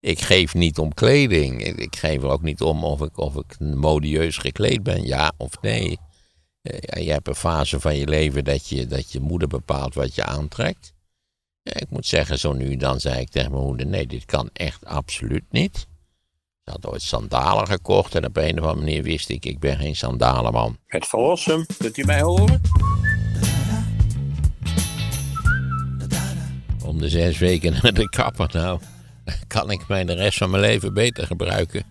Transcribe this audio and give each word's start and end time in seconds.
Ik 0.00 0.20
geef 0.20 0.54
niet 0.54 0.78
om 0.78 0.94
kleding. 0.94 1.62
Ik, 1.62 1.96
geef 1.96 2.22
er 2.22 2.28
ook 2.28 2.42
niet 2.42 2.60
om 2.60 2.84
of 2.84 3.00
ik, 3.00 3.18
of 3.18 3.36
ik 3.36 3.58
modieus 3.58 4.36
gekleed 4.36 4.82
ben, 4.82 5.04
ja 5.04 5.32
of 5.36 5.60
nee. 5.60 5.98
Eh, 6.62 7.04
je 7.04 7.12
hebt 7.12 7.28
een 7.28 7.34
fase 7.34 7.80
van 7.80 7.96
je 7.96 8.06
leven 8.06 8.44
dat 8.44 8.68
je, 8.68 8.86
dat 8.86 9.12
je 9.12 9.20
moeder 9.20 9.48
bepaalt 9.48 9.94
wat 9.94 10.14
je 10.14 10.24
aantrekt. 10.24 10.92
Ik 11.62 11.90
moet 11.90 12.06
zeggen, 12.06 12.38
zo 12.38 12.52
nu 12.52 12.76
dan 12.76 13.00
zei 13.00 13.20
ik 13.20 13.28
tegen 13.28 13.50
mijn 13.50 13.64
moeder: 13.64 13.86
nee, 13.86 14.06
dit 14.06 14.24
kan 14.24 14.50
echt 14.52 14.84
absoluut 14.84 15.44
niet. 15.50 15.86
Ze 16.64 16.70
had 16.70 16.86
ooit 16.86 17.02
sandalen 17.02 17.66
gekocht 17.66 18.14
en 18.14 18.26
op 18.26 18.36
een 18.36 18.60
of 18.60 18.66
andere 18.66 18.74
manier 18.74 19.02
wist 19.02 19.28
ik: 19.28 19.44
ik 19.44 19.58
ben 19.58 19.76
geen 19.76 19.96
sandalenman. 19.96 20.76
Het 20.86 21.06
verlossen, 21.06 21.66
kunt 21.78 21.96
u 21.96 22.04
mij 22.04 22.22
horen? 22.22 22.60
Om 26.84 26.98
de 26.98 27.08
zes 27.08 27.38
weken 27.38 27.72
naar 27.82 27.94
de 27.94 28.08
kapper, 28.08 28.50
nou, 28.52 28.80
kan 29.46 29.70
ik 29.70 29.88
mij 29.88 30.04
de 30.04 30.12
rest 30.14 30.38
van 30.38 30.50
mijn 30.50 30.62
leven 30.62 30.94
beter 30.94 31.26
gebruiken 31.26 31.84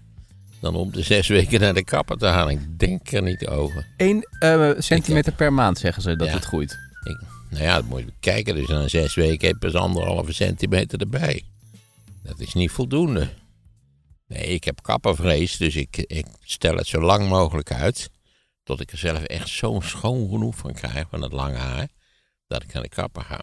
dan 0.62 0.76
om 0.76 0.92
de 0.92 1.02
zes 1.04 1.28
weken 1.28 1.60
naar 1.60 1.74
de 1.74 1.84
kapper 1.84 2.18
te 2.18 2.26
gaan. 2.26 2.50
Ik 2.50 2.80
denk 2.80 3.12
er 3.12 3.22
niet 3.22 3.48
over. 3.48 3.88
1 3.98 4.26
centimeter 4.78 5.34
per 5.34 5.54
maand 5.54 5.78
zeggen 5.78 6.02
ze 6.02 6.16
dat 6.16 6.28
Ja. 6.28 6.34
het 6.34 6.46
groeit. 6.46 6.72
Ik, 7.04 7.22
nou 7.50 7.64
ja, 7.64 7.76
dat 7.76 7.86
moet 7.86 8.00
je 8.00 8.14
kijken. 8.20 8.56
Dus 8.56 8.68
na 8.68 8.88
zes 8.88 9.16
weken 9.16 9.48
heb 9.48 9.62
je 9.62 9.72
pas 9.72 9.82
anderhalve 9.82 10.34
centimeter 10.34 11.00
erbij. 11.00 11.44
Dat 12.24 12.40
is 12.40 12.54
niet 12.54 12.72
voldoende. 12.72 13.30
Nee, 14.28 14.44
ik 14.48 14.64
heb 14.64 14.82
kappervrees, 14.82 15.58
dus 15.58 15.76
ik, 15.76 15.98
ik 15.98 16.26
stel 16.42 16.76
het 16.76 16.88
zo 16.88 17.02
lang 17.02 17.30
mogelijk 17.30 17.72
uit. 17.72 18.10
Tot 18.64 18.80
ik 18.80 18.92
er 18.92 18.98
zelf 18.98 19.24
echt 19.24 19.48
zo 19.48 19.80
schoon 19.84 20.30
genoeg 20.30 20.56
van 20.58 20.74
krijg, 20.74 21.08
van 21.10 21.22
het 21.22 21.32
lange 21.32 21.58
haar, 21.58 21.88
dat 22.48 22.64
ik 22.64 22.74
naar 22.74 22.84
de 22.84 22.90
kapper 22.90 23.22
ga. 23.22 23.40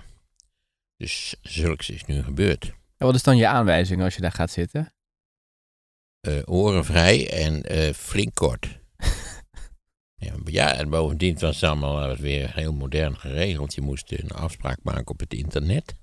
Dus 0.96 1.34
zulks 1.42 1.90
is 1.90 2.04
nu 2.04 2.22
gebeurd. 2.22 2.72
En 2.96 3.06
wat 3.06 3.14
is 3.14 3.22
dan 3.22 3.36
je 3.36 3.46
aanwijzing 3.46 4.02
als 4.02 4.14
je 4.14 4.20
daar 4.20 4.32
gaat 4.32 4.50
zitten? 4.50 4.94
Oren 6.44 6.84
vrij 6.84 7.30
en 7.30 7.62
eh, 7.62 7.92
flink 7.92 8.34
kort. 8.34 8.78
ja, 10.44 10.74
en 10.74 10.90
bovendien 10.90 11.38
was 11.38 11.60
het 11.60 11.70
allemaal 11.70 12.10
eh, 12.10 12.18
weer 12.18 12.54
heel 12.54 12.72
modern 12.72 13.18
geregeld. 13.18 13.74
Je 13.74 13.80
moest 13.80 14.12
een 14.12 14.30
afspraak 14.30 14.78
maken 14.82 15.08
op 15.08 15.20
het 15.20 15.34
internet. 15.34 15.94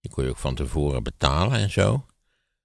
Die 0.00 0.10
kon 0.10 0.24
je 0.24 0.30
ook 0.30 0.38
van 0.38 0.54
tevoren 0.54 1.02
betalen 1.02 1.58
en 1.58 1.70
zo. 1.70 2.06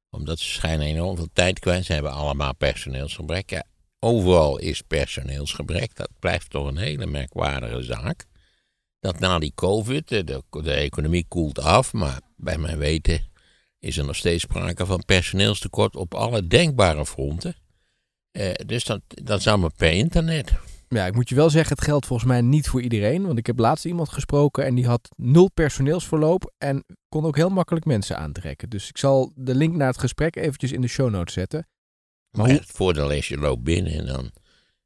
Omdat 0.09 0.39
ze 0.39 0.49
schijnen 0.49 0.85
enorm 0.85 1.15
veel 1.15 1.29
tijd 1.33 1.59
kwijt. 1.59 1.85
Ze 1.85 1.93
hebben 1.93 2.11
allemaal 2.11 2.55
personeelsgebrek. 2.55 3.49
Ja, 3.49 3.63
overal 3.99 4.57
is 4.57 4.81
personeelsgebrek. 4.81 5.95
Dat 5.95 6.09
blijft 6.19 6.49
toch 6.49 6.67
een 6.67 6.77
hele 6.77 7.05
merkwaardige 7.05 7.81
zaak. 7.81 8.25
Dat 8.99 9.19
na 9.19 9.39
die 9.39 9.51
COVID, 9.55 10.07
de, 10.07 10.43
de 10.49 10.73
economie 10.73 11.25
koelt 11.27 11.59
af, 11.59 11.93
maar 11.93 12.21
bij 12.35 12.57
mijn 12.57 12.77
weten 12.77 13.28
is 13.79 13.97
er 13.97 14.05
nog 14.05 14.15
steeds 14.15 14.43
sprake 14.43 14.85
van 14.85 15.03
personeelstekort 15.05 15.95
op 15.95 16.13
alle 16.13 16.47
denkbare 16.47 17.05
fronten. 17.05 17.55
Eh, 18.31 18.51
dus 18.65 18.83
dat, 18.83 19.01
dat 19.07 19.39
is 19.39 19.47
allemaal 19.47 19.71
per 19.77 19.91
internet. 19.91 20.53
Ja, 20.87 21.05
ik 21.05 21.15
moet 21.15 21.29
je 21.29 21.35
wel 21.35 21.49
zeggen, 21.49 21.75
het 21.75 21.85
geldt 21.85 22.05
volgens 22.05 22.29
mij 22.29 22.41
niet 22.41 22.67
voor 22.69 22.81
iedereen. 22.81 23.25
Want 23.25 23.37
ik 23.37 23.45
heb 23.47 23.59
laatst 23.59 23.85
iemand 23.85 24.09
gesproken 24.09 24.65
en 24.65 24.75
die 24.75 24.85
had 24.87 25.09
nul 25.15 25.49
personeelsverloop 25.51 26.53
en 26.57 26.85
kon 27.09 27.25
ook 27.25 27.35
heel 27.35 27.49
makkelijk 27.49 27.85
mensen 27.85 28.17
aantrekken. 28.17 28.69
Dus 28.69 28.89
ik 28.89 28.97
zal 28.97 29.31
de 29.35 29.55
link 29.55 29.75
naar 29.75 29.87
het 29.87 29.99
gesprek 29.99 30.35
eventjes 30.35 30.71
in 30.71 30.81
de 30.81 30.87
show 30.87 31.09
notes 31.09 31.33
zetten. 31.33 31.67
Maar 32.31 32.41
Maar 32.41 32.49
hoe- 32.51 32.59
het 32.59 32.71
voordeel 32.71 33.09
is, 33.11 33.27
je 33.27 33.37
loopt 33.37 33.63
binnen 33.63 33.93
en 33.93 34.05
dan 34.05 34.31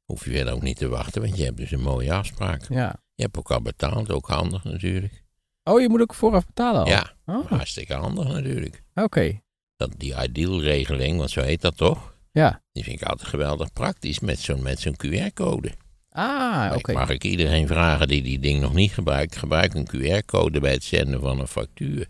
hoef 0.04 0.24
je 0.24 0.30
verder 0.30 0.52
ook 0.54 0.62
niet 0.62 0.76
te 0.76 0.88
wachten, 0.88 1.22
want 1.22 1.36
je 1.36 1.44
hebt 1.44 1.56
dus 1.56 1.70
een 1.70 1.80
mooie 1.82 2.12
afspraak. 2.12 2.68
Ja. 2.68 2.96
Je 3.14 3.22
hebt 3.22 3.36
ook 3.36 3.50
al 3.50 3.62
betaald, 3.62 4.10
ook 4.10 4.26
handig 4.28 4.64
natuurlijk. 4.64 5.23
Oh, 5.64 5.80
je 5.80 5.88
moet 5.88 6.00
ook 6.00 6.14
vooraf 6.14 6.46
betalen 6.46 6.80
al? 6.80 6.86
Ja, 6.88 7.12
Oh, 7.26 7.50
hartstikke 7.50 7.94
handig 7.94 8.28
natuurlijk. 8.28 8.82
oké. 8.94 9.42
Dat, 9.76 9.90
die 9.96 10.14
ideal-regeling, 10.22 11.18
want 11.18 11.30
zo 11.30 11.40
heet 11.40 11.60
dat 11.60 11.76
toch? 11.76 12.16
Ja. 12.32 12.62
Die 12.72 12.84
vind 12.84 13.00
ik 13.00 13.08
altijd 13.08 13.28
geweldig 13.28 13.72
praktisch 13.72 14.20
met 14.20 14.38
zo'n 14.38 14.62
met 14.62 14.80
zo'n 14.80 14.96
QR-code. 14.96 15.72
Ah, 16.08 16.72
oké. 16.76 16.92
Mag 16.92 17.08
ik 17.10 17.24
iedereen 17.24 17.66
vragen 17.66 18.08
die 18.08 18.22
die 18.22 18.38
ding 18.38 18.60
nog 18.60 18.74
niet 18.74 18.92
gebruikt, 18.92 19.36
gebruik 19.36 19.74
een 19.74 19.88
QR-code 19.88 20.60
bij 20.60 20.72
het 20.72 20.84
zenden 20.84 21.20
van 21.20 21.40
een 21.40 21.48
factuur. 21.48 22.06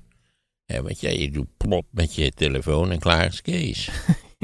Ja, 0.65 0.83
want 0.83 1.01
jij, 1.01 1.19
je 1.19 1.31
doet 1.31 1.57
plop 1.57 1.87
met 1.91 2.15
je 2.15 2.31
telefoon 2.31 2.91
en 2.91 2.99
klaar 2.99 3.27
is 3.27 3.43
Kees. 3.43 3.91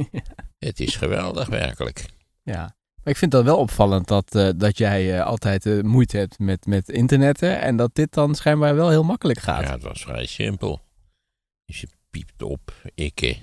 Het 0.58 0.80
is 0.80 0.96
geweldig 0.96 1.48
werkelijk. 1.48 2.04
Ja. 2.42 2.76
Maar 3.10 3.18
ik 3.18 3.24
vind 3.30 3.44
dat 3.44 3.44
wel 3.44 3.58
opvallend 3.58 4.08
dat, 4.08 4.34
eh, 4.34 4.48
dat 4.56 4.78
jij 4.78 5.18
eh, 5.18 5.26
altijd 5.26 5.66
eh, 5.66 5.80
moeite 5.80 6.16
hebt 6.16 6.38
met, 6.38 6.66
met 6.66 6.88
internetten 6.88 7.60
en 7.60 7.76
dat 7.76 7.94
dit 7.94 8.12
dan 8.12 8.34
schijnbaar 8.34 8.74
wel 8.74 8.90
heel 8.90 9.02
makkelijk 9.02 9.38
gaat. 9.38 9.62
Ja, 9.62 9.72
het 9.72 9.82
was 9.82 10.02
vrij 10.02 10.26
simpel. 10.26 10.80
Dus 11.64 11.80
je 11.80 11.88
piept 12.10 12.42
op 12.42 12.74
ikke 12.94 13.36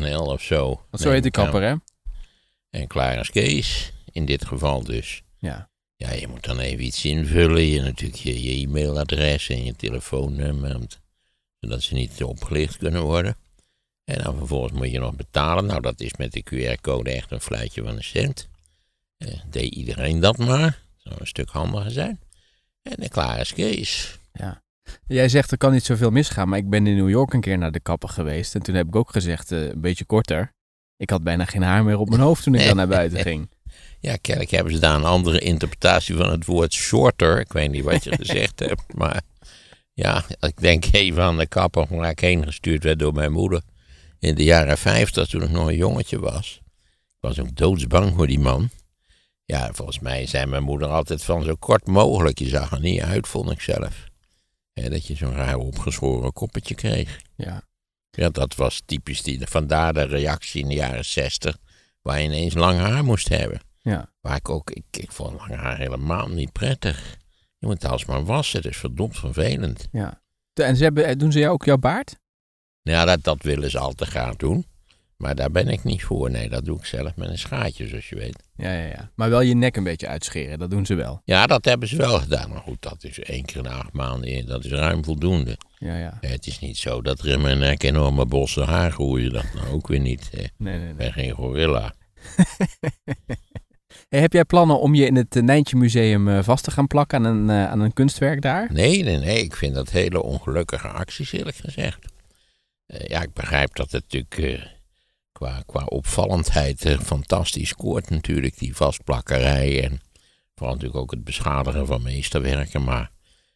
.nl 0.00 0.24
of 0.26 0.42
zo. 0.42 0.66
Want 0.90 1.02
zo 1.02 1.10
heet 1.10 1.22
de 1.22 1.30
kapper, 1.30 1.62
hè? 1.62 1.74
En 2.70 2.86
klaar 2.86 3.20
is 3.20 3.30
Kees, 3.30 3.92
in 4.10 4.24
dit 4.24 4.44
geval 4.44 4.84
dus. 4.84 5.22
Ja. 5.38 5.68
Ja, 5.96 6.12
je 6.12 6.28
moet 6.28 6.44
dan 6.44 6.58
even 6.58 6.84
iets 6.84 7.04
invullen. 7.04 7.62
Je 7.62 7.80
natuurlijk 7.80 8.20
je, 8.20 8.42
je 8.42 8.66
e-mailadres 8.66 9.48
en 9.48 9.64
je 9.64 9.76
telefoonnummer. 9.76 10.80
Zodat 11.60 11.82
ze 11.82 11.94
niet 11.94 12.24
opgelicht 12.24 12.76
kunnen 12.76 13.02
worden. 13.02 13.36
En 14.06 14.22
dan 14.22 14.36
vervolgens 14.36 14.72
moet 14.72 14.90
je 14.90 14.98
nog 14.98 15.16
betalen. 15.16 15.66
Nou, 15.66 15.80
dat 15.80 16.00
is 16.00 16.16
met 16.16 16.32
de 16.32 16.42
QR-code 16.42 17.10
echt 17.10 17.30
een 17.30 17.40
fluitje 17.40 17.82
van 17.82 17.96
een 17.96 18.04
cent. 18.04 18.48
Eh, 19.16 19.28
deed 19.50 19.74
iedereen 19.74 20.20
dat 20.20 20.38
maar. 20.38 20.82
Zou 20.96 21.14
een 21.18 21.26
stuk 21.26 21.48
handiger 21.48 21.90
zijn. 21.90 22.20
En 22.82 22.94
dan 22.98 23.08
klaar 23.08 23.40
is 23.40 23.52
Kees. 23.52 24.18
Ja. 24.32 24.62
Jij 25.06 25.28
zegt 25.28 25.50
er 25.50 25.58
kan 25.58 25.72
niet 25.72 25.84
zoveel 25.84 26.10
misgaan, 26.10 26.48
maar 26.48 26.58
ik 26.58 26.70
ben 26.70 26.86
in 26.86 26.96
New 26.96 27.08
York 27.08 27.32
een 27.32 27.40
keer 27.40 27.58
naar 27.58 27.72
de 27.72 27.80
kapper 27.80 28.08
geweest. 28.08 28.54
En 28.54 28.62
toen 28.62 28.74
heb 28.74 28.86
ik 28.86 28.96
ook 28.96 29.10
gezegd, 29.10 29.52
eh, 29.52 29.62
een 29.62 29.80
beetje 29.80 30.04
korter. 30.04 30.52
Ik 30.96 31.10
had 31.10 31.22
bijna 31.22 31.44
geen 31.44 31.62
haar 31.62 31.84
meer 31.84 31.98
op 31.98 32.08
mijn 32.08 32.20
hoofd 32.20 32.42
toen 32.42 32.54
ik 32.54 32.66
dan 32.66 32.76
naar 32.76 32.88
buiten 32.88 33.20
ging. 33.20 33.48
Ja, 34.00 34.16
kennelijk 34.16 34.52
hebben 34.52 34.72
ze 34.72 34.78
daar 34.78 34.94
een 34.94 35.04
andere 35.04 35.38
interpretatie 35.38 36.16
van 36.16 36.30
het 36.30 36.44
woord 36.44 36.72
shorter. 36.72 37.40
Ik 37.40 37.52
weet 37.52 37.70
niet 37.70 37.84
wat 37.84 38.04
je 38.04 38.16
gezegd 38.22 38.58
hebt, 38.58 38.94
maar 38.94 39.20
ja, 39.92 40.24
ik 40.40 40.60
denk 40.60 40.84
even 40.92 41.22
aan 41.22 41.38
de 41.38 41.46
kapper 41.46 41.86
waar 41.88 42.10
ik 42.10 42.20
heen 42.20 42.44
gestuurd 42.44 42.82
werd 42.82 42.98
door 42.98 43.12
mijn 43.12 43.32
moeder. 43.32 43.62
In 44.18 44.34
de 44.34 44.44
jaren 44.44 44.78
50, 44.78 45.28
toen 45.28 45.42
ik 45.42 45.50
nog 45.50 45.66
een 45.68 45.76
jongetje 45.76 46.18
was. 46.18 46.60
Ik 46.84 47.20
was 47.20 47.38
ook 47.40 47.56
doodsbang 47.56 48.14
voor 48.14 48.26
die 48.26 48.38
man. 48.38 48.70
Ja, 49.44 49.72
volgens 49.72 49.98
mij 49.98 50.26
zei 50.26 50.46
mijn 50.46 50.62
moeder 50.62 50.88
altijd 50.88 51.24
van 51.24 51.42
zo 51.42 51.54
kort 51.54 51.86
mogelijk. 51.86 52.38
Je 52.38 52.48
zag 52.48 52.72
er 52.72 52.80
niet 52.80 53.00
uit, 53.00 53.28
vond 53.28 53.50
ik 53.50 53.60
zelf. 53.60 54.08
Dat 54.72 55.06
je 55.06 55.14
zo'n 55.14 55.34
raar 55.34 55.56
opgeschoren 55.56 56.32
koppetje 56.32 56.74
kreeg. 56.74 57.20
Ja. 57.36 57.62
Ja, 58.10 58.28
dat 58.28 58.54
was 58.54 58.82
typisch 58.84 59.22
die, 59.22 59.46
vandaar 59.46 59.94
de 59.94 60.02
reactie 60.02 60.62
in 60.62 60.68
de 60.68 60.74
jaren 60.74 61.04
60, 61.04 61.56
waar 62.02 62.18
je 62.20 62.24
ineens 62.24 62.54
lang 62.54 62.78
haar 62.78 63.04
moest 63.04 63.28
hebben. 63.28 63.60
Ja. 63.80 64.12
Waar 64.20 64.36
ik 64.36 64.48
ook, 64.48 64.70
ik, 64.70 64.84
ik 64.90 65.12
vond 65.12 65.36
lang 65.38 65.54
haar 65.54 65.76
helemaal 65.76 66.28
niet 66.28 66.52
prettig. 66.52 67.16
Je 67.58 67.66
moet 67.66 67.82
het 67.82 67.90
alsmaar 67.90 68.24
wassen, 68.24 68.62
dat 68.62 68.70
is 68.72 68.78
verdomd 68.78 69.18
vervelend. 69.18 69.88
ja. 69.92 70.24
En 70.54 70.76
ze 70.76 70.82
hebben, 70.82 71.18
doen 71.18 71.32
ze 71.32 71.38
jou 71.38 71.52
ook 71.52 71.64
jouw 71.64 71.76
baard? 71.78 72.16
Nou, 72.92 73.06
dat, 73.06 73.22
dat 73.24 73.42
willen 73.42 73.70
ze 73.70 73.78
al 73.78 73.92
te 73.92 74.06
graag 74.06 74.36
doen. 74.36 74.66
Maar 75.16 75.34
daar 75.34 75.50
ben 75.50 75.68
ik 75.68 75.84
niet 75.84 76.02
voor. 76.04 76.30
Nee, 76.30 76.48
dat 76.48 76.64
doe 76.64 76.78
ik 76.78 76.84
zelf 76.84 77.16
met 77.16 77.28
een 77.28 77.38
schaartje, 77.38 77.88
zoals 77.88 78.08
je 78.08 78.16
weet. 78.16 78.42
Ja, 78.56 78.72
ja, 78.72 78.86
ja. 78.86 79.10
Maar 79.14 79.30
wel 79.30 79.40
je 79.40 79.54
nek 79.54 79.76
een 79.76 79.84
beetje 79.84 80.08
uitscheren, 80.08 80.58
dat 80.58 80.70
doen 80.70 80.86
ze 80.86 80.94
wel. 80.94 81.20
Ja, 81.24 81.46
dat 81.46 81.64
hebben 81.64 81.88
ze 81.88 81.96
wel 81.96 82.18
gedaan. 82.18 82.50
Maar 82.50 82.60
goed, 82.60 82.82
dat 82.82 83.04
is 83.04 83.18
één 83.18 83.44
keer 83.44 83.56
in 83.56 83.66
acht 83.66 83.92
maanden. 83.92 84.46
Dat 84.46 84.64
is 84.64 84.70
ruim 84.70 85.04
voldoende. 85.04 85.58
Ja, 85.78 85.96
ja. 85.96 86.18
Het 86.20 86.46
is 86.46 86.58
niet 86.58 86.76
zo 86.76 87.02
dat 87.02 87.18
er 87.18 87.28
in 87.28 87.40
mijn 87.40 87.58
nek 87.58 87.82
enorme 87.82 88.26
bossen 88.26 88.66
haar 88.66 88.90
groeien. 88.92 89.32
Dat 89.32 89.44
nou 89.54 89.68
ook 89.68 89.88
weer 89.88 90.00
niet. 90.00 90.28
hè. 90.30 90.38
Nee, 90.38 90.48
nee, 90.58 90.74
Ik 90.74 90.80
nee. 90.84 90.94
ben 90.94 91.12
geen 91.12 91.32
gorilla. 91.32 91.94
Hey, 94.08 94.20
heb 94.20 94.32
jij 94.32 94.44
plannen 94.44 94.80
om 94.80 94.94
je 94.94 95.06
in 95.06 95.16
het 95.16 95.36
eh, 95.36 95.42
Nijntje 95.42 95.76
Museum 95.76 96.28
eh, 96.28 96.42
vast 96.42 96.64
te 96.64 96.70
gaan 96.70 96.86
plakken 96.86 97.26
aan 97.26 97.36
een, 97.36 97.50
eh, 97.50 97.70
aan 97.70 97.80
een 97.80 97.92
kunstwerk 97.92 98.42
daar? 98.42 98.72
Nee, 98.72 99.02
nee, 99.02 99.16
nee. 99.16 99.42
Ik 99.42 99.56
vind 99.56 99.74
dat 99.74 99.90
hele 99.90 100.22
ongelukkige 100.22 100.88
acties, 100.88 101.32
eerlijk 101.32 101.56
gezegd. 101.56 101.98
Eh, 102.86 103.06
ja, 103.06 103.22
ik 103.22 103.32
begrijp 103.32 103.74
dat 103.74 103.90
het 103.90 104.02
natuurlijk 104.02 104.38
eh, 104.38 104.68
qua, 105.32 105.62
qua 105.66 105.84
opvallendheid 105.84 106.84
eh, 106.84 107.00
fantastisch 107.00 107.68
scoort 107.68 108.10
natuurlijk, 108.10 108.58
die 108.58 108.76
vastplakkerij. 108.76 109.84
En 109.84 110.00
vooral 110.54 110.74
natuurlijk 110.74 111.02
ook 111.02 111.10
het 111.10 111.24
beschadigen 111.24 111.86
van 111.86 112.02
meesterwerken. 112.02 112.84
Maar 112.84 113.10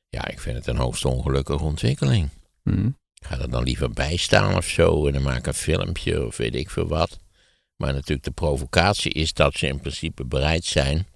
ja, 0.09 0.29
ik 0.29 0.41
vind 0.41 0.57
het 0.57 0.67
een 0.67 0.77
hoogst 0.77 1.05
ongelukkige 1.05 1.65
ontwikkeling. 1.65 2.29
Hm. 2.63 2.87
Ik 3.15 3.27
ga 3.27 3.39
er 3.39 3.51
dan 3.51 3.63
liever 3.63 3.91
bij 3.91 4.17
staan 4.17 4.57
of 4.57 4.67
zo 4.67 5.07
en 5.07 5.13
dan 5.13 5.23
maak 5.23 5.47
een 5.47 5.55
filmpje 5.55 6.27
of 6.27 6.37
weet 6.37 6.55
ik 6.55 6.71
veel 6.71 6.87
wat. 6.87 7.19
Maar 7.77 7.93
natuurlijk 7.93 8.25
de 8.25 8.31
provocatie 8.31 9.13
is 9.13 9.33
dat 9.33 9.55
ze 9.55 9.67
in 9.67 9.81
principe 9.81 10.25
bereid 10.25 10.65
zijn. 10.65 11.07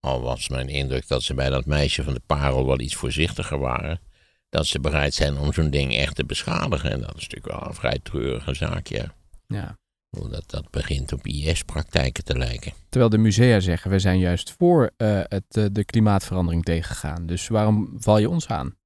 Al 0.00 0.20
was 0.20 0.48
mijn 0.48 0.68
indruk 0.68 1.08
dat 1.08 1.22
ze 1.22 1.34
bij 1.34 1.50
dat 1.50 1.66
meisje 1.66 2.02
van 2.02 2.14
de 2.14 2.22
parel 2.26 2.66
wel 2.66 2.80
iets 2.80 2.94
voorzichtiger 2.94 3.58
waren. 3.58 4.00
Dat 4.48 4.66
ze 4.66 4.80
bereid 4.80 5.14
zijn 5.14 5.38
om 5.38 5.52
zo'n 5.52 5.70
ding 5.70 5.96
echt 5.96 6.14
te 6.14 6.24
beschadigen. 6.24 6.90
En 6.90 7.00
dat 7.00 7.16
is 7.16 7.28
natuurlijk 7.28 7.60
wel 7.60 7.68
een 7.68 7.74
vrij 7.74 7.98
treurige 8.02 8.54
zaak, 8.54 8.86
ja. 8.86 9.14
Ja. 9.46 9.78
Hoe 10.08 10.28
Dat, 10.46 10.70
begint 10.70 11.12
op 11.12 11.26
IS-praktijken 11.26 12.24
te 12.24 12.38
lijken. 12.38 12.72
Terwijl 12.88 13.10
de 13.10 13.18
musea 13.18 13.60
zeggen, 13.60 13.90
we 13.90 13.98
zijn 13.98 14.18
juist 14.18 14.54
voor 14.58 14.90
eh, 14.96 15.20
het, 15.22 15.44
eh, 15.56 15.64
de 15.72 15.84
klimaatverandering 15.84 16.64
tegengegaan. 16.64 17.26
Dus 17.26 17.48
waarom 17.48 17.96
val 17.98 18.18
je 18.18 18.28
ons 18.28 18.46
aan? 18.46 18.76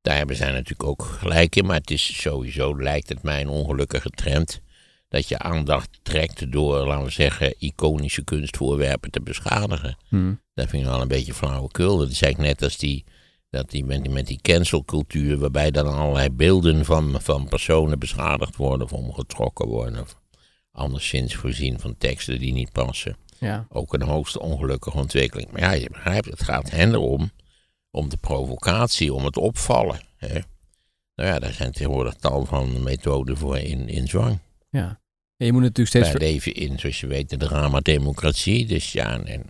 Daar 0.00 0.16
hebben 0.16 0.36
zij 0.36 0.52
natuurlijk 0.52 0.84
ook 0.84 1.02
gelijk 1.02 1.56
in, 1.56 1.66
maar 1.66 1.76
het 1.76 1.90
is 1.90 2.20
sowieso, 2.20 2.76
lijkt 2.76 3.08
het 3.08 3.22
mij 3.22 3.40
een 3.40 3.48
ongelukkige 3.48 4.10
trend, 4.10 4.60
dat 5.08 5.28
je 5.28 5.38
aandacht 5.38 5.98
trekt 6.02 6.52
door, 6.52 6.86
laten 6.86 7.04
we 7.04 7.10
zeggen, 7.10 7.54
iconische 7.58 8.24
kunstvoorwerpen 8.24 9.10
te 9.10 9.20
beschadigen. 9.20 9.96
Hm. 10.08 10.34
Dat 10.54 10.68
vind 10.68 10.82
ik 10.82 10.88
wel 10.88 11.00
een 11.00 11.08
beetje 11.08 11.34
flauwekul. 11.34 11.96
Dat 11.96 12.10
is 12.10 12.22
eigenlijk 12.22 12.52
net 12.52 12.62
als 12.62 12.78
die, 12.78 13.04
dat 13.50 13.70
die, 13.70 13.84
met, 13.84 14.02
die- 14.02 14.12
met 14.12 14.26
die 14.26 14.38
cancelcultuur, 14.42 15.38
waarbij 15.38 15.70
dan 15.70 15.86
allerlei 15.94 16.30
beelden 16.30 16.84
van, 16.84 17.20
van 17.22 17.48
personen 17.48 17.98
beschadigd 17.98 18.56
worden 18.56 18.86
of 18.86 18.92
omgetrokken 18.92 19.66
worden. 19.66 20.00
Of 20.00 20.16
anderszins 20.72 21.34
voorzien 21.34 21.80
van 21.80 21.96
teksten 21.98 22.38
die 22.38 22.52
niet 22.52 22.72
passen. 22.72 23.16
Ja. 23.38 23.66
Ook 23.68 23.94
een 23.94 24.02
hoogst 24.02 24.38
ongelukkige 24.38 24.96
ontwikkeling. 24.96 25.50
Maar 25.50 25.60
ja, 25.60 25.72
je 25.72 25.90
begrijpt, 25.90 26.26
het 26.30 26.42
gaat 26.42 26.70
hen 26.70 26.92
erom, 26.92 27.30
om 27.90 28.08
de 28.08 28.16
provocatie, 28.16 29.14
om 29.14 29.24
het 29.24 29.36
opvallen. 29.36 30.00
Hè? 30.16 30.38
Nou 31.14 31.30
ja, 31.30 31.38
daar 31.38 31.52
zijn 31.52 31.72
tegenwoordig 31.72 32.14
tal 32.14 32.44
van 32.44 32.82
methoden 32.82 33.36
voor 33.36 33.58
in, 33.58 33.88
in 33.88 34.08
zwang. 34.08 34.38
ja. 34.70 35.00
En 35.36 35.46
je 35.46 35.52
moet 35.52 35.62
natuurlijk 35.62 35.88
steeds... 35.88 36.10
Wij 36.12 36.28
leven 36.32 36.54
in, 36.54 36.78
zoals 36.78 37.00
je 37.00 37.06
weet, 37.06 37.30
de 37.30 37.36
drama-democratie. 37.36 38.66
Dus 38.66 38.92
ja, 38.92 39.20
en 39.24 39.42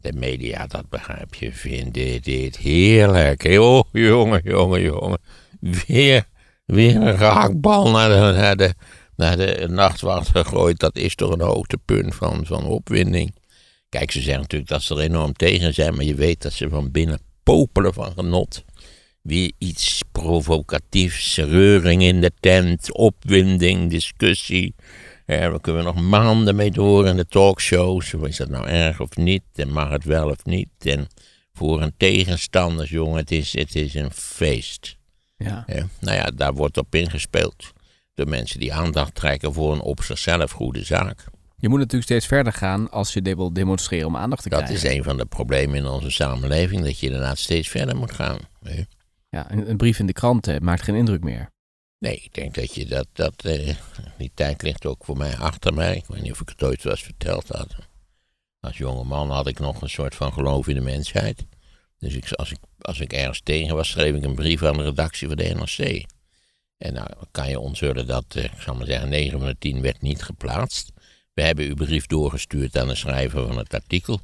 de 0.00 0.12
media, 0.12 0.66
dat 0.66 0.88
begrijp 0.88 1.34
je, 1.34 1.52
vinden 1.52 2.22
dit 2.22 2.56
heerlijk. 2.56 3.44
Oh, 3.44 3.82
jongen, 3.92 4.40
jongen, 4.44 4.80
jongen. 4.82 5.18
Weer, 5.60 6.24
weer 6.66 6.96
een 6.96 7.16
raakbal 7.16 7.90
naar 7.90 8.56
de, 8.56 8.74
naar 9.16 9.36
de, 9.36 9.66
nachtwacht 9.70 10.28
gegooid. 10.28 10.78
Dat 10.78 10.96
is 10.96 11.14
toch 11.14 11.32
een 11.32 11.40
hoogtepunt 11.40 12.14
van, 12.14 12.46
van 12.46 12.64
opwinding. 12.64 13.34
Kijk, 13.88 14.10
ze 14.10 14.20
zeggen 14.20 14.40
natuurlijk 14.40 14.70
dat 14.70 14.82
ze 14.82 14.94
er 14.94 15.00
enorm 15.00 15.32
tegen 15.32 15.74
zijn, 15.74 15.94
maar 15.94 16.04
je 16.04 16.14
weet 16.14 16.42
dat 16.42 16.52
ze 16.52 16.68
van 16.68 16.90
binnen 16.90 17.20
popelen 17.42 17.94
van 17.94 18.12
genot. 18.12 18.64
Weer 19.22 19.52
iets 19.58 20.02
provocatiefs, 20.12 21.36
reuring 21.36 22.02
in 22.02 22.20
de 22.20 22.32
tent, 22.40 22.92
opwinding, 22.92 23.90
discussie. 23.90 24.74
Ja, 25.30 25.48
daar 25.50 25.60
kunnen 25.60 25.84
we 25.84 25.92
nog 25.92 26.02
maanden 26.02 26.56
mee 26.56 26.70
door 26.70 27.06
in 27.06 27.16
de 27.16 27.26
talkshows. 27.26 28.12
Is 28.14 28.36
dat 28.36 28.48
nou 28.48 28.66
erg 28.68 29.00
of 29.00 29.16
niet? 29.16 29.42
En 29.54 29.72
mag 29.72 29.90
het 29.90 30.04
wel 30.04 30.28
of 30.30 30.44
niet? 30.44 30.68
En 30.78 31.06
voor 31.52 31.82
een 31.82 31.94
tegenstanders, 31.96 32.90
jongen, 32.90 33.16
het 33.18 33.30
is, 33.30 33.52
het 33.52 33.74
is 33.74 33.94
een 33.94 34.10
feest. 34.10 34.96
Ja. 35.36 35.64
Nou 36.00 36.16
ja, 36.16 36.24
daar 36.34 36.52
wordt 36.54 36.76
op 36.78 36.94
ingespeeld. 36.94 37.72
Door 38.14 38.28
mensen 38.28 38.60
die 38.60 38.74
aandacht 38.74 39.14
trekken 39.14 39.52
voor 39.52 39.72
een 39.72 39.80
op 39.80 40.02
zichzelf 40.02 40.50
goede 40.50 40.84
zaak. 40.84 41.24
Je 41.56 41.68
moet 41.68 41.78
natuurlijk 41.78 42.04
steeds 42.10 42.26
verder 42.26 42.52
gaan 42.52 42.90
als 42.90 43.12
je 43.12 43.22
de- 43.22 43.34
wil 43.36 43.52
demonstreren 43.52 44.06
om 44.06 44.16
aandacht 44.16 44.42
te 44.42 44.48
Dat 44.48 44.58
krijgen. 44.62 44.88
is 44.88 44.96
een 44.96 45.02
van 45.04 45.16
de 45.16 45.24
problemen 45.26 45.76
in 45.76 45.86
onze 45.86 46.10
samenleving, 46.10 46.84
dat 46.84 46.98
je 46.98 47.06
inderdaad 47.06 47.38
steeds 47.38 47.68
verder 47.68 47.96
moet 47.96 48.12
gaan. 48.12 48.38
Ja, 49.28 49.50
een, 49.52 49.70
een 49.70 49.76
brief 49.76 49.98
in 49.98 50.06
de 50.06 50.12
krant 50.12 50.60
maakt 50.60 50.82
geen 50.82 50.94
indruk 50.94 51.22
meer. 51.22 51.50
Nee, 52.00 52.16
ik 52.16 52.34
denk 52.34 52.54
dat 52.54 52.74
je 52.74 52.86
dat, 52.86 53.06
dat 53.12 53.44
eh, 53.44 53.76
die 54.18 54.30
tijd 54.34 54.62
ligt 54.62 54.86
ook 54.86 55.04
voor 55.04 55.16
mij 55.16 55.36
achter 55.36 55.74
mij. 55.74 55.96
Ik 55.96 56.06
weet 56.06 56.22
niet 56.22 56.32
of 56.32 56.40
ik 56.40 56.48
het 56.48 56.62
ooit 56.62 56.84
eens 56.84 57.02
verteld 57.02 57.48
had. 57.48 57.74
Als 58.60 58.76
jonge 58.76 59.04
man 59.04 59.30
had 59.30 59.46
ik 59.46 59.58
nog 59.58 59.82
een 59.82 59.90
soort 59.90 60.14
van 60.14 60.32
geloof 60.32 60.68
in 60.68 60.74
de 60.74 60.80
mensheid. 60.80 61.46
Dus 61.98 62.14
ik, 62.14 62.32
als, 62.32 62.50
ik, 62.50 62.58
als 62.80 63.00
ik 63.00 63.12
ergens 63.12 63.40
tegen 63.40 63.76
was, 63.76 63.88
schreef 63.88 64.14
ik 64.14 64.24
een 64.24 64.34
brief 64.34 64.62
aan 64.62 64.76
de 64.76 64.82
redactie 64.82 65.28
van 65.28 65.36
de 65.36 65.54
NRC. 65.54 66.04
En 66.76 66.92
nou 66.92 67.08
kan 67.30 67.48
je 67.48 67.58
onthullen 67.58 68.06
dat, 68.06 68.24
eh, 68.28 68.44
ik 68.44 68.60
zal 68.60 68.74
maar 68.74 68.86
zeggen, 68.86 69.08
9 69.08 69.38
van 69.38 69.48
de 69.48 69.56
10 69.58 69.82
werd 69.82 70.02
niet 70.02 70.22
geplaatst. 70.22 70.92
We 71.32 71.42
hebben 71.42 71.64
uw 71.64 71.74
brief 71.74 72.06
doorgestuurd 72.06 72.78
aan 72.78 72.88
de 72.88 72.94
schrijver 72.94 73.46
van 73.46 73.58
het 73.58 73.74
artikel. 73.74 74.20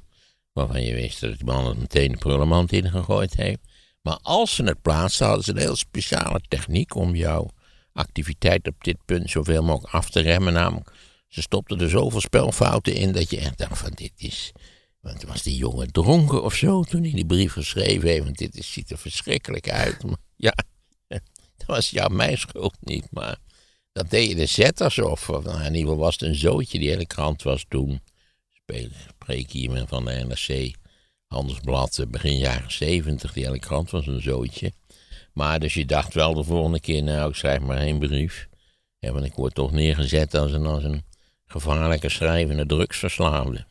Waarvan 0.53 0.83
je 0.83 0.95
wist 0.95 1.21
dat 1.21 1.37
die 1.37 1.45
man 1.45 1.67
het 1.67 1.79
meteen 1.79 2.13
de 2.13 2.19
prullenmand 2.19 2.73
ingegooid 2.73 3.37
heeft. 3.37 3.61
Maar 4.03 4.19
als 4.23 4.55
ze 4.55 4.63
het 4.63 4.83
plaatsten, 4.83 5.27
hadden 5.27 5.45
ze 5.45 5.51
een 5.51 5.59
heel 5.59 5.77
speciale 5.77 6.41
techniek 6.49 6.95
om 6.95 7.15
jouw 7.15 7.51
activiteit 7.97 8.69
op 8.69 8.85
dit 8.85 8.97
punt 9.05 9.31
zoveel 9.31 9.63
mogelijk 9.63 9.95
af 9.95 10.11
te 10.11 10.21
remmen. 10.21 10.53
Namelijk, 10.53 10.93
ze 11.29 11.43
stopten 11.43 11.81
er 11.81 11.89
zoveel 11.89 12.21
spelfouten 12.21 12.95
in 12.95 13.13
dat 13.13 13.31
je 13.31 13.39
echt 13.39 13.59
dacht 13.59 13.79
van 13.79 13.93
dit 13.95 14.13
is... 14.17 14.53
Want 15.01 15.23
was 15.23 15.43
die 15.43 15.57
jongen 15.57 15.93
dronken 15.93 16.43
of 16.43 16.55
zo 16.55 16.83
toen 16.83 17.03
hij 17.03 17.13
die 17.13 17.27
brief 17.27 17.53
geschreven 17.53 18.09
heeft? 18.09 18.25
Want 18.25 18.39
dit 18.39 18.57
is, 18.57 18.73
ziet 18.73 18.91
er 18.91 18.99
verschrikkelijk 18.99 19.71
uit. 19.71 20.05
Ja, 20.37 20.55
dat 21.57 21.67
was 21.67 21.91
ja 21.91 22.09
mijn 22.09 22.39
schuld 22.39 22.77
niet. 22.81 23.07
Maar 23.11 23.37
dat 23.93 24.11
deden 24.11 24.37
de 24.37 24.47
zetters 24.47 24.99
of, 24.99 25.29
nou, 25.29 25.59
in 25.59 25.65
ieder 25.65 25.81
geval 25.81 25.97
was 25.97 26.15
het 26.15 26.23
een 26.23 26.35
zootje. 26.35 26.79
Die 26.79 26.89
hele 26.89 27.07
krant 27.07 27.43
was 27.43 27.65
toen, 27.69 28.01
spreek 29.19 29.51
hier 29.51 29.87
van 29.87 30.05
de 30.05 30.13
NRC, 30.13 30.75
Handelsblad, 31.27 31.99
eh, 31.99 32.07
begin 32.07 32.39
jaren 32.39 32.73
zeventig. 32.73 33.33
Die 33.33 33.45
hele 33.45 33.59
krant 33.59 33.91
was 33.91 34.07
een 34.07 34.23
zootje. 34.23 34.73
Maar 35.37 35.61
dus 35.61 35.75
je 35.75 35.85
dacht 35.85 36.15
wel 36.15 36.35
de 36.35 36.45
volgende 36.45 36.81
keer, 36.81 37.03
nou 37.03 37.29
ik 37.29 37.35
schrijf 37.35 37.61
maar 37.61 37.77
één 37.77 37.99
brief. 37.99 38.49
Ja, 38.99 39.13
want 39.13 39.25
ik 39.25 39.35
word 39.35 39.55
toch 39.55 39.73
neergezet 39.73 40.35
als 40.35 40.53
een, 40.53 40.67
als 40.67 40.85
een 40.85 41.05
gevaarlijke 41.47 42.09
schrijvende 42.09 42.67
drugsverslaafde. 42.67 43.65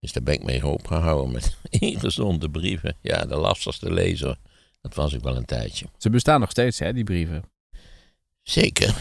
Dus 0.00 0.12
daar 0.12 0.22
ben 0.22 0.34
ik 0.34 0.42
mee 0.42 0.66
opgehouden 0.66 1.32
met 1.32 1.56
ingezonde 1.70 2.50
brieven. 2.50 2.96
Ja, 3.00 3.24
de 3.24 3.36
lastigste 3.36 3.92
lezer. 3.92 4.38
Dat 4.80 4.94
was 4.94 5.12
ik 5.12 5.22
wel 5.22 5.36
een 5.36 5.44
tijdje. 5.44 5.86
Ze 5.98 6.10
bestaan 6.10 6.40
nog 6.40 6.50
steeds, 6.50 6.78
hè, 6.78 6.92
die 6.92 7.04
brieven. 7.04 7.44
Zeker. 8.42 8.96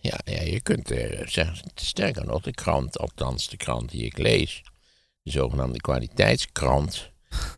Ja, 0.00 0.18
ja 0.24 0.42
je 0.42 0.60
kunt 0.60 0.90
eh, 0.90 1.26
zeggen, 1.26 1.70
sterker 1.74 2.24
nog, 2.24 2.42
de 2.42 2.52
krant, 2.52 2.98
althans 2.98 3.48
de 3.48 3.56
krant 3.56 3.90
die 3.90 4.04
ik 4.04 4.18
lees, 4.18 4.62
de 5.22 5.30
zogenaamde 5.30 5.80
kwaliteitskrant, 5.80 7.11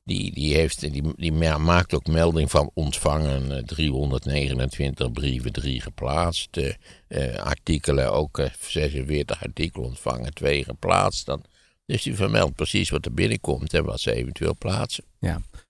die, 0.05 0.33
die, 0.33 0.55
heeft, 0.55 0.81
die, 0.93 1.03
die 1.17 1.33
ma- 1.33 1.59
maakt 1.59 1.95
ook 1.95 2.07
melding 2.07 2.51
van 2.51 2.71
ontvangen 2.75 3.57
eh, 3.57 3.63
329 3.63 5.13
brieven, 5.13 5.53
3 5.53 5.81
geplaatst, 5.81 6.57
eh, 6.57 6.73
eh, 7.09 7.37
artikelen, 7.43 8.13
ook 8.13 8.39
eh, 8.39 8.47
46 8.61 9.43
artikelen 9.45 9.87
ontvangen, 9.87 10.35
2 10.35 10.65
geplaatst. 10.65 11.27
Dan, 11.27 11.43
dus 11.87 12.03
die 12.03 12.15
vermeldt 12.15 12.55
precies 12.55 12.91
wat 12.91 13.05
er 13.05 13.15
binnenkomt 13.15 13.75
en 13.75 13.85
wat 13.85 14.01
ze 14.01 14.13
eventueel 14.15 14.57
plaatsen. 14.59 15.05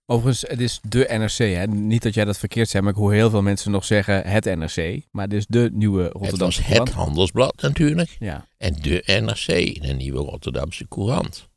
Overigens, 0.06 0.50
het 0.50 0.60
is 0.60 0.80
de 0.88 1.06
NRC. 1.10 1.36
Hè? 1.54 1.66
Niet 1.66 2.02
dat 2.02 2.14
jij 2.14 2.24
dat 2.24 2.38
verkeerd 2.38 2.68
zei, 2.68 2.82
maar 2.82 2.92
ik 2.92 2.98
hoor 2.98 3.12
heel 3.12 3.30
veel 3.30 3.42
mensen 3.42 3.70
nog 3.70 3.84
zeggen 3.84 4.26
het 4.26 4.44
NRC. 4.44 5.00
Maar 5.10 5.24
het 5.24 5.32
is 5.32 5.46
de 5.48 5.70
nieuwe 5.72 6.02
Het 6.02 6.12
was 6.12 6.20
Rotterdamse 6.22 6.62
het 6.62 6.90
handelsblad 6.90 7.54
natuurlijk. 7.62 8.16
Ja, 8.18 8.46
En 8.56 8.74
de 8.80 9.02
NRC, 9.22 9.82
de 9.82 9.92
nieuwe 9.92 10.18
Rotterdamse 10.18 10.88
Courant. 10.88 11.48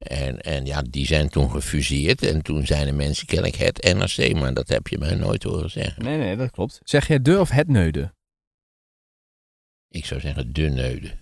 En, 0.00 0.40
en 0.40 0.66
ja, 0.66 0.82
die 0.82 1.06
zijn 1.06 1.28
toen 1.28 1.50
gefuseerd 1.50 2.22
en 2.22 2.42
toen 2.42 2.66
zijn 2.66 2.86
de 2.86 2.92
mensen 2.92 3.26
kennelijk 3.26 3.56
het 3.56 3.94
NRC, 3.94 4.34
maar 4.34 4.54
dat 4.54 4.68
heb 4.68 4.88
je 4.88 4.98
mij 4.98 5.14
nooit 5.14 5.42
horen 5.42 5.70
zeggen. 5.70 6.04
nee, 6.04 6.16
nee, 6.18 6.36
dat 6.36 6.50
klopt. 6.50 6.80
Zeg 6.84 7.06
jij 7.08 7.22
de 7.22 7.40
of 7.40 7.50
het 7.50 7.68
neude? 7.68 8.12
Ik 9.88 10.04
zou 10.04 10.20
zeggen 10.20 10.52
de 10.52 10.68
neude. 10.68 11.18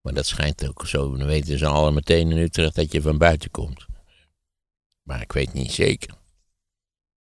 Maar 0.00 0.14
dat 0.14 0.26
schijnt 0.26 0.68
ook 0.68 0.86
zo, 0.86 1.16
dan 1.16 1.26
weten 1.26 1.58
ze 1.58 1.66
al 1.66 1.92
meteen 1.92 2.30
in 2.30 2.36
Utrecht 2.36 2.74
dat 2.74 2.92
je 2.92 3.02
van 3.02 3.18
buiten 3.18 3.50
komt. 3.50 3.86
Maar 5.02 5.20
ik 5.20 5.32
weet 5.32 5.52
niet 5.52 5.72
zeker. 5.72 6.14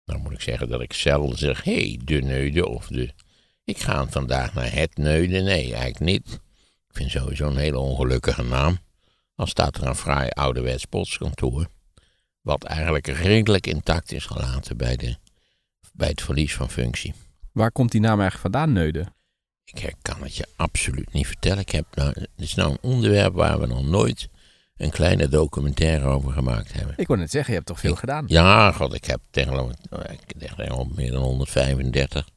Dan 0.05 0.21
moet 0.21 0.33
ik 0.33 0.41
zeggen 0.41 0.69
dat 0.69 0.81
ik 0.81 0.93
zelden 0.93 1.39
zeg, 1.39 1.65
hé, 1.65 1.75
hey, 1.75 2.01
de 2.05 2.21
neude 2.21 2.69
of 2.69 2.87
de... 2.87 3.13
Ik 3.65 3.79
ga 3.79 4.07
vandaag 4.07 4.55
naar 4.55 4.73
het 4.73 4.97
neude, 4.97 5.41
nee, 5.41 5.75
eigenlijk 5.75 6.01
niet. 6.01 6.41
Ik 6.89 6.97
vind 6.97 7.11
sowieso 7.11 7.47
een 7.47 7.57
hele 7.57 7.79
ongelukkige 7.79 8.43
naam. 8.43 8.79
Dan 9.37 9.49
staat 9.49 9.77
er 9.77 9.87
een 9.87 9.95
fraai 9.97 10.29
ouderwets 10.29 10.85
postskantoor. 10.85 11.67
Wat 12.41 12.65
eigenlijk 12.65 13.07
redelijk 13.07 13.67
intact 13.67 14.13
is 14.13 14.27
gelaten 14.27 14.77
bij, 14.77 14.97
de, 14.97 15.17
bij 15.93 16.09
het 16.09 16.23
verlies 16.23 16.55
van 16.55 16.71
functie. 16.71 17.15
Waar 17.53 17.73
komt 17.73 17.91
die 17.93 18.01
naam 18.01 18.21
eigenlijk 18.21 18.55
vandaan, 18.55 18.73
neude? 18.73 19.07
Ik 19.65 19.95
kan 20.03 20.23
het 20.23 20.37
je 20.37 20.47
absoluut 20.57 21.13
niet 21.13 21.27
vertellen. 21.27 21.59
Ik 21.59 21.71
heb 21.71 21.87
nou, 21.95 22.09
het 22.15 22.29
is 22.37 22.55
nou 22.55 22.71
een 22.71 22.79
onderwerp 22.83 23.35
waar 23.35 23.61
we 23.61 23.67
nog 23.67 23.85
nooit 23.85 24.29
een 24.77 24.91
kleine 24.91 25.29
documentaire 25.29 26.07
over 26.07 26.33
gemaakt 26.33 26.73
hebben. 26.73 26.95
Ik 26.97 27.07
wou 27.07 27.19
net 27.21 27.31
zeggen, 27.31 27.51
je 27.51 27.57
hebt 27.57 27.69
toch 27.71 27.81
veel 27.81 27.93
Ik- 27.93 27.99
gedaan? 27.99 28.25
Ja, 28.29 28.73
god, 28.73 28.95
ik 28.95 29.05
heb 29.05 29.21
tegen, 29.31 29.71
ik 30.11 30.39
denk 30.41 30.55
tegen 30.57 30.91
meer 30.95 31.11
dan 31.11 31.23
135 31.23 32.29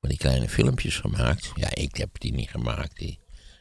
van 0.00 0.08
die 0.08 0.18
kleine 0.18 0.48
filmpjes 0.48 0.96
gemaakt. 0.96 1.50
Ja, 1.54 1.68
ik 1.74 1.96
heb 1.96 2.08
die 2.20 2.32
niet 2.32 2.50
gemaakt. 2.50 2.96
Die 2.98 3.18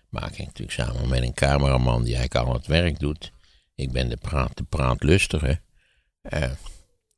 maak 0.09 0.31
ik 0.31 0.45
natuurlijk 0.45 0.71
samen 0.71 1.09
met 1.09 1.21
een 1.21 1.33
cameraman 1.33 2.03
die 2.03 2.15
eigenlijk 2.15 2.47
al 2.47 2.53
het 2.53 2.67
werk 2.67 2.99
doet. 2.99 3.31
Ik 3.75 3.91
ben 3.91 4.09
de, 4.09 4.17
praat, 4.17 4.57
de 4.57 4.63
praatlustige. 4.63 5.59
Eh, 6.21 6.51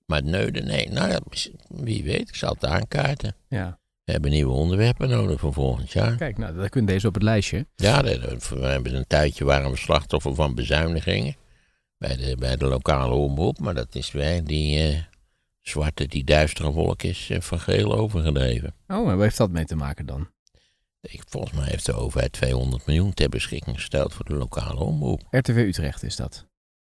maar 0.05 0.17
het 0.17 0.29
neude, 0.29 0.61
nee, 0.61 0.89
nou 0.89 1.09
ja, 1.09 1.19
wie 1.67 2.03
weet, 2.03 2.29
ik 2.29 2.35
zal 2.35 2.53
het 2.53 2.65
aankaarten. 2.65 3.35
Ja. 3.47 3.79
We 4.03 4.11
hebben 4.11 4.31
nieuwe 4.31 4.53
onderwerpen 4.53 5.09
nodig 5.09 5.39
voor 5.39 5.53
volgend 5.53 5.91
jaar. 5.91 6.15
Kijk, 6.15 6.37
nou, 6.37 6.55
dat 6.55 6.69
kun 6.69 6.81
je 6.81 6.87
deze 6.87 7.07
op 7.07 7.13
het 7.13 7.23
lijstje. 7.23 7.67
Ja, 7.75 8.03
we 8.03 8.59
hebben 8.59 8.95
een 8.95 9.07
tijdje 9.07 9.45
waren 9.45 9.71
we 9.71 9.77
slachtoffer 9.77 10.35
van 10.35 10.55
bezuinigingen 10.55 11.35
bij 11.97 12.15
de, 12.15 12.35
bij 12.39 12.55
de 12.55 12.65
lokale 12.65 13.13
omroep. 13.13 13.59
Maar 13.59 13.73
dat 13.73 13.95
is 13.95 14.11
weer 14.11 14.43
die 14.43 14.79
eh, 14.79 14.99
zwarte, 15.61 16.07
die 16.07 16.23
duistere 16.23 16.71
wolk 16.71 17.03
is 17.03 17.29
eh, 17.29 17.41
van 17.41 17.59
geel 17.59 17.97
overgedreven. 17.97 18.73
Oh, 18.87 18.97
en 18.97 19.03
waar 19.03 19.19
heeft 19.19 19.37
dat 19.37 19.51
mee 19.51 19.65
te 19.65 19.75
maken 19.75 20.05
dan? 20.05 20.29
Ik, 21.01 21.21
volgens 21.27 21.53
mij 21.53 21.67
heeft 21.67 21.85
de 21.85 21.93
overheid 21.93 22.31
200 22.31 22.85
miljoen 22.85 23.13
ter 23.13 23.29
beschikking 23.29 23.75
gesteld 23.75 24.13
voor 24.13 24.25
de 24.25 24.33
lokale 24.33 24.79
omroep. 24.79 25.21
RTV 25.29 25.55
Utrecht 25.67 26.03
is 26.03 26.15
dat. 26.15 26.45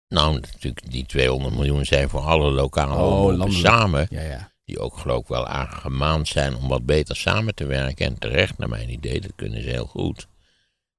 Nou, 0.08 0.34
natuurlijk, 0.40 0.92
die 0.92 1.06
200 1.06 1.56
miljoen 1.56 1.86
zijn 1.86 2.10
voor 2.10 2.22
alle 2.22 2.52
lokale 2.52 2.96
Oh, 2.96 3.02
omroepen 3.12 3.38
landelijk. 3.38 3.68
samen. 3.68 4.08
Ja, 4.10 4.22
ja. 4.22 4.54
Die 4.64 4.80
ook 4.80 4.98
geloof 4.98 5.22
ik 5.22 5.28
wel 5.28 5.48
aangemaand 5.48 6.28
zijn 6.28 6.56
om 6.56 6.68
wat 6.68 6.86
beter 6.86 7.16
samen 7.16 7.56
te 7.56 7.66
werken. 7.66 8.06
En 8.06 8.20
terecht, 8.20 8.58
naar 8.58 8.70
mijn 8.70 8.90
idee, 8.90 9.22
dat 9.22 9.32
kunnen 9.36 9.62
ze 9.64 9.70
heel 9.70 9.86
goed. 9.86 10.28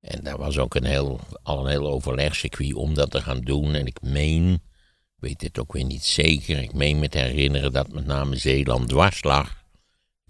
En 0.01 0.21
daar 0.25 0.39
was 0.39 0.59
ook 0.59 0.75
een 0.75 0.85
heel, 0.85 1.21
al 1.43 1.61
een 1.65 1.71
heel 1.71 1.87
overlegcircuit 1.87 2.75
om 2.75 2.95
dat 2.95 3.11
te 3.11 3.23
gaan 3.23 3.41
doen. 3.41 3.75
En 3.75 3.87
ik 3.87 4.01
meen, 4.03 4.53
ik 4.53 4.61
weet 5.17 5.41
dit 5.41 5.59
ook 5.59 5.73
weer 5.73 5.85
niet 5.85 6.05
zeker, 6.05 6.59
ik 6.59 6.73
meen 6.73 6.99
me 6.99 7.09
te 7.09 7.19
herinneren 7.19 7.73
dat 7.73 7.93
met 7.93 8.07
name 8.07 8.37
Zeeland 8.37 8.89
dwars 8.89 9.23
lag. 9.23 9.65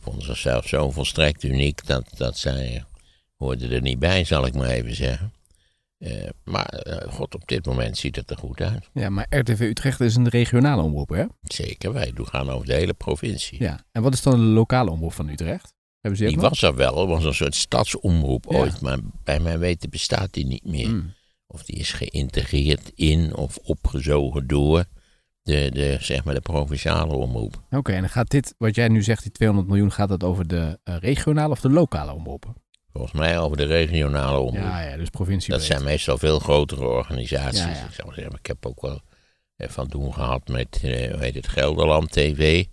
Vonden 0.06 0.24
zichzelf 0.24 0.68
zo 0.68 0.90
volstrekt 0.90 1.42
uniek 1.42 1.86
dat, 1.86 2.04
dat 2.16 2.38
zij 2.38 2.84
hoorden 3.36 3.70
er 3.70 3.80
niet 3.80 3.98
bij, 3.98 4.24
zal 4.24 4.46
ik 4.46 4.54
maar 4.54 4.68
even 4.68 4.94
zeggen. 4.94 5.32
Eh, 5.98 6.28
maar 6.44 6.66
eh, 6.66 7.12
god, 7.12 7.34
op 7.34 7.48
dit 7.48 7.66
moment 7.66 7.98
ziet 7.98 8.16
het 8.16 8.30
er 8.30 8.36
goed 8.36 8.60
uit. 8.60 8.90
Ja, 8.92 9.10
maar 9.10 9.26
RTV 9.30 9.60
Utrecht 9.60 10.00
is 10.00 10.16
een 10.16 10.28
regionale 10.28 10.82
omroep, 10.82 11.08
hè? 11.08 11.24
Zeker, 11.42 11.92
wij 11.92 12.12
doen 12.14 12.26
gaan 12.26 12.50
over 12.50 12.66
de 12.66 12.74
hele 12.74 12.94
provincie. 12.94 13.62
Ja. 13.62 13.80
En 13.92 14.02
wat 14.02 14.12
is 14.12 14.22
dan 14.22 14.38
de 14.38 14.44
lokale 14.44 14.90
omroep 14.90 15.12
van 15.12 15.28
Utrecht? 15.28 15.74
Hebben 16.00 16.20
ze 16.20 16.26
die 16.26 16.36
nog? 16.36 16.48
was 16.48 16.62
er 16.62 16.74
wel, 16.74 16.98
het 17.00 17.08
was 17.08 17.24
een 17.24 17.34
soort 17.34 17.54
stadsomroep 17.54 18.46
Ja. 18.48 18.56
ooit, 18.56 18.80
maar 18.80 18.98
bij 19.24 19.40
mijn 19.40 19.58
weten 19.58 19.90
bestaat 19.90 20.32
die 20.32 20.46
niet 20.46 20.64
meer. 20.64 20.86
Hmm. 20.86 21.14
Of 21.46 21.62
die 21.62 21.76
is 21.76 21.92
geïntegreerd 21.92 22.92
in 22.94 23.34
of 23.36 23.56
opgezogen 23.56 24.46
door 24.46 24.84
de, 25.46 25.70
de, 25.72 25.96
zeg 26.00 26.24
maar 26.24 26.34
de 26.34 26.40
provinciale 26.40 27.14
omroep. 27.14 27.62
Oké, 27.70 27.92
en 27.92 28.00
dan 28.00 28.08
gaat 28.08 28.30
dit, 28.30 28.54
wat 28.58 28.74
jij 28.74 28.88
nu 28.88 29.02
zegt, 29.02 29.22
die 29.22 29.32
200 29.32 29.68
miljoen, 29.68 29.92
gaat 29.92 30.08
dat 30.08 30.24
over 30.24 30.46
de 30.46 30.78
eh, 30.84 30.96
regionale 30.96 31.50
of 31.50 31.60
de 31.60 31.70
lokale 31.70 32.12
omroepen? 32.12 32.54
Volgens 32.92 33.12
mij 33.12 33.38
over 33.38 33.56
de 33.56 33.64
regionale 33.64 34.38
omroep. 34.38 34.62
Ja, 34.62 34.80
ja, 34.80 34.96
dus 34.96 35.10
provincie. 35.10 35.52
dat 35.52 35.62
zijn 35.62 35.84
meestal 35.84 36.18
veel 36.18 36.38
grotere 36.38 36.86
organisaties. 36.86 37.60
Ja, 37.60 37.68
ja. 37.68 37.84
Ik, 37.84 37.92
zou 37.92 38.14
zeggen, 38.14 38.34
ik 38.38 38.46
heb 38.46 38.66
ook 38.66 38.80
wel 38.80 39.00
eh, 39.56 39.68
van 39.68 39.86
doen 39.86 40.14
gehad 40.14 40.48
met 40.48 40.80
eh, 40.82 41.10
hoe 41.10 41.20
heet 41.20 41.34
het, 41.34 41.48
Gelderland 41.48 42.10
TV. 42.10 42.64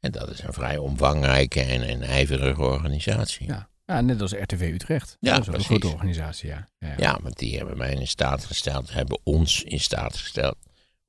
En 0.00 0.12
dat 0.12 0.30
is 0.30 0.42
een 0.42 0.52
vrij 0.52 0.76
omvangrijke 0.76 1.60
en, 1.60 1.82
en 1.82 2.02
ijverige 2.02 2.62
organisatie. 2.62 3.46
Ja. 3.46 3.68
ja, 3.84 4.00
net 4.00 4.20
als 4.20 4.32
RTV 4.32 4.70
Utrecht. 4.74 5.16
Ja, 5.20 5.34
dat 5.34 5.42
is 5.42 5.48
ook 5.48 5.54
een 5.54 5.64
grote 5.64 5.88
organisatie, 5.88 6.48
ja. 6.48 6.68
ja, 6.78 6.88
ja. 6.88 6.94
Ja, 6.98 7.18
want 7.22 7.38
die 7.38 7.56
hebben 7.56 7.76
mij 7.76 7.92
in 7.92 8.06
staat 8.06 8.44
gesteld, 8.44 8.92
hebben 8.92 9.20
ons 9.22 9.62
in 9.62 9.80
staat 9.80 10.16
gesteld. 10.16 10.56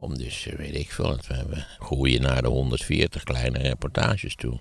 Om 0.02 0.18
dus, 0.18 0.48
eh, 0.48 0.56
weet 0.56 0.76
ik 0.76 0.92
veel, 0.92 1.18
we 1.28 1.34
hebben 1.34 1.66
groeien 1.80 2.22
naar 2.22 2.42
de 2.42 2.48
140 2.48 3.24
kleine 3.24 3.58
reportages 3.58 4.36
toe. 4.36 4.60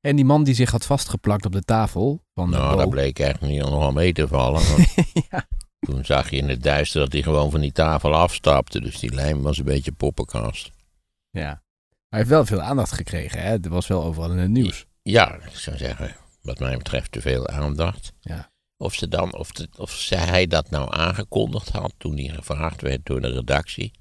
En 0.00 0.16
die 0.16 0.24
man 0.24 0.44
die 0.44 0.54
zich 0.54 0.70
had 0.70 0.86
vastgeplakt 0.86 1.46
op 1.46 1.52
de 1.52 1.62
tafel 1.62 2.24
van 2.34 2.50
Nou, 2.50 2.76
dat 2.76 2.90
bleek 2.90 3.20
eigenlijk 3.20 3.52
niet 3.52 3.62
nogal 3.62 3.92
mee 3.92 4.12
te 4.12 4.28
vallen. 4.28 4.62
Ja. 5.30 5.46
toen 5.80 6.04
zag 6.04 6.30
je 6.30 6.36
in 6.36 6.48
het 6.48 6.62
duister 6.62 7.00
dat 7.00 7.12
hij 7.12 7.22
gewoon 7.22 7.50
van 7.50 7.60
die 7.60 7.72
tafel 7.72 8.14
afstapte. 8.14 8.80
Dus 8.80 8.98
die 8.98 9.14
lijm 9.14 9.42
was 9.42 9.58
een 9.58 9.64
beetje 9.64 9.92
poppenkast. 9.92 10.70
ja. 11.30 11.62
Hij 12.08 12.18
heeft 12.18 12.30
wel 12.30 12.46
veel 12.46 12.60
aandacht 12.60 12.92
gekregen, 12.92 13.42
hè? 13.42 13.56
Er 13.60 13.68
was 13.68 13.86
wel 13.86 14.04
overal 14.04 14.30
in 14.30 14.38
het 14.38 14.50
nieuws. 14.50 14.86
Ja, 15.02 15.34
ik 15.34 15.50
zou 15.52 15.76
zeggen, 15.76 16.16
wat 16.42 16.58
mij 16.58 16.76
betreft 16.76 17.12
te 17.12 17.20
veel 17.20 17.48
aandacht. 17.48 18.12
Ja. 18.20 18.49
Of, 18.80 18.94
ze 18.94 19.08
dan, 19.08 19.34
of, 19.34 19.52
de, 19.52 19.68
of 19.76 19.90
ze- 19.90 20.14
hij 20.16 20.46
dat 20.46 20.70
nou 20.70 20.94
aangekondigd 20.94 21.68
had 21.68 21.92
toen 21.98 22.16
hij 22.18 22.28
gevraagd 22.34 22.80
werd 22.80 23.06
door 23.06 23.20
de 23.20 23.32
redactie. 23.32 23.92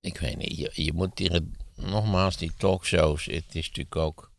Ik 0.00 0.18
weet 0.18 0.36
niet, 0.36 0.56
je, 0.56 0.70
je 0.84 0.92
moet 0.92 1.16
die, 1.16 1.52
nogmaals, 1.76 2.36
die 2.36 2.52
talkshows, 2.56 3.24
het 3.24 3.54
is 3.54 3.66
natuurlijk 3.66 3.96
ook 3.96 4.32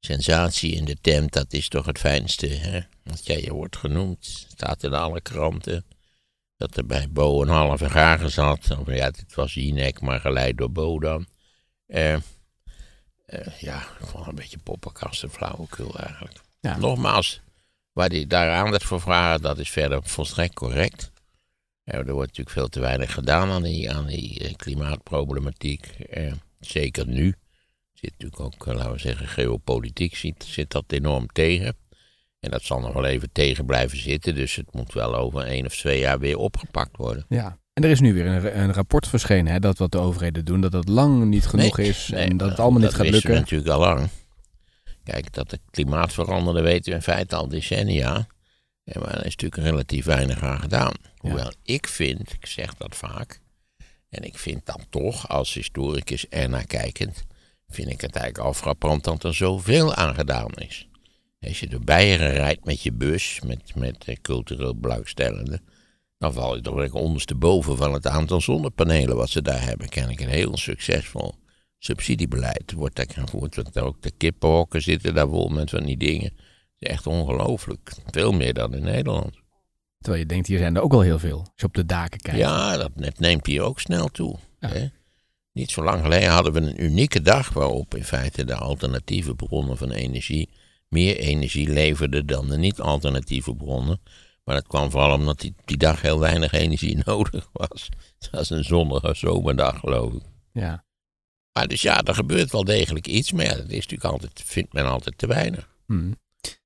sensatie 0.00 0.72
in 0.74 0.84
de 0.84 0.96
tent, 1.00 1.32
dat 1.32 1.52
is 1.52 1.68
toch 1.68 1.86
het 1.86 1.98
fijnste. 1.98 2.46
Hè? 2.46 2.80
Dat 3.04 3.26
jij 3.26 3.40
je 3.40 3.52
wordt 3.52 3.76
genoemd, 3.76 4.46
staat 4.48 4.82
in 4.82 4.94
alle 4.94 5.20
kranten. 5.20 5.84
Dat 6.56 6.76
er 6.76 6.86
bij 6.86 7.10
Bo 7.10 7.42
een 7.42 7.48
halve 7.48 7.90
gagen 7.90 8.30
zat. 8.30 8.78
Of 8.78 8.86
ja, 8.94 9.10
dit 9.10 9.34
was 9.34 9.54
Jinek, 9.54 10.00
maar 10.00 10.20
geleid 10.20 10.58
door 10.58 10.72
Bo 10.72 10.98
dan. 11.00 11.26
Eh, 11.86 12.12
eh, 12.12 12.20
ja, 13.60 13.78
ik 13.80 14.06
vond 14.06 14.18
het 14.18 14.26
een 14.26 14.34
beetje 14.34 14.58
poppenkast 14.58 15.22
en 15.22 15.30
flauwekul 15.30 15.98
eigenlijk. 15.98 16.40
Ja. 16.60 16.76
Nogmaals, 16.76 17.40
waar 17.96 18.08
hij 18.08 18.26
daar 18.26 18.50
aandacht 18.50 18.84
voor 18.84 19.00
vragen, 19.00 19.42
dat 19.42 19.58
is 19.58 19.70
verder 19.70 20.00
volstrekt 20.02 20.54
correct. 20.54 21.10
Er 21.84 22.12
wordt 22.12 22.18
natuurlijk 22.28 22.56
veel 22.56 22.68
te 22.68 22.80
weinig 22.80 23.12
gedaan 23.12 23.50
aan 23.50 23.62
die, 23.62 23.92
aan 23.92 24.06
die 24.06 24.38
eh, 24.38 24.54
klimaatproblematiek. 24.56 25.86
Eh, 26.10 26.32
zeker 26.60 27.06
nu. 27.06 27.34
Zit 27.92 28.10
natuurlijk 28.10 28.40
ook, 28.40 28.66
eh, 28.66 28.74
laten 28.74 28.92
we 28.92 28.98
zeggen, 28.98 29.26
geopolitiek 29.28 30.16
zit, 30.16 30.44
zit 30.44 30.70
dat 30.70 30.84
enorm 30.88 31.26
tegen. 31.32 31.76
En 32.40 32.50
dat 32.50 32.62
zal 32.62 32.80
nog 32.80 32.92
wel 32.92 33.04
even 33.04 33.28
tegen 33.32 33.66
blijven 33.66 33.98
zitten. 33.98 34.34
Dus 34.34 34.54
het 34.56 34.72
moet 34.72 34.92
wel 34.92 35.16
over 35.16 35.42
één 35.42 35.66
of 35.66 35.76
twee 35.76 35.98
jaar 36.00 36.18
weer 36.18 36.36
opgepakt 36.36 36.96
worden. 36.96 37.24
Ja. 37.28 37.58
En 37.72 37.84
er 37.84 37.90
is 37.90 38.00
nu 38.00 38.14
weer 38.14 38.26
een, 38.26 38.60
een 38.60 38.72
rapport 38.72 39.08
verschenen, 39.08 39.52
hè? 39.52 39.58
Dat 39.58 39.78
wat 39.78 39.92
de 39.92 39.98
overheden 39.98 40.44
doen, 40.44 40.60
dat 40.60 40.72
dat 40.72 40.88
lang 40.88 41.24
niet 41.24 41.46
genoeg 41.46 41.76
Nee, 41.76 41.88
is. 41.88 42.08
nee, 42.12 42.28
en 42.28 42.36
dat 42.36 42.48
het 42.50 42.58
allemaal 42.60 42.80
niet 42.80 42.90
dat 42.90 43.00
gaat 43.00 43.10
wisten 43.10 43.30
lukken. 43.30 43.46
we 43.48 43.56
natuurlijk 43.56 43.70
al 43.70 43.80
lang. 43.80 44.08
Kijk, 45.12 45.32
dat 45.32 45.50
het 45.50 45.60
klimaat 45.70 46.12
veranderde 46.12 46.60
weten 46.60 46.90
we 46.90 46.96
in 46.96 47.02
feite 47.02 47.36
al 47.36 47.48
decennia. 47.48 48.26
En 48.84 49.00
maar 49.00 49.10
er 49.10 49.26
is 49.26 49.36
natuurlijk 49.36 49.62
relatief 49.62 50.04
weinig 50.04 50.42
aan 50.42 50.60
gedaan. 50.60 50.92
Hoewel 51.16 51.52
ik 51.62 51.86
vind, 51.86 52.32
ik 52.32 52.46
zeg 52.46 52.74
dat 52.74 52.96
vaak, 52.96 53.40
en 54.08 54.22
ik 54.22 54.38
vind 54.38 54.66
dan 54.66 54.80
toch 54.90 55.28
als 55.28 55.54
historicus 55.54 56.28
ernaar 56.28 56.66
kijkend, 56.66 57.24
vind 57.68 57.90
ik 57.90 58.00
het 58.00 58.16
eigenlijk 58.16 58.46
al 58.46 58.54
frappant 58.54 59.04
dat 59.04 59.24
er 59.24 59.34
zoveel 59.34 59.94
aan 59.94 60.14
gedaan 60.14 60.52
is. 60.54 60.88
Als 61.40 61.60
je 61.60 61.68
door 61.68 61.84
Beieren 61.84 62.32
rijdt 62.32 62.64
met 62.64 62.82
je 62.82 62.92
bus, 62.92 63.40
met, 63.44 63.74
met 63.74 64.04
eh, 64.04 64.16
cultureel 64.22 64.76
belangstellenden, 64.76 65.62
dan 66.18 66.32
val 66.32 66.56
je 66.56 66.62
toch 66.62 66.92
ondersteboven 66.92 67.76
van 67.76 67.92
het 67.92 68.06
aantal 68.06 68.40
zonnepanelen 68.40 69.16
wat 69.16 69.30
ze 69.30 69.42
daar 69.42 69.62
hebben. 69.62 69.88
Kennelijk 69.88 70.20
een 70.20 70.28
heel 70.28 70.56
succesvol 70.56 71.34
subsidiebeleid 71.86 72.72
wordt 72.72 72.96
daar 72.96 73.06
gevoerd. 73.08 73.56
Want 73.56 73.78
ook 73.78 74.02
de 74.02 74.10
kippenhokken 74.10 74.82
zitten 74.82 75.14
daar 75.14 75.28
vol 75.28 75.48
met 75.48 75.70
van 75.70 75.84
die 75.84 75.96
dingen. 75.96 76.32
Het 76.32 76.78
is 76.78 76.88
echt 76.88 77.06
ongelooflijk. 77.06 77.92
Veel 78.10 78.32
meer 78.32 78.54
dan 78.54 78.74
in 78.74 78.82
Nederland. 78.82 79.34
Terwijl 79.98 80.22
je 80.22 80.28
denkt, 80.28 80.46
hier 80.46 80.58
zijn 80.58 80.76
er 80.76 80.82
ook 80.82 80.92
wel 80.92 81.00
heel 81.00 81.18
veel. 81.18 81.38
Als 81.38 81.50
je 81.54 81.66
op 81.66 81.74
de 81.74 81.86
daken 81.86 82.20
kijkt. 82.20 82.38
Ja, 82.38 82.76
dat 82.76 82.90
net 82.94 83.18
neemt 83.18 83.46
hier 83.46 83.62
ook 83.62 83.80
snel 83.80 84.08
toe. 84.08 84.36
Ja. 84.60 84.68
Hè? 84.68 84.86
Niet 85.52 85.70
zo 85.70 85.82
lang 85.82 86.02
geleden 86.02 86.30
hadden 86.30 86.52
we 86.52 86.60
een 86.60 86.84
unieke 86.84 87.22
dag 87.22 87.48
waarop 87.48 87.94
in 87.94 88.04
feite 88.04 88.44
de 88.44 88.54
alternatieve 88.54 89.34
bronnen 89.34 89.76
van 89.76 89.90
energie 89.90 90.48
meer 90.88 91.16
energie 91.16 91.68
leverden 91.68 92.26
dan 92.26 92.48
de 92.48 92.58
niet-alternatieve 92.58 93.54
bronnen. 93.54 94.00
Maar 94.44 94.54
dat 94.54 94.66
kwam 94.66 94.90
vooral 94.90 95.12
omdat 95.12 95.40
die, 95.40 95.54
die 95.64 95.76
dag 95.76 96.02
heel 96.02 96.18
weinig 96.18 96.52
energie 96.52 97.02
nodig 97.06 97.48
was. 97.52 97.88
Het 98.18 98.30
was 98.30 98.50
een 98.50 98.64
zonnige 98.64 99.14
zomerdag, 99.14 99.78
geloof 99.78 100.12
ik. 100.12 100.22
Ja. 100.52 100.85
Maar 101.56 101.68
dus 101.68 101.82
ja, 101.82 102.02
er 102.02 102.14
gebeurt 102.14 102.52
wel 102.52 102.64
degelijk 102.64 103.06
iets, 103.06 103.32
maar 103.32 103.44
ja, 103.44 103.54
dat 103.54 103.68
is 103.68 103.86
natuurlijk 103.86 104.04
altijd, 104.04 104.42
vindt 104.44 104.72
men 104.72 104.86
altijd 104.86 105.18
te 105.18 105.26
weinig. 105.26 105.68
Hm. 105.86 106.12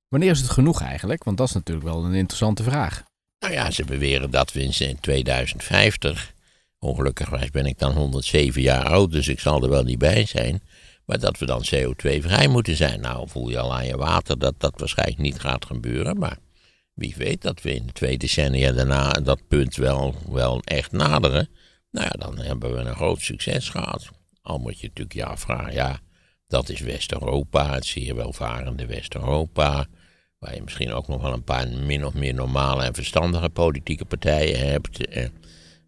Wanneer 0.08 0.30
is 0.30 0.40
het 0.40 0.50
genoeg 0.50 0.80
eigenlijk? 0.80 1.24
Want 1.24 1.36
dat 1.36 1.48
is 1.48 1.54
natuurlijk 1.54 1.86
wel 1.86 2.04
een 2.04 2.14
interessante 2.14 2.62
vraag. 2.62 3.02
Nou 3.38 3.52
ja, 3.52 3.70
ze 3.70 3.84
beweren 3.84 4.30
dat 4.30 4.52
we 4.52 4.62
in 4.62 5.00
2050, 5.00 6.32
ongelukkig 6.78 7.50
ben 7.50 7.66
ik 7.66 7.78
dan 7.78 7.92
107 7.92 8.62
jaar 8.62 8.84
oud, 8.84 9.10
dus 9.10 9.28
ik 9.28 9.40
zal 9.40 9.62
er 9.62 9.68
wel 9.68 9.82
niet 9.82 9.98
bij 9.98 10.24
zijn, 10.24 10.62
maar 11.04 11.18
dat 11.18 11.38
we 11.38 11.46
dan 11.46 11.64
CO2-vrij 11.74 12.48
moeten 12.48 12.76
zijn. 12.76 13.00
Nou, 13.00 13.28
voel 13.28 13.48
je 13.48 13.58
al 13.58 13.74
aan 13.74 13.86
je 13.86 13.96
water 13.96 14.38
dat 14.38 14.54
dat 14.58 14.74
waarschijnlijk 14.76 15.18
niet 15.18 15.40
gaat 15.40 15.64
gebeuren, 15.64 16.18
maar 16.18 16.38
wie 16.94 17.14
weet 17.16 17.42
dat 17.42 17.62
we 17.62 17.74
in 17.74 17.86
de 17.86 17.92
twee 17.92 18.18
decennia 18.18 18.72
daarna 18.72 19.10
dat 19.10 19.48
punt 19.48 19.76
wel, 19.76 20.14
wel 20.28 20.60
echt 20.64 20.92
naderen. 20.92 21.48
Nou 21.90 22.06
ja, 22.06 22.26
dan 22.26 22.38
hebben 22.38 22.74
we 22.74 22.80
een 22.80 22.96
groot 22.96 23.20
succes 23.20 23.68
gehad. 23.68 24.18
Al 24.42 24.58
moet 24.58 24.80
je 24.80 24.86
natuurlijk 24.86 25.16
je 25.16 25.24
afvragen, 25.24 25.72
ja, 25.72 26.00
dat 26.46 26.68
is 26.68 26.80
West-Europa, 26.80 27.74
het 27.74 27.84
zeer 27.84 28.14
welvarende 28.14 28.86
West-Europa. 28.86 29.86
Waar 30.38 30.54
je 30.54 30.62
misschien 30.62 30.92
ook 30.92 31.08
nog 31.08 31.22
wel 31.22 31.32
een 31.32 31.44
paar 31.44 31.68
min 31.68 32.06
of 32.06 32.14
meer 32.14 32.34
normale 32.34 32.84
en 32.84 32.94
verstandige 32.94 33.48
politieke 33.48 34.04
partijen 34.04 34.70
hebt. 34.70 35.06
Eh, 35.06 35.28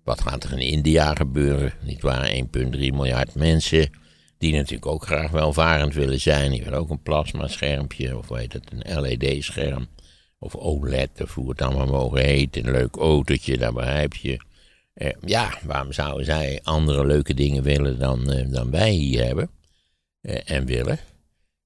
wat 0.04 0.20
gaat 0.20 0.44
er 0.44 0.52
in 0.52 0.58
India 0.58 1.14
gebeuren? 1.14 1.72
Niet 1.82 2.02
waar, 2.02 2.30
1,3 2.30 2.92
miljard 2.92 3.34
mensen. 3.34 3.90
Die 4.38 4.52
natuurlijk 4.52 4.86
ook 4.86 5.04
graag 5.04 5.30
welvarend 5.30 5.94
willen 5.94 6.20
zijn. 6.20 6.50
Die 6.50 6.62
willen 6.62 6.78
ook 6.78 6.90
een 6.90 7.02
plasmaschermpje, 7.02 8.18
of 8.18 8.28
heet 8.28 8.52
het, 8.52 8.72
een 8.72 9.00
LED-scherm. 9.00 9.88
Of 10.38 10.54
OLED, 10.54 11.20
of 11.22 11.34
hoe 11.34 11.50
het 11.50 11.62
allemaal 11.62 11.86
mogen 11.86 12.24
heten. 12.24 12.66
Een 12.66 12.72
leuk 12.72 12.96
autootje, 12.96 13.58
dat 13.58 13.74
begrijp 13.74 14.14
je. 14.14 14.40
Eh, 14.92 15.12
ja, 15.20 15.58
waarom 15.64 15.92
zouden 15.92 16.24
zij 16.24 16.60
andere 16.62 17.06
leuke 17.06 17.34
dingen 17.34 17.62
willen 17.62 17.98
dan, 17.98 18.30
eh, 18.30 18.50
dan 18.50 18.70
wij 18.70 18.90
hier 18.90 19.24
hebben? 19.24 19.50
Eh, 20.20 20.50
en 20.50 20.64
willen? 20.64 20.98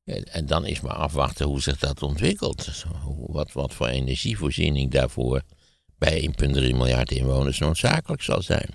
En, 0.05 0.47
dan 0.47 0.67
is 0.67 0.81
maar 0.81 0.95
afwachten 0.95 1.47
hoe 1.47 1.63
zich 1.63 1.79
dat 1.79 2.03
ontwikkelt. 2.03 2.85
Wat, 3.27 3.53
wat 3.53 3.75
voor 3.75 3.87
energievoorziening 3.87 4.91
daarvoor 4.91 5.43
bij 5.99 6.21
1,3 6.21 6.75
miljard 6.75 7.11
inwoners 7.11 7.59
noodzakelijk 7.59 8.23
zal 8.23 8.43
zijn. 8.43 8.75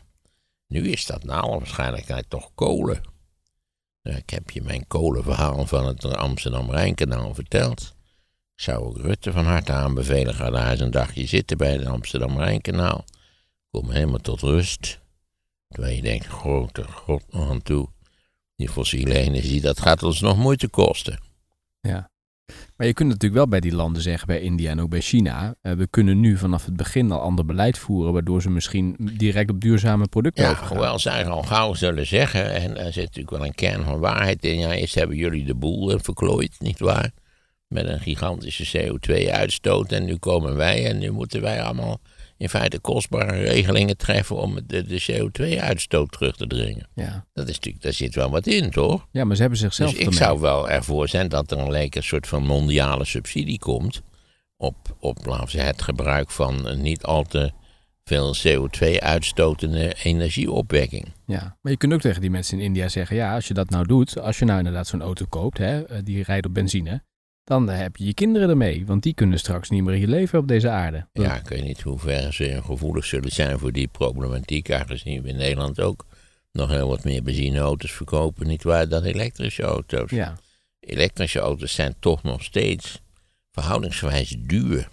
Nu 0.67 0.89
is 0.89 1.05
dat 1.05 1.23
nou 1.23 1.41
alle 1.41 1.57
waarschijnlijkheid 1.57 2.25
toch 2.29 2.51
kolen. 2.55 3.01
Nou, 4.03 4.17
ik 4.17 4.29
heb 4.29 4.49
je 4.49 4.61
mijn 4.61 4.87
kolenverhaal 4.87 5.65
van 5.65 5.85
het 5.85 6.05
Amsterdam-Rijnkanaal 6.05 7.33
verteld. 7.33 7.81
Ik 8.55 8.63
zou 8.63 8.85
ook 8.85 8.97
Rutte 8.97 9.31
van 9.31 9.45
harte 9.45 9.71
aanbevelen, 9.71 10.33
ga 10.33 10.49
daar 10.49 10.71
eens 10.71 10.79
een 10.79 10.91
dagje 10.91 11.25
zitten 11.25 11.57
bij 11.57 11.71
het 11.71 11.85
Amsterdam-Rijnkanaal. 11.85 13.05
Kom 13.71 13.89
helemaal 13.91 14.17
tot 14.19 14.41
rust. 14.41 14.99
Terwijl 15.67 15.95
je 15.95 16.01
denkt, 16.01 16.25
grote 16.25 16.83
god 16.83 17.23
nog 17.29 17.49
aan 17.49 17.61
toe. 17.61 17.87
die 18.55 18.69
fossiele 18.69 19.13
energie, 19.17 19.61
dat 19.61 19.79
gaat 19.79 20.03
ons 20.03 20.21
nog 20.21 20.37
moeite 20.37 20.67
kosten. 20.67 21.19
Ja. 21.81 22.09
Maar 22.75 22.87
je 22.87 22.93
kunt 22.93 23.07
natuurlijk 23.09 23.35
wel 23.35 23.47
bij 23.47 23.59
die 23.59 23.75
landen 23.75 24.01
zeggen, 24.01 24.27
bij 24.27 24.41
India 24.41 24.71
en 24.71 24.81
ook 24.81 24.89
bij 24.89 25.01
China, 25.01 25.55
eh, 25.61 25.71
we 25.73 25.87
kunnen 25.87 26.19
nu 26.19 26.37
vanaf 26.37 26.65
het 26.65 26.75
begin 26.75 27.11
al 27.11 27.19
ander 27.21 27.45
beleid 27.45 27.77
voeren, 27.77 28.13
waardoor 28.13 28.41
ze 28.41 28.49
misschien 28.49 28.95
direct 28.99 29.49
op 29.49 29.61
duurzame 29.61 30.07
producten 30.07 30.43
Ja, 30.43 30.49
overgaan. 30.49 30.69
hoewel 30.77 30.99
zij 30.99 31.25
al 31.27 31.43
gauw 31.43 31.73
zullen 31.73 32.07
zeggen, 32.07 32.51
en 32.53 32.77
er 32.77 32.93
zit 32.93 33.03
natuurlijk 33.03 33.29
wel 33.37 33.45
een 33.45 33.55
kern 33.55 33.83
van 33.83 33.99
waarheid 33.99 34.43
in. 34.45 34.59
Ja, 34.59 34.71
eerst 34.73 34.95
hebben 34.95 35.17
jullie 35.17 35.45
de 35.45 35.55
boel 35.55 35.91
eh, 35.91 35.99
verklooid, 36.01 36.55
nietwaar? 36.59 37.11
Met 37.67 37.85
een 37.85 37.99
gigantische 37.99 38.77
CO2-uitstoot. 38.77 39.91
En 39.91 40.05
nu 40.05 40.15
komen 40.17 40.55
wij 40.55 40.85
en 40.85 40.97
nu 40.97 41.11
moeten 41.11 41.41
wij 41.41 41.61
allemaal 41.63 41.99
in 42.41 42.49
feite 42.49 42.79
kostbare 42.79 43.39
regelingen 43.39 43.97
treffen 43.97 44.35
om 44.35 44.59
de, 44.67 44.85
de 44.85 45.01
CO2-uitstoot 45.11 46.11
terug 46.11 46.35
te 46.35 46.47
dringen. 46.47 46.87
Ja. 46.95 47.25
Dat 47.33 47.47
is 47.47 47.55
natuurlijk, 47.55 47.83
daar 47.83 47.93
zit 47.93 48.15
wel 48.15 48.29
wat 48.29 48.47
in, 48.47 48.69
toch? 48.69 49.07
ja, 49.11 49.23
maar 49.23 49.35
ze 49.35 49.41
hebben 49.41 49.59
zichzelf 49.59 49.91
dus 49.91 49.99
ik 49.99 50.13
zou 50.13 50.39
wel 50.39 50.69
ervoor 50.69 51.07
zijn 51.07 51.29
dat 51.29 51.51
er 51.51 51.57
een 51.57 51.71
leek 51.71 51.95
een 51.95 52.03
soort 52.03 52.27
van 52.27 52.43
mondiale 52.43 53.05
subsidie 53.05 53.59
komt 53.59 54.01
op, 54.57 54.95
op 54.99 55.25
laten 55.25 55.57
we 55.57 55.63
het 55.63 55.81
gebruik 55.81 56.31
van 56.31 56.81
niet 56.81 57.03
al 57.03 57.23
te 57.23 57.51
veel 58.03 58.35
CO2-uitstotende 58.35 59.93
energieopwekking. 60.03 61.05
Ja, 61.25 61.57
maar 61.61 61.71
je 61.71 61.77
kunt 61.77 61.93
ook 61.93 62.01
tegen 62.01 62.21
die 62.21 62.29
mensen 62.29 62.57
in 62.57 62.63
India 62.63 62.87
zeggen, 62.87 63.15
ja, 63.15 63.33
als 63.33 63.47
je 63.47 63.53
dat 63.53 63.69
nou 63.69 63.85
doet, 63.85 64.19
als 64.19 64.39
je 64.39 64.45
nou 64.45 64.57
inderdaad 64.57 64.87
zo'n 64.87 65.01
auto 65.01 65.25
koopt, 65.29 65.57
hè, 65.57 65.83
eh, 65.83 65.97
die 66.03 66.23
rijdt 66.23 66.45
op 66.45 66.53
benzine, 66.53 67.03
dan 67.51 67.69
heb 67.69 67.95
je 67.95 68.05
je 68.05 68.13
kinderen 68.13 68.49
ermee, 68.49 68.85
want 68.85 69.03
die 69.03 69.13
kunnen 69.13 69.39
straks 69.39 69.69
niet 69.69 69.83
meer 69.83 69.95
hier 69.95 70.07
leven 70.07 70.39
op 70.39 70.47
deze 70.47 70.69
aarde. 70.69 71.07
Ja, 71.13 71.35
ik 71.35 71.47
weet 71.47 71.63
niet 71.63 71.81
hoe 71.81 71.99
ver 71.99 72.33
ze 72.33 72.61
gevoelig 72.63 73.05
zullen 73.05 73.31
zijn 73.31 73.59
voor 73.59 73.71
die 73.71 73.87
problematiek, 73.87 74.71
aangezien 74.71 75.21
we 75.21 75.29
in 75.29 75.35
Nederland 75.35 75.79
ook 75.81 76.05
nog 76.51 76.69
heel 76.69 76.87
wat 76.87 77.03
meer 77.03 77.23
benzineauto's 77.23 77.91
verkopen, 77.91 78.47
niet 78.47 78.63
waar, 78.63 78.87
dan 78.87 79.03
elektrische 79.03 79.63
auto's. 79.63 80.11
Ja, 80.11 80.37
Elektrische 80.79 81.39
auto's 81.39 81.73
zijn 81.73 81.95
toch 81.99 82.23
nog 82.23 82.43
steeds 82.43 83.01
verhoudingsgewijs 83.51 84.35
duur. 84.39 84.87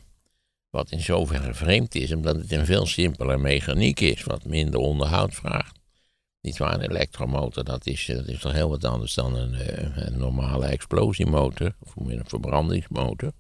Wat 0.71 0.91
in 0.91 1.01
zoverre 1.01 1.55
vreemd 1.55 1.95
is, 1.95 2.13
omdat 2.13 2.37
het 2.37 2.53
een 2.53 2.67
veel 2.67 2.87
simpeler 2.87 3.41
mechaniek 3.41 4.01
is, 4.01 4.23
wat 4.25 4.45
minder 4.45 4.81
onderhoud 4.81 5.35
vraagt. 5.35 5.78
Niet 6.41 6.59
waar, 6.59 6.75
een 6.75 6.91
elektromotor, 6.91 7.65
dat 7.65 7.87
is, 7.87 8.09
eh, 8.09 8.17
dat 8.17 8.27
is 8.27 8.39
toch 8.39 8.53
heel 8.53 8.69
wat 8.69 8.85
anders 8.85 9.15
dan 9.15 9.35
een, 9.37 9.55
eh, 9.55 9.97
een 10.07 10.19
normale 10.19 10.67
explosiemotor, 10.67 11.75
of 11.79 11.97
een 11.97 12.23
verbrandingsmotor. 12.27 13.33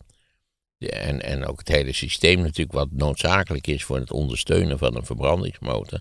Ja, 0.77 0.89
en, 0.89 1.23
en 1.23 1.47
ook 1.47 1.59
het 1.59 1.69
hele 1.69 1.93
systeem 1.93 2.41
natuurlijk, 2.41 2.73
wat 2.73 2.91
noodzakelijk 2.91 3.67
is 3.67 3.85
voor 3.85 3.99
het 3.99 4.13
ondersteunen 4.13 4.79
van 4.79 4.97
een 4.97 5.05
verbrandingsmotor. 5.05 6.01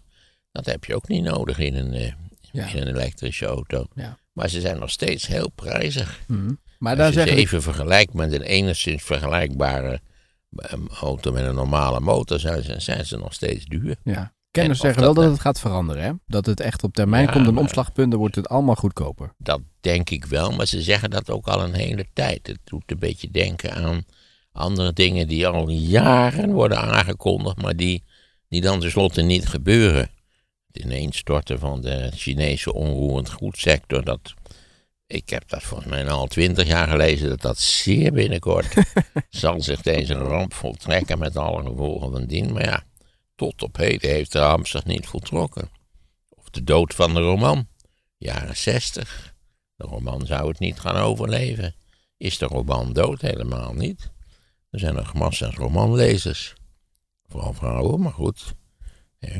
Dat 0.51 0.66
heb 0.66 0.86
je 0.86 0.96
ook 0.96 1.08
niet 1.08 1.24
nodig 1.24 1.58
in 1.60 1.75
een, 1.75 1.94
eh, 1.94 2.12
Ja. 2.51 2.68
in 2.74 2.82
een 2.82 2.88
elektrische 2.88 3.46
auto. 3.46 3.86
Ja. 3.96 4.18
Maar 4.34 4.50
ze 4.50 4.62
zijn 4.62 4.80
nog 4.80 4.89
steeds 4.89 5.27
heel 5.27 5.50
prijzig. 5.50 6.20
Mhm. 6.27 6.54
maar 6.80 6.98
Als 6.98 7.06
je 7.08 7.13
ze 7.13 7.20
zeggen 7.20 7.38
even 7.38 7.62
vergelijkt 7.62 8.13
met 8.13 8.32
een 8.34 8.42
enigszins 8.42 9.04
vergelijkbare 9.04 10.00
auto 11.00 11.32
met 11.32 11.46
een 11.46 11.56
normale 11.56 12.00
motor, 12.00 12.39
zijn 12.39 12.63
ze, 12.63 12.80
zijn 12.80 13.06
ze 13.06 13.18
nog 13.18 13.34
steeds 13.34 13.66
duur. 13.66 13.96
ja. 14.04 14.36
Kenners 14.60 14.80
zeggen 14.80 15.02
wel 15.02 15.14
dat, 15.14 15.32
het 15.32 15.40
gaat 15.40 15.60
veranderen, 15.60 16.04
hè? 16.04 16.12
Dat 16.28 16.46
het 16.46 16.60
echt 16.60 16.84
op 16.84 16.94
termijn 16.94 17.26
Ja, 17.26 17.32
komt, 17.32 17.48
een 17.48 17.58
omslagpunt, 17.58 18.12
dan 18.12 18.20
wordt 18.20 18.36
het 18.36 18.50
allemaal 18.50 18.76
goedkoper. 18.76 19.34
Dat 19.38 19.62
denk 19.80 20.10
ik 20.10 20.26
wel, 20.26 20.52
maar 20.52 20.66
ze 20.66 20.82
zeggen 20.82 21.10
dat 21.10 21.30
ook 21.30 21.48
al 21.48 21.64
een 21.64 21.74
hele 21.74 22.06
tijd. 22.14 22.48
Het 22.48 22.60
doet 22.64 22.92
een 22.92 23.00
beetje 23.00 23.32
denken 23.32 23.74
aan 23.74 24.06
andere 24.52 24.94
dingen 24.94 25.28
die 25.28 25.48
al 25.48 25.70
jaren 25.70 26.52
worden 26.52 26.82
aangekondigd, 26.82 27.62
maar 27.62 27.76
die, 27.76 28.04
die 28.50 28.62
dan 28.62 28.80
tenslotte 28.80 29.22
niet 29.22 29.48
gebeuren. 29.48 30.10
Het 30.72 30.84
ineenstorten 30.84 31.60
van 31.60 31.82
de 31.82 32.12
Chinese 32.14 32.74
onroerend 32.74 33.30
goedsector, 33.30 34.04
dat, 34.04 34.34
ik 35.08 35.30
heb 35.30 35.50
dat 35.50 35.64
volgens 35.64 35.90
mij 35.90 36.10
al 36.10 36.28
twintig 36.28 36.68
jaar 36.68 36.88
gelezen, 36.88 37.30
dat 37.30 37.42
dat 37.42 37.60
zeer 37.60 38.12
binnenkort 38.12 38.74
zal 39.30 39.62
zich 39.62 39.82
deze 39.82 40.14
ramp 40.14 40.54
voltrekken 40.54 41.20
met 41.20 41.38
alle 41.38 41.64
gevolgen 41.64 42.12
van 42.12 42.26
dien. 42.26 42.54
Maar 42.54 42.66
ja, 42.66 42.84
tot 43.38 43.63
op 43.63 43.75
heden 43.75 44.10
heeft 44.10 44.32
de 44.32 44.60
zich 44.63 44.86
niet 44.86 45.08
voltrokken. 45.08 45.69
Of 46.30 46.50
de 46.50 46.63
dood 46.63 46.93
van 46.93 47.13
de 47.13 47.19
roman, 47.19 47.67
jaren 48.17 48.58
zestig. 48.58 49.34
De 49.76 49.86
roman 49.86 50.26
zou 50.26 50.47
het 50.50 50.60
niet 50.60 50.80
gaan 50.80 50.95
overleven. 50.95 51.76
Is 52.17 52.38
de 52.38 52.45
roman 52.45 52.93
dood? 52.93 53.21
Helemaal 53.21 53.73
niet. 53.73 54.12
Er 54.69 54.80
zijn 54.80 54.95
nog 54.95 55.13
massa's 55.13 55.56
romanlezers. 55.56 56.54
Vooral 57.28 57.54
vrouwen, 57.54 58.02
maar 58.02 58.12
goed. 58.12 58.56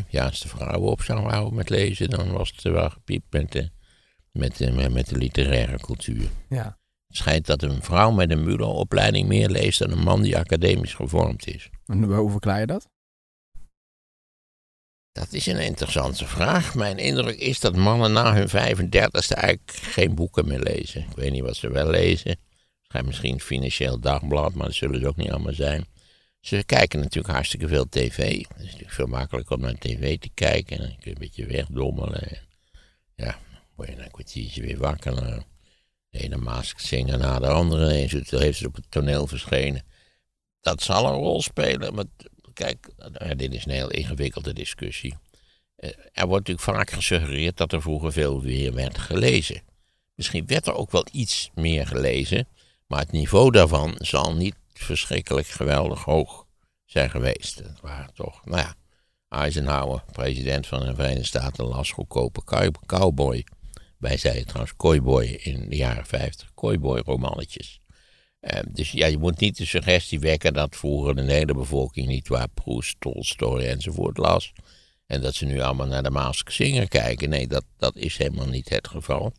Ja, 0.10 0.26
als 0.26 0.40
de 0.42 0.48
vrouwen 0.48 0.92
op 0.92 1.02
zouden 1.02 1.32
houden 1.32 1.56
met 1.56 1.70
lezen, 1.70 2.10
dan 2.10 2.32
was 2.32 2.50
het 2.50 2.62
wel 2.62 2.90
gepiept 2.90 3.26
met 3.34 3.52
de, 3.52 3.70
met 4.32 4.58
de, 4.58 4.72
met- 4.72 5.08
de 5.10 5.18
literaire 5.18 5.78
cultuur. 5.80 6.30
Ja. 6.50 6.80
Het 7.08 7.18
schijnt 7.18 7.46
dat 7.46 7.62
een 7.62 7.82
vrouw 7.84 8.12
met 8.12 8.32
een 8.32 8.44
MULO-opleiding 8.44 9.28
meer 9.28 9.50
leest 9.50 9.80
dan 9.80 9.92
een 9.92 10.04
man 10.04 10.22
die 10.22 10.38
academisch 10.38 10.94
gevormd 10.94 11.48
is. 11.48 11.70
En 11.86 12.04
hoe 12.04 12.32
verklaar 12.32 12.60
je 12.60 12.66
dat? 12.66 12.90
Dat 15.18 15.34
is 15.34 15.46
een 15.46 15.60
interessante 15.60 16.28
vraag. 16.28 16.76
Mijn 16.76 16.98
indruk 16.98 17.40
is 17.40 17.60
dat 17.60 17.76
mannen 17.76 18.12
na 18.12 18.34
hun 18.34 18.48
35ste 18.48 19.38
eigenlijk 19.38 19.72
geen 19.72 20.16
boeken 20.16 20.48
meer 20.48 20.60
lezen. 20.60 21.02
Ik 21.02 21.16
weet 21.16 21.32
niet 21.32 21.42
wat 21.42 21.56
ze 21.56 21.70
wel 21.70 21.90
lezen. 21.90 22.40
Misschien 23.06 23.42
Financieel 23.42 24.00
Dagblad, 24.00 24.54
maar 24.54 24.66
dat 24.66 24.76
zullen 24.76 25.00
ze 25.00 25.08
ook 25.08 25.16
niet 25.16 25.32
allemaal 25.32 25.54
zijn. 25.54 25.86
Ze 26.40 26.64
kijken 26.66 27.00
natuurlijk 27.00 27.34
hartstikke 27.34 27.68
veel 27.68 27.90
tv. 27.90 28.38
Het 28.38 28.58
is 28.58 28.64
natuurlijk 28.64 28.92
veel 28.92 29.08
makkelijker 29.08 29.56
om 29.56 29.62
naar 29.62 29.78
tv 29.78 30.18
te 30.20 30.30
kijken. 30.34 30.78
En 30.78 30.84
dan 30.84 30.96
kun 30.96 31.02
je 31.04 31.10
een 31.10 31.16
beetje 31.20 31.46
wegdommelen. 31.46 32.22
En 32.22 32.38
ja, 33.16 33.40
word 33.76 33.90
je 33.90 33.96
na 33.96 34.04
een 34.04 34.12
kwartiertje 34.12 34.62
weer 34.62 34.78
wakker. 34.78 35.16
De 36.10 36.20
ene 36.20 36.38
mask 36.38 36.80
zingen 36.80 37.20
na 37.20 37.40
de 37.40 37.48
andere. 37.48 37.94
Eens 37.94 38.12
heeft 38.30 38.58
ze 38.58 38.68
op 38.68 38.76
het 38.76 38.86
toneel 38.92 39.28
verschenen. 39.28 39.84
Dat 40.62 40.82
zal 40.82 41.06
een 41.06 41.20
rol 41.20 41.42
spelen. 41.42 41.94
Maar 41.94 42.06
kijk, 42.58 42.88
eh, 43.14 43.32
dit 43.38 43.54
is 43.54 43.66
een 43.66 43.72
heel 43.72 43.90
ingewikkelde 43.92 44.54
discussie. 44.54 45.14
Eh, 45.76 45.90
Er 46.12 46.28
wordt 46.28 46.48
natuurlijk 46.48 46.78
vaak 46.78 46.92
gesuggereerd 46.92 47.58
dat 47.58 47.74
er 47.74 47.82
vroeger 47.82 48.12
veel 48.12 48.42
meer 48.42 48.74
werd 48.74 48.98
gelezen. 48.98 49.62
Misschien 50.16 50.46
werd 50.48 50.68
er 50.68 50.74
ook 50.74 50.92
wel 50.92 51.06
iets 51.12 51.52
meer 51.56 51.88
gelezen, 51.88 52.48
maar 52.88 53.00
het 53.00 53.12
niveau 53.12 53.52
daarvan 53.52 53.96
zal 53.98 54.34
niet 54.36 54.56
verschrikkelijk 54.74 55.48
geweldig 55.48 56.04
hoog 56.04 56.46
zijn 56.86 57.10
geweest. 57.10 57.58
Het 57.58 57.82
waren 57.82 58.14
toch, 58.14 58.46
nou 58.46 58.58
ja, 58.58 58.76
Eisenhower, 59.30 60.04
president 60.12 60.68
van 60.68 60.86
de 60.86 60.96
Verenigde 60.96 61.24
Staten, 61.24 61.66
las 61.66 61.92
goedkope 61.92 62.44
cow- 62.44 62.76
cowboy. 62.86 63.46
Wij 63.98 64.18
zeiden 64.18 64.46
trouwens 64.46 64.76
cowboy 64.78 65.26
in 65.26 65.70
de 65.70 65.76
jaren 65.76 66.06
50, 66.06 66.54
cowboy 66.54 67.00
romannetjes. 67.06 67.80
Eh, 68.40 68.60
dus 68.68 68.92
ja, 68.92 69.06
je 69.06 69.18
moet 69.18 69.40
niet 69.40 69.58
de 69.58 69.66
suggestie 69.66 70.20
wekken 70.20 70.54
dat 70.54 70.76
vroeger 70.76 71.16
de 71.16 71.34
hele 71.34 71.54
bevolking 71.54 72.08
niet 72.08 72.28
waar 72.28 72.48
Proust, 72.54 72.96
Tolstoy 73.00 73.66
enzovoort 73.66 74.18
las. 74.18 74.54
En 75.06 75.22
dat 75.22 75.34
ze 75.34 75.46
nu 75.46 75.60
allemaal 75.60 75.88
naar 75.88 76.04
de 76.04 76.10
Mask 76.10 76.50
Singer 76.50 76.88
kijken. 76.88 77.30
Nee, 77.30 77.48
dat, 77.48 77.64
dat 77.78 77.96
is 77.96 78.18
helemaal 78.18 78.48
niet 78.48 78.70
het 78.70 78.88
geval. 78.88 79.34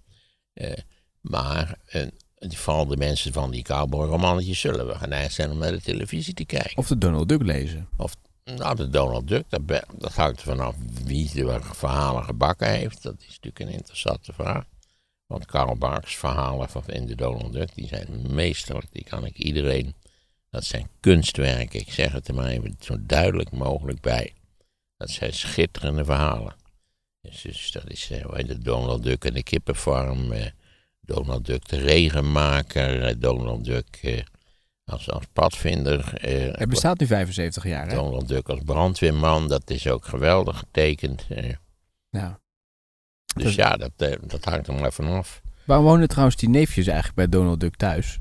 Eh, 0.53 0.73
maar 1.21 1.79
eh, 1.87 2.07
vooral 2.39 2.87
de 2.87 2.97
mensen 2.97 3.33
van 3.33 3.51
die 3.51 3.63
cowboy-romannetjes 3.63 4.61
zullen 4.61 4.87
we 4.87 4.95
geneigd 4.95 5.35
zijn 5.35 5.51
om 5.51 5.59
naar 5.59 5.73
de 5.73 5.81
televisie 5.81 6.35
te 6.35 6.45
kijken. 6.45 6.77
Of 6.77 6.89
de 6.89 6.99
Donald 6.99 7.29
Duck 7.29 7.43
lezen. 7.43 7.89
Of 7.97 8.15
nou, 8.45 8.77
de 8.77 8.89
Donald 8.89 9.29
Duck, 9.29 9.45
dat, 9.49 9.63
dat 9.99 10.15
hangt 10.15 10.39
er 10.39 10.47
vanaf 10.47 10.75
wie 11.05 11.31
de 11.35 11.59
verhalen 11.61 12.25
gebakken 12.25 12.71
heeft. 12.71 13.03
Dat 13.03 13.15
is 13.19 13.27
natuurlijk 13.27 13.59
een 13.59 13.79
interessante 13.79 14.33
vraag. 14.33 14.65
Want 15.29 15.47
Karl 15.47 15.77
Barks 15.77 16.17
verhalen 16.17 16.69
van 16.69 16.83
in 16.87 17.07
de 17.07 17.14
Donald 17.14 17.53
Duck, 17.53 17.75
die 17.75 17.87
zijn 17.87 18.35
meesterlijk. 18.35 18.87
Die 18.93 19.05
kan 19.05 19.25
ik 19.25 19.37
iedereen, 19.37 19.95
dat 20.51 20.64
zijn 20.64 20.88
kunstwerken. 21.01 21.81
Ik 21.81 21.93
zeg 21.93 22.12
het 22.12 22.29
er 22.29 22.35
maar 22.35 22.47
even 22.49 22.77
zo 22.81 22.97
duidelijk 23.01 23.51
mogelijk 23.51 24.01
bij. 24.01 24.33
Dat 24.97 25.11
zijn 25.11 25.33
schitterende 25.33 26.05
verhalen. 26.05 26.55
Dus, 27.21 27.41
dus 27.43 27.71
dat 27.73 27.91
is 27.91 28.11
eh, 28.11 28.25
heet 28.33 28.49
het, 28.49 28.64
Donald 28.64 29.03
Duck 29.03 29.25
en 29.25 29.35
de 29.35 29.43
kippenfarm. 29.43 30.33
eh, 30.33 30.47
Donald 31.01 31.47
Duck 31.47 31.69
de 31.69 31.77
regenmaker. 31.79 33.03
eh, 33.03 33.14
Donald 33.19 33.64
Duck 33.64 33.99
eh, 34.03 34.23
als, 34.85 35.11
als 35.11 35.25
padvinder. 35.33 36.14
eh, 36.14 36.55
Hij 36.57 36.67
bestaat 36.67 36.99
nu 37.01 37.07
75 37.07 37.64
jaar, 37.64 37.88
hè? 37.88 37.95
Donald 37.95 38.29
Duck 38.29 38.49
als 38.49 38.61
brandweerman, 38.64 39.49
dat 39.49 39.71
is 39.71 39.87
ook 39.87 40.05
geweldig 40.05 40.59
getekend. 40.59 41.27
eh. 41.29 41.55
Ja. 42.11 42.41
Dus 43.35 43.45
Dus- 43.45 43.55
ja, 43.55 43.77
dat, 43.77 43.91
eh, 43.97 44.12
dat 44.27 44.45
hangt 44.45 44.67
er 44.67 44.75
maar 44.75 44.93
vanaf. 44.93 45.41
Waar 45.64 45.83
wonen 45.83 46.09
trouwens 46.09 46.37
die 46.37 46.49
neefjes 46.49 46.87
eigenlijk 46.87 47.17
bij 47.17 47.29
Donald 47.29 47.61
Duck 47.61 47.77
thuis? 47.77 48.19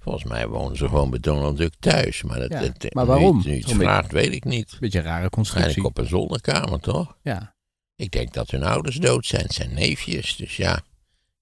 Volgens 0.00 0.24
mij 0.24 0.48
wonen 0.48 0.76
ze 0.76 0.88
gewoon 0.88 1.10
bij 1.10 1.18
Donald 1.18 1.56
Duck 1.56 1.72
thuis. 1.78 2.22
Maar, 2.22 2.38
dat, 2.38 2.50
Ja, 2.50 2.60
dat- 2.60 2.94
maar 2.94 3.04
nu- 3.04 3.10
waarom? 3.10 3.36
Nu 3.36 3.42
beetje- 3.42 3.74
vraagt, 3.74 4.12
weet 4.12 4.32
ik 4.32 4.44
niet. 4.44 4.76
Beetje 4.80 4.98
een 4.98 5.04
rare 5.04 5.30
constructie. 5.30 5.84
op 5.84 5.98
een 5.98 6.06
zolderkamer, 6.06 6.80
toch? 6.80 7.16
Ja. 7.22 7.54
Ik 7.96 8.10
denk 8.10 8.32
dat 8.32 8.50
hun 8.50 8.62
ouders 8.62 8.96
dood 8.96 9.26
zijn. 9.26 9.42
Het 9.42 9.52
zijn 9.54 9.74
neefjes, 9.74 10.36
dus 10.36 10.56
ja. 10.56 10.80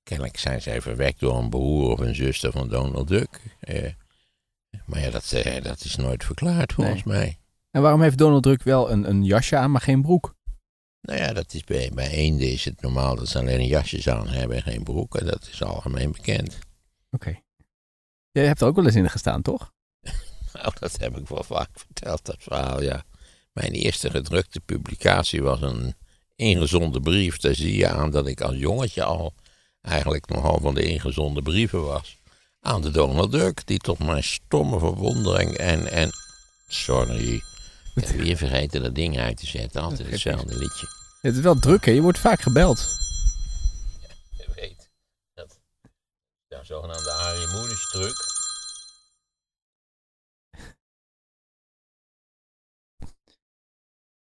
Kennelijk 0.03 0.39
zijn 0.39 0.63
zij 0.63 0.81
verwekt 0.81 1.21
door 1.21 1.39
een 1.39 1.49
broer 1.51 1.91
of 1.91 1.99
een 1.99 2.15
zuster 2.15 2.53
van 2.53 2.69
Donald 2.69 3.09
Duck. 3.09 3.41
Eh, 3.61 3.91
maar 4.85 5.01
ja, 5.01 5.11
dat, 5.11 5.33
eh, 5.33 5.63
dat 5.63 5.85
is 5.85 5.97
nooit 5.97 6.25
verklaard 6.25 6.73
volgens 6.73 7.03
mij. 7.05 7.39
En 7.71 7.83
waarom 7.83 8.03
heeft 8.03 8.19
Donald 8.19 8.43
Duck 8.43 8.63
wel 8.63 8.91
een, 8.91 9.09
een 9.09 9.25
jasje 9.25 9.57
aan, 9.57 9.71
maar 9.71 9.81
geen 9.81 10.03
broek? 10.03 10.35
Nou 11.07 11.19
ja, 11.19 11.33
dat 11.33 11.55
is 11.55 11.65
bij, 11.65 11.91
bij 11.95 12.11
eenden 12.11 12.53
is 12.53 12.65
het 12.65 12.81
normaal 12.81 13.17
dat 13.17 13.29
ze 13.29 13.39
alleen 13.39 13.67
jasjes 13.67 14.09
aan 14.09 14.29
hebben 14.29 14.57
en 14.57 14.63
geen 14.63 14.83
broeken. 14.83 15.27
Dat 15.27 15.49
is 15.53 15.63
algemeen 15.63 16.13
bekend. 16.13 16.59
Oké. 17.11 17.41
Jij 18.31 18.47
hebt 18.47 18.61
er 18.61 18.67
ook 18.67 18.77
wel 18.77 18.85
eens 18.85 18.95
in 18.95 19.11
gestaan, 19.11 19.43
toch? 19.43 19.73
Nou, 20.53 20.73
dat 20.79 20.99
heb 20.99 21.17
ik 21.17 21.29
wel 21.29 21.43
vaak 21.45 21.69
verteld, 21.73 22.25
dat 22.25 22.37
verhaal, 22.39 22.83
ja. 22.83 23.05
Mijn 23.53 23.73
eerste 23.73 24.11
gedrukte 24.11 24.61
publicatie 24.61 25.43
was 25.43 25.63
een 25.63 25.95
ingezonde 26.37 27.01
brief. 27.01 27.37
Daar 27.39 27.55
zie 27.55 27.77
je 27.77 27.89
aan 27.89 28.11
dat 28.11 28.27
ik 28.27 28.41
als 28.41 28.57
jongetje 28.57 29.05
al 29.05 29.35
eigenlijk 29.81 30.29
nogal 30.29 30.59
van 30.61 30.75
de 30.75 30.83
ingezonde 30.83 31.43
brieven 31.43 31.85
was. 31.85 32.17
Aan 32.61 32.83
de 32.83 32.91
Donald 32.91 33.33
Duck, 33.33 33.67
die 33.67 33.79
tot 33.79 33.99
mijn 33.99 34.25
stomme 34.25 34.79
verwondering 34.79 35.57
en... 35.57 35.91
en 35.91 36.11
sorry, 36.69 37.43
ik 37.97 38.07
heb 38.07 38.17
weer 38.17 38.37
vergeten 38.37 38.83
dat 38.83 38.95
ding 38.95 39.19
uit 39.19 39.37
te 39.37 39.47
zetten. 39.47 39.81
Altijd 39.83 40.11
hetzelfde 40.11 40.59
liedje. 40.59 40.87
Het 41.21 41.37
is 41.37 41.41
wel 41.41 41.59
druk, 41.59 41.85
hè? 41.85 41.91
Je 41.91 42.01
wordt 42.01 42.19
vaak 42.19 42.41
gebeld. 42.41 42.79
Je 44.31 44.47
weet, 44.55 44.91
dat, 45.35 45.61
dat 46.49 46.67
zogenaamde 46.67 47.11
Harry 47.11 47.51
Moeders 47.51 47.91
truc... 47.91 48.35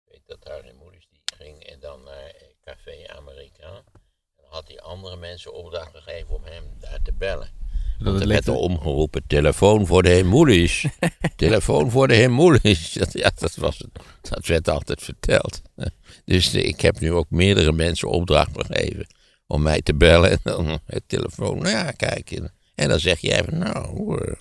Ik 0.04 0.12
weet 0.12 0.26
dat 0.26 0.44
Harry 0.44 0.76
Moeders 0.76 1.08
die 1.10 1.22
ging 1.38 1.64
en 1.64 1.80
dan 1.80 2.04
naar 2.04 2.34
Café 2.62 3.08
Amerika. 3.08 3.76
En 3.76 4.44
dan 4.44 4.50
had 4.50 4.68
hij 4.68 4.82
andere 4.82 5.16
mensen 5.16 5.54
opdracht 5.54 5.92
gegeven 5.92 6.36
om 6.36 6.44
hem 6.44 6.80
daar 6.80 7.02
te 7.02 7.14
bellen. 7.14 7.65
Dat 8.00 8.20
het 8.20 8.30
er 8.30 8.48
er 8.48 8.54
omgeroepen, 8.54 9.24
telefoon 9.28 9.86
voor 9.86 10.04
de 10.04 10.10
heer 10.10 10.26
Moeders. 10.26 10.86
telefoon 11.36 11.92
voor 11.92 12.08
de. 12.08 12.60
Dat, 12.94 13.14
ja, 13.24 13.32
dat, 13.36 13.56
was, 13.56 13.84
dat 14.22 14.46
werd 14.46 14.70
altijd 14.70 15.02
verteld. 15.02 15.62
Dus 16.26 16.54
ik 16.54 16.82
heb 16.82 17.00
nu 17.00 17.12
ook 17.12 17.30
meerdere 17.30 17.72
mensen 17.72 18.10
opdracht 18.10 18.52
gegeven 18.54 19.08
om 19.48 19.62
mij 19.62 19.82
te 19.82 19.96
bellen. 19.96 20.32
En 20.32 20.40
dan 20.44 20.80
het 20.86 21.04
telefoon, 21.08 21.58
nou 21.58 21.70
ja, 21.70 21.92
kijk. 21.92 22.32
En, 22.32 22.54
en 22.76 22.90
dan 22.90 23.00
zeg 23.00 23.20
jij 23.20 23.44
van, 23.44 23.58
nou, 23.58 24.22
eh, 24.22 24.34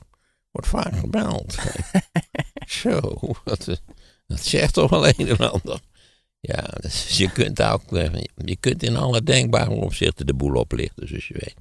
wordt 0.50 0.68
vaak 0.68 0.96
gebeld. 0.96 1.58
Zo, 2.66 3.18
dat, 3.44 3.68
eh, 3.68 3.76
dat 4.26 4.44
zegt 4.44 4.74
toch 4.74 4.90
wel 4.90 5.06
een 5.06 5.28
en 5.28 5.50
ander. 5.50 5.80
Ja, 6.40 6.64
dus 6.80 7.16
je 7.16 7.32
kunt 7.32 7.62
ook, 7.62 7.92
eh, 7.92 8.12
je 8.36 8.56
kunt 8.56 8.82
in 8.82 8.96
alle 8.96 9.22
denkbare 9.22 9.70
opzichten 9.70 10.26
de 10.26 10.34
boel 10.34 10.54
oplichten, 10.54 11.08
zoals 11.08 11.28
je 11.28 11.34
weet. 11.34 11.54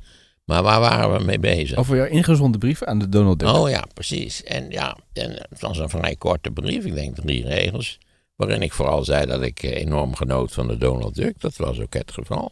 Maar 0.46 0.64
waar 0.64 0.80
waren 0.80 1.18
we 1.18 1.24
mee 1.24 1.40
bezig? 1.40 1.78
Over 1.78 1.96
jouw 1.96 2.06
ingezonde 2.06 2.58
brief 2.58 2.84
aan 2.84 3.00
de 3.00 3.10
Donald 3.10 3.40
Duck. 3.40 3.50
Oh 3.50 3.70
ja, 3.70 3.86
precies. 3.94 4.44
En 4.44 4.70
ja, 4.70 4.98
en 5.14 5.32
het 5.50 5.62
was 5.62 5.78
een 5.78 5.90
vrij 5.90 6.16
korte 6.16 6.52
brief, 6.52 6.86
ik 6.86 6.94
denk 6.94 7.16
drie 7.16 7.48
regels. 7.48 7.98
Waarin 8.36 8.62
ik 8.62 8.74
vooral 8.74 9.04
zei 9.04 9.26
dat 9.26 9.42
ik 9.42 9.64
eh, 9.64 9.72
enorm 9.76 10.16
genoot 10.16 10.52
van 10.52 10.68
de 10.68 10.78
Donald 10.78 11.16
Duck. 11.16 11.42
Dat 11.42 11.56
was 11.56 11.80
ook 11.80 11.94
het 11.94 12.12
geval. 12.12 12.52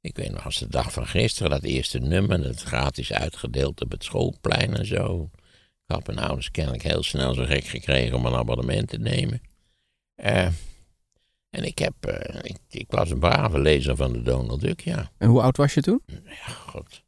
Ik 0.00 0.16
weet 0.16 0.30
nog 0.30 0.44
als 0.44 0.58
de 0.58 0.68
dag 0.68 0.92
van 0.92 1.06
gisteren, 1.06 1.50
dat 1.50 1.62
eerste 1.62 1.98
nummer, 1.98 2.42
dat 2.42 2.62
gratis 2.62 3.12
uitgedeeld 3.12 3.82
op 3.82 3.90
het 3.90 4.04
schoolplein 4.04 4.76
en 4.76 4.86
zo. 4.86 5.30
Ik 5.86 5.94
had 5.94 6.06
mijn 6.06 6.18
ouders 6.18 6.50
kennelijk 6.50 6.82
heel 6.82 7.02
snel 7.02 7.34
zo 7.34 7.44
gek 7.44 7.64
gekregen 7.64 8.16
om 8.16 8.26
een 8.26 8.34
abonnement 8.34 8.88
te 8.88 8.98
nemen. 8.98 9.40
Eh, 10.14 10.46
en 11.50 11.64
ik, 11.64 11.78
heb, 11.78 11.94
eh, 12.00 12.40
ik, 12.42 12.56
ik 12.68 12.90
was 12.90 13.10
een 13.10 13.18
brave 13.18 13.58
lezer 13.58 13.96
van 13.96 14.12
de 14.12 14.22
Donald 14.22 14.60
Duck, 14.60 14.80
ja. 14.80 15.10
En 15.18 15.28
hoe 15.28 15.40
oud 15.40 15.56
was 15.56 15.74
je 15.74 15.80
toen? 15.80 16.02
Ja, 16.24 16.52
god. 16.52 17.04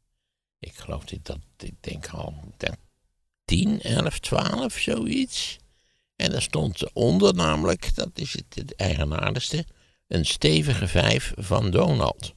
Ik 0.59 0.75
geloof 0.75 1.05
dit, 1.05 1.25
dat, 1.25 1.39
ik 1.57 1.75
denk 1.79 2.07
al 2.07 2.53
dat 2.57 2.77
10, 3.45 3.81
11, 3.81 4.19
12, 4.19 4.77
zoiets. 4.77 5.57
En 6.15 6.31
daar 6.31 6.41
stond 6.41 6.93
onder 6.93 7.33
namelijk, 7.33 7.95
dat 7.95 8.09
is 8.13 8.33
het, 8.33 8.55
het 8.55 8.75
eigenaardigste, 8.75 9.65
een 10.07 10.25
stevige 10.25 10.87
vijf 10.87 11.33
van 11.35 11.71
Donald. 11.71 12.33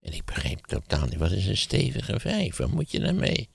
En 0.00 0.12
ik 0.12 0.24
begreep 0.24 0.66
totaal 0.66 1.06
niet, 1.06 1.18
wat 1.18 1.30
is 1.30 1.46
een 1.46 1.56
stevige 1.56 2.20
vijf? 2.20 2.56
Wat 2.56 2.70
moet 2.70 2.90
je 2.90 3.00
daarmee? 3.00 3.48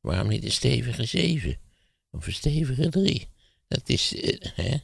Waarom 0.00 0.28
niet 0.28 0.44
een 0.44 0.52
stevige 0.52 1.04
zeven? 1.04 1.58
Of 2.10 2.26
een 2.26 2.32
stevige 2.32 2.88
drie? 2.88 3.28
Dat 3.68 3.88
is, 3.88 4.14
eh, 4.14 4.50
hè? 4.54 4.76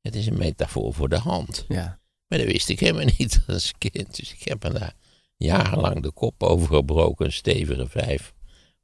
Het 0.00 0.14
is 0.14 0.26
een 0.26 0.38
metafoor 0.38 0.94
voor 0.94 1.08
de 1.08 1.18
hand. 1.18 1.64
Ja. 1.68 2.00
Maar 2.26 2.38
dat 2.38 2.46
wist 2.46 2.68
ik 2.68 2.80
helemaal 2.80 3.14
niet 3.18 3.42
als 3.46 3.72
kind. 3.78 4.16
Dus 4.16 4.32
ik 4.32 4.42
heb 4.42 4.62
me 4.62 4.70
daar 4.72 4.94
jarenlang 5.36 6.02
de 6.02 6.12
kop 6.12 6.42
over 6.42 6.74
gebroken. 6.74 7.26
Een 7.26 7.32
stevige 7.32 7.88
vijf 7.88 8.34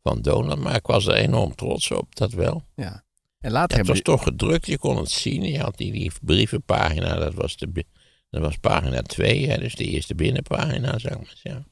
van 0.03 0.23
Donald. 0.23 0.61
Maar 0.61 0.75
ik 0.75 0.87
was 0.87 1.07
er 1.07 1.15
enorm 1.15 1.55
trots 1.55 1.91
op, 1.91 2.17
dat 2.17 2.33
wel. 2.33 2.63
ja. 2.75 3.05
En 3.43 3.51
later 3.53 3.77
Ja, 3.77 3.83
het 3.83 3.93
was 3.93 4.01
toch 4.01 4.23
gedrukt, 4.23 4.67
je 4.67 4.79
kon 4.79 4.97
het 4.97 5.11
zien. 5.11 5.43
Je 5.43 5.61
had 5.61 5.77
die, 5.77 5.93
die 5.93 6.13
brievenpagina, 6.23 7.15
dat 7.15 7.35
was, 7.35 7.57
de, 7.57 7.85
dat 8.31 8.43
was 8.43 8.57
pagina 8.57 9.03
2, 9.03 9.49
hè, 9.49 9.59
dus 9.59 9.75
de 9.75 9.85
eerste 9.85 10.15
binnenpagina, 10.15 10.95
ik 10.95 11.03
maar 11.03 11.35
zeggen. 11.43 11.67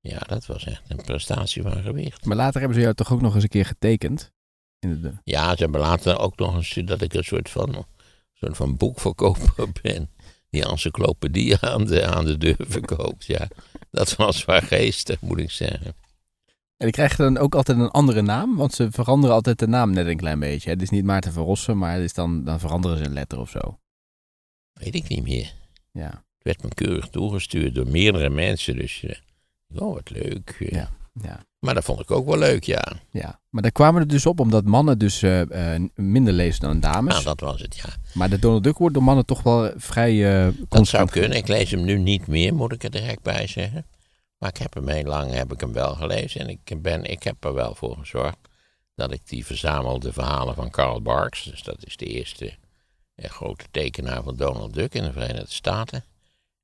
Ja, 0.00 0.18
dat 0.18 0.46
was 0.46 0.64
echt 0.64 0.82
een 0.88 1.02
prestatie 1.04 1.62
van 1.62 1.82
gewicht. 1.82 2.24
Maar 2.24 2.36
later 2.36 2.58
hebben 2.58 2.76
ze 2.76 2.82
jou 2.82 2.94
toch 2.94 3.12
ook 3.12 3.20
nog 3.20 3.34
eens 3.34 3.42
een 3.42 3.48
keer 3.48 3.64
getekend? 3.64 4.32
In 4.78 5.00
de, 5.00 5.12
Ja, 5.24 5.56
ze 5.56 5.62
hebben 5.62 5.80
later 5.80 6.18
ook 6.18 6.36
nog 6.36 6.54
eens 6.54 6.80
dat 6.84 7.00
ik 7.00 7.14
een 7.14 7.24
soort 7.24 7.50
van, 7.50 7.86
soort 8.32 8.56
van 8.56 8.76
boekverkoper 8.76 9.68
ben. 9.82 10.10
Die 10.54 10.64
encyclopedie 10.68 11.58
aan 11.72 11.84
de, 11.84 12.06
aan 12.06 12.24
de 12.24 12.38
deur 12.38 12.56
verkoopt. 12.58 13.24
Ja, 13.24 13.48
dat 13.90 14.16
was 14.16 14.44
wel 14.44 14.60
geestig, 14.60 15.20
moet 15.20 15.38
ik 15.38 15.50
zeggen. 15.50 15.86
En 16.76 16.86
die 16.86 16.90
krijgen 16.90 17.24
dan 17.24 17.38
ook 17.42 17.54
altijd 17.54 17.78
een 17.78 17.90
andere 17.90 18.22
naam? 18.22 18.56
Want 18.56 18.74
ze 18.74 18.90
veranderen 18.90 19.34
altijd 19.34 19.58
de 19.58 19.66
naam 19.66 19.90
net 19.90 20.06
een 20.06 20.16
klein 20.16 20.38
beetje. 20.38 20.70
Het 20.70 20.82
is 20.82 20.90
niet 20.90 21.04
Maarten 21.04 21.32
van 21.32 21.44
Rossen, 21.44 21.78
maar 21.78 21.94
het 21.94 22.02
is 22.02 22.14
dan, 22.14 22.44
dan 22.44 22.60
veranderen 22.60 22.98
ze 22.98 23.04
een 23.04 23.12
letter 23.12 23.38
of 23.38 23.50
zo. 23.50 23.78
Weet 24.72 24.94
ik 24.94 25.08
niet 25.08 25.22
meer. 25.22 25.52
Ja. 25.92 26.08
Het 26.10 26.42
werd 26.42 26.62
me 26.62 26.68
keurig 26.74 27.08
toegestuurd 27.08 27.74
door 27.74 27.88
meerdere 27.88 28.30
mensen. 28.30 28.76
Dus, 28.76 29.02
eh, 29.02 29.82
oh, 29.82 29.94
wat 29.94 30.10
leuk. 30.10 30.56
eh. 30.58 30.68
Ja. 30.70 30.90
Ja. 31.22 31.44
Maar 31.58 31.74
dat 31.74 31.84
vond 31.84 32.00
ik 32.00 32.10
ook 32.10 32.26
wel 32.26 32.38
leuk, 32.38 32.64
ja. 32.64 32.92
ja. 33.10 33.40
Maar 33.50 33.62
daar 33.62 33.72
kwamen 33.72 34.00
er 34.00 34.08
dus 34.08 34.26
op 34.26 34.40
omdat 34.40 34.64
mannen 34.64 34.98
dus 34.98 35.22
eh, 35.22 35.74
eh, 35.74 35.82
minder 35.94 36.32
lezen 36.32 36.60
dan 36.60 36.80
dames. 36.80 37.12
Nou, 37.12 37.24
dat 37.24 37.40
was 37.40 37.60
het, 37.60 37.76
ja. 37.76 37.84
Maar 38.14 38.30
de 38.30 38.38
Donald 38.38 38.64
Duck 38.64 38.78
wordt 38.78 38.94
door 38.94 39.02
mannen 39.02 39.26
toch 39.26 39.42
wel 39.42 39.72
vrij 39.76 40.44
eh 40.46 40.52
Dat 40.68 40.86
zou 40.86 41.08
kunnen. 41.08 41.38
Ik 41.38 41.48
lees 41.48 41.70
hem 41.70 41.84
nu 41.84 41.98
niet 41.98 42.26
meer, 42.26 42.54
moet 42.54 42.72
ik 42.72 42.82
er 42.84 42.90
direct 42.90 43.22
bij 43.22 43.46
zeggen. 43.46 43.86
Maar 44.38 44.48
ik 44.48 44.56
heb 44.56 44.74
hem 44.74 44.88
heel 44.88 45.04
lang 45.04 45.32
heb 45.32 45.52
ik 45.52 45.60
hem 45.60 45.72
wel 45.72 45.94
gelezen. 45.94 46.40
En 46.40 46.48
ik, 46.48 46.82
ben, 46.82 47.04
ik 47.04 47.22
heb 47.22 47.44
er 47.44 47.54
wel 47.54 47.74
voor 47.74 47.96
gezorgd 47.96 48.38
dat 48.94 49.12
ik 49.12 49.20
die 49.28 49.46
verzamelde 49.46 50.12
verhalen 50.12 50.54
van 50.54 50.70
Karl 50.70 51.02
Barks. 51.02 51.42
Dus 51.44 51.62
dat 51.62 51.76
is 51.86 51.96
de 51.96 52.06
eerste 52.06 52.54
eh, 53.14 53.30
grote 53.30 53.64
tekenaar 53.70 54.22
van 54.22 54.36
Donald 54.36 54.74
Duck 54.74 54.94
in 54.94 55.02
de 55.02 55.12
Verenigde 55.12 55.52
Staten. 55.52 56.04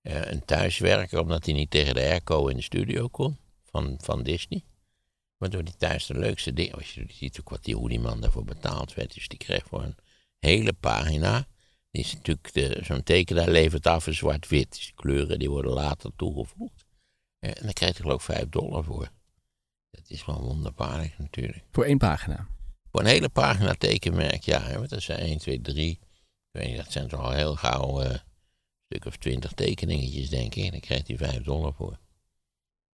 eh, 0.02 0.20
een 0.24 0.44
thuiswerker, 0.44 1.20
omdat 1.20 1.44
hij 1.44 1.54
niet 1.54 1.70
tegen 1.70 1.94
de 1.94 2.00
airco 2.00 2.46
in 2.46 2.56
de 2.56 2.62
studio 2.62 3.08
kon 3.08 3.38
van, 3.70 3.98
van 4.02 4.22
Disney. 4.22 4.64
Waardoor 5.36 5.62
hij 5.62 5.72
thuis 5.78 6.06
de 6.06 6.18
leukste 6.18 6.52
dingen... 6.52 6.74
Als 6.74 6.94
je 6.94 7.04
ziet 7.08 7.40
ook 7.40 7.48
wat 7.48 7.64
die, 7.64 7.74
hoe 7.74 7.88
die 7.88 8.00
man 8.00 8.20
daarvoor 8.20 8.44
betaald 8.44 8.94
werd. 8.94 9.14
Dus 9.14 9.28
die 9.28 9.38
kreeg 9.38 9.66
voor 9.66 9.82
een 9.82 9.96
hele 10.38 10.72
pagina... 10.72 11.46
Die 11.90 12.02
is 12.02 12.14
natuurlijk, 12.14 12.52
de- 12.52 12.80
zo'n 12.82 13.02
tekenaar 13.02 13.48
levert 13.48 13.86
af 13.86 14.06
in 14.06 14.14
zwart-wit. 14.14 14.70
Dus 14.70 14.84
die 14.84 14.94
kleuren 14.94 15.38
die 15.38 15.50
worden 15.50 15.72
later 15.72 16.10
toegevoegd. 16.16 16.84
En 17.38 17.54
daar 17.62 17.72
krijgt 17.72 17.96
hij 17.96 18.04
geloof 18.06 18.28
ik 18.28 18.34
5 18.34 18.48
dollar 18.48 18.84
voor. 18.84 19.10
Dat 19.90 20.10
is 20.10 20.24
wel 20.24 20.40
wonderbaarlijk 20.40 21.18
natuurlijk. 21.18 21.64
voor 21.72 21.84
één 21.84 21.98
pagina. 21.98 22.48
Voor 22.90 23.00
een 23.00 23.06
hele 23.06 23.28
pagina 23.28 23.74
tekenmerk, 23.74 24.42
ja. 24.42 24.60
hè, 24.62 24.78
Want 24.78 24.90
dat 24.90 25.02
zijn 25.02 25.18
1, 25.18 25.38
2, 25.38 25.60
3. 25.60 25.90
Ik 25.90 25.98
weet 26.50 26.66
niet, 26.66 26.76
dat 26.76 26.92
zijn 26.92 27.08
toch 27.08 27.20
al 27.20 27.32
heel 27.32 27.56
gauw 27.56 28.00
eh, 28.00 28.10
een 28.10 28.20
stuk 28.88 29.04
of 29.04 29.16
20 29.16 29.52
tekeningetjes, 29.52 30.28
denk 30.28 30.54
ik. 30.54 30.64
En 30.64 30.70
daar 30.70 30.80
krijgt 30.80 31.08
hij 31.08 31.16
5 31.16 31.42
dollar 31.42 31.74
voor. 31.74 31.98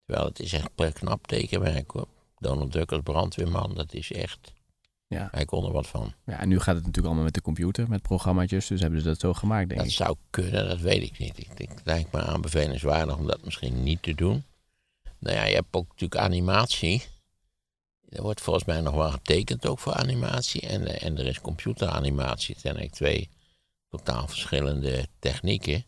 Terwijl 0.06 0.28
het 0.28 0.40
is 0.40 0.54
echt 0.54 0.94
knap 0.94 1.28
tekenwerk 1.28 1.92
hoor. 1.92 2.08
Donald 2.38 2.72
Duck 2.72 2.92
als 2.92 3.02
brandweerman, 3.02 3.74
dat 3.76 3.94
is 3.94 4.12
echt... 4.12 4.54
Ja. 5.08 5.28
Hij 5.32 5.46
kon 5.46 5.66
er 5.66 5.72
wat 5.72 5.88
van. 5.88 6.14
ja, 6.26 6.40
en 6.40 6.48
nu 6.48 6.58
gaat 6.58 6.66
het 6.76 6.76
natuurlijk 6.76 7.06
allemaal 7.06 7.24
met 7.24 7.34
de 7.34 7.42
computer, 7.42 7.90
met 7.90 8.02
programmaatjes. 8.02 8.68
Dus 8.68 8.82
hebben 8.82 9.02
ze 9.02 9.08
dat 9.08 9.20
zo 9.20 9.34
gemaakt, 9.34 9.68
denk 9.68 9.80
Dat 9.80 9.90
ik. 9.90 9.96
zou 9.96 10.16
kunnen, 10.30 10.68
dat 10.68 10.80
weet 10.80 11.04
ik 11.04 11.18
niet. 11.18 11.38
Ik, 11.38 11.48
ik 11.60 11.70
het 11.70 11.82
lijkt 11.84 12.12
me 12.12 12.22
aanbevelenswaardig 12.22 13.18
om 13.18 13.28
dat 13.28 13.44
misschien 13.46 13.84
niet 13.84 14.02
te 14.02 14.14
doen. 14.16 14.44
Nou 15.20 15.36
ja, 15.36 15.44
je 15.46 15.56
hebt 15.56 15.68
ook 15.72 15.88
natuurlijk 15.88 16.22
animatie. 16.22 17.04
Er 18.10 18.22
wordt 18.22 18.42
volgens 18.42 18.66
mij 18.66 18.82
nog 18.82 18.96
wel 18.96 19.12
getekend 19.12 19.68
ook 19.68 19.80
voor 19.80 19.94
animatie. 19.94 20.62
En, 20.62 20.88
eh, 20.88 21.08
en 21.08 21.18
er 21.18 21.26
is 21.26 21.42
computeranimatie. 21.42 22.54
Het 22.54 22.64
zijn 22.64 22.76
eigenlijk 22.76 22.94
twee 22.94 23.30
totaal 23.90 24.28
verschillende 24.28 25.08
technieken. 25.20 25.86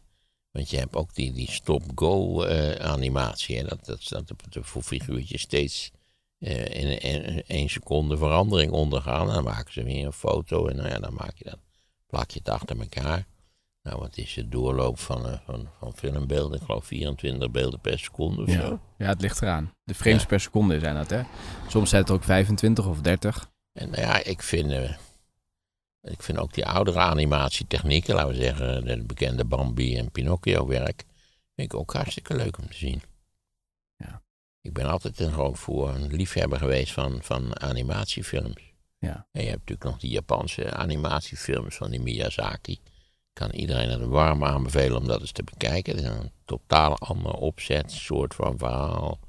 Want 0.51 0.69
je 0.69 0.77
hebt 0.77 0.95
ook 0.95 1.13
die, 1.15 1.31
die 1.33 1.51
stop-go 1.51 2.43
eh, 2.43 2.86
animatie. 2.86 3.57
Hè? 3.57 3.63
Dat, 3.63 3.86
dat, 3.86 4.07
dat 4.10 4.33
de- 4.49 4.63
voor 4.63 4.81
figuurtjes 4.83 5.41
steeds 5.41 5.91
eh, 6.39 6.65
in, 6.65 7.01
in 7.01 7.43
één 7.47 7.69
seconde 7.69 8.17
verandering 8.17 8.71
ondergaan. 8.71 9.27
En 9.27 9.33
dan 9.33 9.43
maken 9.43 9.73
ze 9.73 9.83
weer 9.83 10.05
een 10.05 10.13
foto 10.13 10.67
en 10.67 10.75
nou 10.75 10.89
ja, 10.89 10.99
dan 10.99 11.13
maak 11.13 11.33
je 11.38 11.43
dat, 11.43 11.60
plak 12.07 12.29
je 12.31 12.39
het 12.39 12.49
achter 12.49 12.79
elkaar. 12.79 13.25
Nou, 13.83 13.99
wat 13.99 14.17
is 14.17 14.33
de 14.33 14.49
doorloop 14.49 14.99
van, 14.99 15.27
eh, 15.27 15.38
van, 15.45 15.69
van 15.79 15.93
filmbeelden? 15.95 16.60
Ik 16.60 16.65
geloof 16.65 16.86
24 16.86 17.51
beelden 17.51 17.79
per 17.79 17.99
seconde 17.99 18.41
of 18.41 18.49
zo. 18.49 18.55
Ja. 18.57 18.79
ja, 18.97 19.05
het 19.07 19.21
ligt 19.21 19.41
eraan. 19.41 19.71
De 19.83 19.93
frames 19.95 20.21
Ja. 20.21 20.27
per 20.27 20.39
seconde 20.39 20.79
zijn 20.79 20.95
dat, 20.95 21.10
hè? 21.10 21.21
Soms 21.67 21.89
zijn 21.89 22.01
het 22.01 22.12
ook 22.12 22.23
25 22.23 22.86
of 22.88 23.01
30. 23.01 23.49
En 23.73 23.89
nou 23.89 24.01
ja, 24.01 24.23
ik 24.23 24.41
vind. 24.43 24.73
Ik 26.10 26.24
vind 26.24 26.38
ook 26.38 26.54
die 26.54 26.65
oudere 26.65 27.00
animatietechnieken, 27.00 28.15
laten 28.15 28.30
we 28.30 28.36
zeggen, 28.36 28.86
de 28.86 29.04
bekende 29.04 29.46
Bambi 29.46 29.98
en 29.98 30.12
Pinocchio 30.12 30.67
werk, 30.67 31.04
vind 31.56 31.74
ik 31.74 31.74
ook 31.74 31.93
hartstikke 31.93 32.36
leuk 32.36 32.58
om 32.58 32.67
te 32.67 32.78
zien. 32.78 33.02
Ja. 33.96 34.22
Ik 34.62 34.74
ben 34.74 34.86
altijd 34.86 35.20
een 35.20 35.32
groot 35.32 35.60
voor 35.60 35.89
een 35.89 36.08
liefhebber 36.08 36.60
geweest 36.60 36.93
van, 36.93 37.20
van 37.22 37.62
animatiefilms. 37.62 38.74
Ja. 39.00 39.28
En 39.32 39.41
je 39.41 39.50
hebt 39.50 39.60
natuurlijk 39.60 39.89
nog 39.89 40.00
die 40.00 40.12
Japanse 40.12 40.72
animatiefilms 40.72 41.76
van 41.76 41.89
die 41.89 42.02
Miyazaki. 42.02 42.80
Kan 43.34 43.52
iedereen 43.52 43.89
het 43.89 44.02
warm 44.02 44.43
aanbevelen 44.43 44.98
om 44.98 45.08
dat 45.08 45.22
eens 45.22 45.32
te 45.32 45.43
bekijken. 45.43 45.96
Het 45.96 46.04
is 46.04 46.10
een 46.10 46.32
totaal 46.46 46.98
andere 46.98 47.36
opzet, 47.36 47.91
soort 47.91 48.36
van 48.36 48.58
verhaal. 48.58 49.20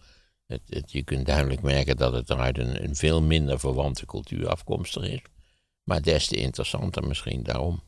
Het, 0.46 0.62
het, 0.68 0.92
je 0.92 1.02
kunt 1.02 1.26
duidelijk 1.26 1.62
merken 1.62 1.96
dat 1.96 2.12
het 2.12 2.30
uit 2.30 2.58
een, 2.58 2.84
een 2.84 2.96
veel 2.96 3.22
minder 3.22 3.60
verwante 3.60 4.06
cultuur 4.06 4.48
afkomstig 4.48 5.02
is. 5.02 5.20
Maar 5.88 6.02
des 6.02 6.26
te 6.26 6.36
interessanter 6.36 7.06
misschien 7.06 7.42
daarom. 7.42 7.82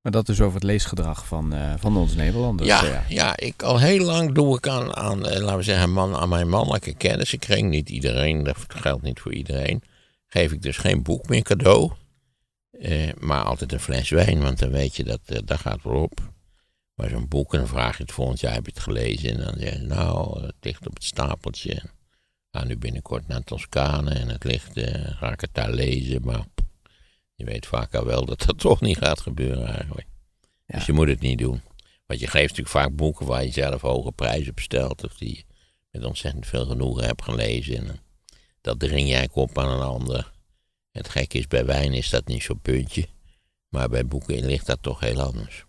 Maar 0.00 0.12
dat 0.12 0.28
is 0.28 0.40
over 0.40 0.54
het 0.54 0.62
leesgedrag 0.62 1.26
van, 1.26 1.52
eh, 1.52 1.74
van 1.76 1.96
onze 1.96 2.16
Nederlanders. 2.16 2.68
Ja, 2.68 2.84
eh, 2.84 3.08
ja, 3.08 3.36
ik 3.36 3.62
al 3.62 3.80
heel 3.80 4.04
lang 4.04 4.34
doe 4.34 4.56
ik 4.56 4.68
aan, 4.68 4.96
aan 4.96 5.26
eh, 5.26 5.40
laten 5.40 5.56
we 5.56 5.62
zeggen, 5.62 5.92
man, 5.92 6.16
aan 6.16 6.28
mijn 6.28 6.48
mannelijke 6.48 6.94
kennissenkring. 6.94 7.70
Niet 7.70 7.90
iedereen, 7.90 8.42
dat 8.42 8.56
geldt 8.68 9.02
niet 9.02 9.20
voor 9.20 9.32
iedereen. 9.32 9.82
Geef 10.26 10.52
ik 10.52 10.62
dus 10.62 10.76
geen 10.76 11.02
boek 11.02 11.28
meer 11.28 11.42
cadeau. 11.42 11.92
Maar 13.18 13.42
altijd 13.42 13.72
een 13.72 13.80
fles 13.80 14.10
wijn, 14.10 14.40
want 14.40 14.58
dan 14.58 14.70
weet 14.70 14.96
je 14.96 15.04
dat 15.04 15.20
dat 15.44 15.60
gaat 15.60 15.82
wel 15.82 16.02
op. 16.02 16.20
Maar 16.94 17.08
zo'n 17.08 17.28
boek, 17.28 17.52
en 17.52 17.58
dan 17.58 17.68
vraag 17.68 17.96
je 17.96 18.02
het 18.02 18.12
volgend 18.12 18.40
jaar, 18.40 18.54
heb 18.54 18.66
je 18.66 18.72
het 18.74 18.82
gelezen? 18.82 19.30
En 19.30 19.44
dan 19.44 19.54
zeg 19.58 19.72
je, 19.72 19.78
nou, 19.78 20.42
het 20.42 20.54
ligt 20.60 20.86
op 20.86 20.94
het 20.94 21.04
stapeltje. 21.04 21.82
Ga 22.52 22.64
nu 22.64 22.76
binnenkort 22.76 23.26
naar 23.26 23.44
Toscane 23.44 24.10
en 24.10 24.28
het 24.28 24.44
ligt, 24.44 24.76
eh, 24.76 25.16
ga 25.16 25.32
ik 25.32 25.40
het 25.40 25.54
daar 25.54 25.70
lezen. 25.70 26.22
Maar 26.24 26.46
je 27.34 27.44
weet 27.44 27.66
vaak 27.66 27.94
al 27.94 28.04
wel 28.04 28.24
dat 28.24 28.40
dat 28.40 28.58
toch 28.68 28.80
niet 28.80 28.98
gaat 28.98 29.20
gebeuren 29.20 29.66
eigenlijk. 29.66 30.06
Ja. 30.66 30.74
Dus 30.74 30.86
je 30.86 30.92
moet 30.92 31.08
het 31.08 31.20
niet 31.20 31.38
doen. 31.38 31.60
Want 32.06 32.20
je 32.20 32.26
geeft 32.26 32.48
natuurlijk 32.48 32.68
vaak 32.68 32.96
boeken 32.96 33.26
waar 33.26 33.44
je 33.44 33.50
zelf 33.50 33.80
hoge 33.80 34.12
prijzen 34.12 34.50
op 34.50 34.60
stelt. 34.60 35.04
Of 35.04 35.16
die 35.16 35.36
je 35.36 35.44
met 35.90 36.04
ontzettend 36.04 36.46
veel 36.46 36.66
genoegen 36.66 37.04
hebt 37.04 37.22
gelezen. 37.22 37.76
En 37.76 37.88
eh, 37.88 37.94
dat 38.60 38.78
dring 38.78 39.08
jij 39.08 39.28
op 39.32 39.58
aan 39.58 39.70
een 39.70 39.86
ander. 39.86 40.32
Het 40.90 41.08
gekke 41.08 41.38
is, 41.38 41.46
bij 41.46 41.64
wijn 41.64 41.92
is 41.92 42.10
dat 42.10 42.26
niet 42.26 42.42
zo'n 42.42 42.60
puntje. 42.60 43.06
Maar 43.68 43.88
bij 43.88 44.06
boeken 44.06 44.46
ligt 44.46 44.66
dat 44.66 44.82
toch 44.82 45.00
heel 45.00 45.20
anders. 45.20 45.64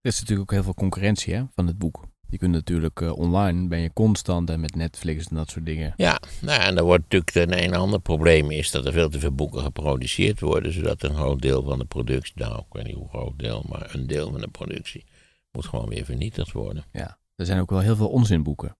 Er 0.00 0.10
is 0.10 0.20
natuurlijk 0.20 0.40
ook 0.40 0.56
heel 0.56 0.62
veel 0.62 0.74
concurrentie 0.74 1.34
hè, 1.34 1.44
van 1.54 1.66
het 1.66 1.78
boek. 1.78 2.04
Je 2.32 2.38
kunt 2.38 2.52
natuurlijk 2.52 3.00
eh, 3.00 3.18
online, 3.18 3.68
ben 3.68 3.78
je 3.78 3.92
constant 3.92 4.50
en 4.50 4.60
met 4.60 4.74
Netflix 4.74 5.26
en 5.26 5.36
dat 5.36 5.50
soort 5.50 5.66
dingen. 5.66 5.94
Ja, 5.96 6.20
nou 6.40 6.60
ja, 6.60 6.66
en 6.66 6.74
dan 6.74 6.84
wordt 6.84 7.02
natuurlijk 7.02 7.34
een, 7.34 7.64
een 7.64 7.74
ander 7.74 8.00
probleem 8.00 8.50
is 8.50 8.70
dat 8.70 8.86
er 8.86 8.92
veel 8.92 9.08
te 9.08 9.18
veel 9.18 9.32
boeken 9.32 9.62
geproduceerd 9.62 10.40
worden. 10.40 10.72
Zodat 10.72 11.02
een 11.02 11.14
groot 11.14 11.42
deel 11.42 11.62
van 11.62 11.78
de 11.78 11.84
productie, 11.84 12.32
nou 12.36 12.58
ik 12.58 12.72
weet 12.72 12.84
niet 12.84 12.94
hoe 12.94 13.08
groot 13.08 13.38
deel, 13.38 13.64
maar 13.68 13.94
een 13.94 14.06
deel 14.06 14.30
van 14.30 14.40
de 14.40 14.48
productie 14.48 15.04
moet 15.50 15.66
gewoon 15.66 15.88
weer 15.88 16.04
vernietigd 16.04 16.52
worden. 16.52 16.84
Ja. 16.92 17.18
Er 17.36 17.46
zijn 17.46 17.60
ook 17.60 17.70
wel 17.70 17.80
heel 17.80 17.96
veel 17.96 18.10
onzinboeken. 18.10 18.76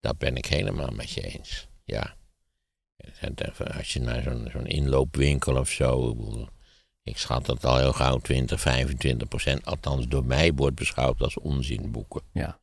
Dat 0.00 0.18
ben 0.18 0.36
ik 0.36 0.46
helemaal 0.46 0.90
met 0.90 1.10
je 1.10 1.20
eens. 1.20 1.68
Ja. 1.84 2.16
Als 3.76 3.92
je 3.92 4.00
naar 4.00 4.22
zo'n 4.22 4.48
zo'n 4.52 4.66
inloopwinkel 4.66 5.56
of 5.56 5.68
zo. 5.68 6.16
Ik 7.02 7.18
schat 7.18 7.46
dat 7.46 7.64
al 7.64 7.78
heel 7.78 7.92
gauw 7.92 8.18
20, 8.18 8.60
25 8.60 9.28
procent, 9.28 9.64
althans 9.64 10.08
door 10.08 10.24
mij, 10.24 10.52
wordt 10.54 10.76
beschouwd 10.76 11.20
als 11.20 11.38
onzinboeken. 11.38 12.22
Ja. 12.32 12.59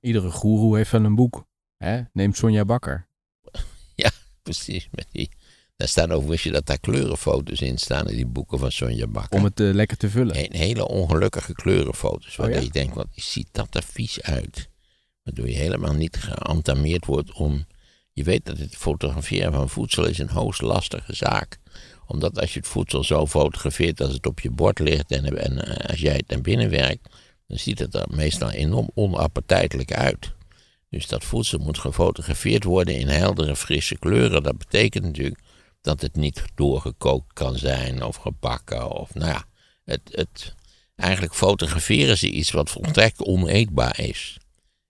Iedere 0.00 0.30
goeroe 0.30 0.76
heeft 0.76 0.90
wel 0.90 1.04
een 1.04 1.14
boek. 1.14 1.46
Hè? 1.76 2.02
Neem 2.12 2.34
Sonja 2.34 2.64
Bakker. 2.64 3.08
Precies. 4.42 4.88
Met 4.90 5.06
die, 5.12 5.30
daar 5.76 5.88
staan 5.88 6.26
wist 6.26 6.44
je 6.44 6.50
dat 6.50 6.66
daar 6.66 6.78
kleurenfoto's 6.78 7.60
in 7.60 7.78
staan 7.78 8.08
in 8.08 8.16
die 8.16 8.26
boeken 8.26 8.58
van 8.58 8.72
Sonja 8.72 9.06
Bakker. 9.06 9.38
Om 9.38 9.44
het 9.44 9.60
eh, 9.60 9.74
lekker 9.74 9.96
te 9.96 10.10
vullen. 10.10 10.38
Een 10.38 10.56
hele 10.56 10.88
ongelukkige 10.88 11.52
kleurenfoto's. 11.52 12.36
Waar 12.36 12.48
Oh 12.48 12.54
ja? 12.54 12.60
je 12.60 12.70
denkt, 12.70 12.94
wat 12.94 13.06
ziet 13.14 13.48
dat 13.52 13.74
er 13.74 13.82
vies 13.82 14.22
uit? 14.22 14.68
Waardoor 15.22 15.48
je 15.48 15.56
helemaal 15.56 15.92
niet 15.92 16.16
geantameerd 16.16 17.06
wordt 17.06 17.32
om... 17.32 17.66
Je 18.12 18.24
weet 18.24 18.46
dat 18.46 18.58
het 18.58 18.76
fotograferen 18.76 19.52
van 19.52 19.68
voedsel 19.68 20.04
is 20.04 20.18
een 20.18 20.28
hoogst 20.28 20.62
lastige 20.62 21.14
zaak. 21.14 21.58
Omdat 22.06 22.40
als 22.40 22.52
je 22.52 22.58
het 22.58 22.68
voedsel 22.68 23.04
zo 23.04 23.26
fotografeert 23.26 24.00
als 24.00 24.12
het 24.12 24.26
op 24.26 24.40
je 24.40 24.50
bord 24.50 24.78
ligt... 24.78 25.10
en, 25.10 25.38
en 25.38 25.64
eh, 25.64 25.90
als 25.90 26.00
jij 26.00 26.14
het 26.14 26.28
naar 26.28 26.40
binnen 26.40 26.70
werkt... 26.70 27.08
dan 27.48 27.58
ziet 27.58 27.78
het 27.78 27.94
er 27.94 28.06
meestal 28.10 28.50
enorm 28.50 28.90
onappetijtelijk 28.94 29.92
uit. 29.92 30.32
Dus 30.90 31.06
dat 31.06 31.24
voedsel 31.24 31.58
moet 31.58 31.78
gefotografeerd 31.78 32.64
worden 32.64 32.98
in 32.98 33.08
heldere, 33.08 33.56
frisse 33.56 33.98
kleuren. 33.98 34.42
Dat 34.42 34.58
betekent 34.58 35.04
natuurlijk 35.04 35.40
dat 35.80 36.00
het 36.00 36.16
niet 36.16 36.42
doorgekookt 36.54 37.32
kan 37.32 37.58
zijn 37.58 38.02
of 38.02 38.16
gebakken. 38.16 38.90
Of, 38.90 39.14
nou 39.14 39.30
ja, 39.30 39.44
het, 39.84 40.00
het, 40.04 40.54
eigenlijk 40.96 41.34
fotograferen 41.34 42.18
ze 42.18 42.30
iets 42.30 42.50
wat 42.50 42.70
volstrekt 42.70 43.24
oneetbaar 43.24 44.00
is. 44.00 44.38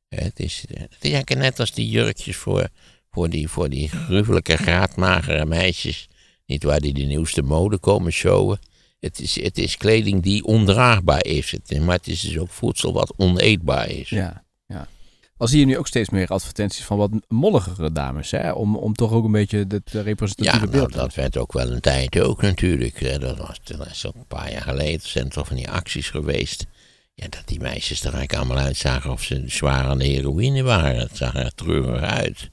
Het 0.08 0.40
is, 0.40 0.64
het 0.68 0.96
is 1.00 1.12
eigenlijk 1.12 1.40
net 1.40 1.60
als 1.60 1.72
die 1.72 1.88
jurkjes 1.88 2.36
voor, 2.36 2.68
voor, 3.10 3.28
die, 3.30 3.48
voor 3.48 3.68
die 3.68 3.88
gruwelijke 3.88 4.56
graadmagere 4.56 5.44
meisjes. 5.44 6.08
Niet 6.46 6.62
waar 6.62 6.80
die 6.80 6.94
de 6.94 7.02
nieuwste 7.02 7.42
mode 7.42 7.78
komen 7.78 8.12
showen. 8.12 8.58
Het 9.00 9.20
is, 9.20 9.42
het 9.42 9.58
is 9.58 9.76
kleding 9.76 10.22
die 10.22 10.44
ondraagbaar 10.44 11.24
is. 11.24 11.54
Maar 11.80 11.96
het 11.96 12.06
is 12.06 12.20
dus 12.20 12.38
ook 12.38 12.50
voedsel 12.50 12.92
wat 12.92 13.14
oneetbaar 13.16 13.88
is. 13.88 14.08
Ja, 14.08 14.44
ja. 14.66 14.88
Al 15.36 15.48
zie 15.48 15.60
je 15.60 15.66
nu 15.66 15.78
ook 15.78 15.86
steeds 15.86 16.10
meer 16.10 16.28
advertenties 16.28 16.84
van 16.84 16.96
wat 16.96 17.10
molligere 17.28 17.92
dames. 17.92 18.30
Hè? 18.30 18.52
Om, 18.52 18.76
om 18.76 18.94
toch 18.94 19.12
ook 19.12 19.24
een 19.24 19.32
beetje 19.32 19.64
het 19.68 19.90
representatieve 19.92 20.66
Ja, 20.66 20.72
beeld 20.72 20.72
nou, 20.72 20.90
te 20.90 20.98
dat 20.98 21.14
werd 21.14 21.36
ook 21.36 21.52
wel 21.52 21.70
een 21.72 21.80
tijd 21.80 22.20
ook 22.20 22.42
natuurlijk. 22.42 23.00
hè. 23.00 23.18
Dat 23.18 23.38
was, 23.38 23.60
dat 23.64 23.86
is 23.86 24.06
ook 24.06 24.14
een 24.14 24.26
paar 24.26 24.52
jaar 24.52 24.62
geleden. 24.62 25.00
Er 25.00 25.08
zijn 25.08 25.28
toch 25.28 25.46
van 25.46 25.56
die 25.56 25.70
acties 25.70 26.10
geweest. 26.10 26.66
Ja, 27.14 27.26
dat 27.28 27.42
die 27.44 27.60
meisjes 27.60 28.00
er 28.00 28.14
eigenlijk 28.14 28.34
allemaal 28.34 28.64
uitzagen 28.64 29.10
of 29.10 29.22
ze 29.22 29.42
zwaar 29.46 29.84
aan 29.84 29.98
de 29.98 30.06
heroïne 30.06 30.62
waren. 30.62 31.00
Het 31.00 31.16
zag 31.16 31.34
er 31.34 31.54
treurig 31.54 32.02
uit. 32.02 32.50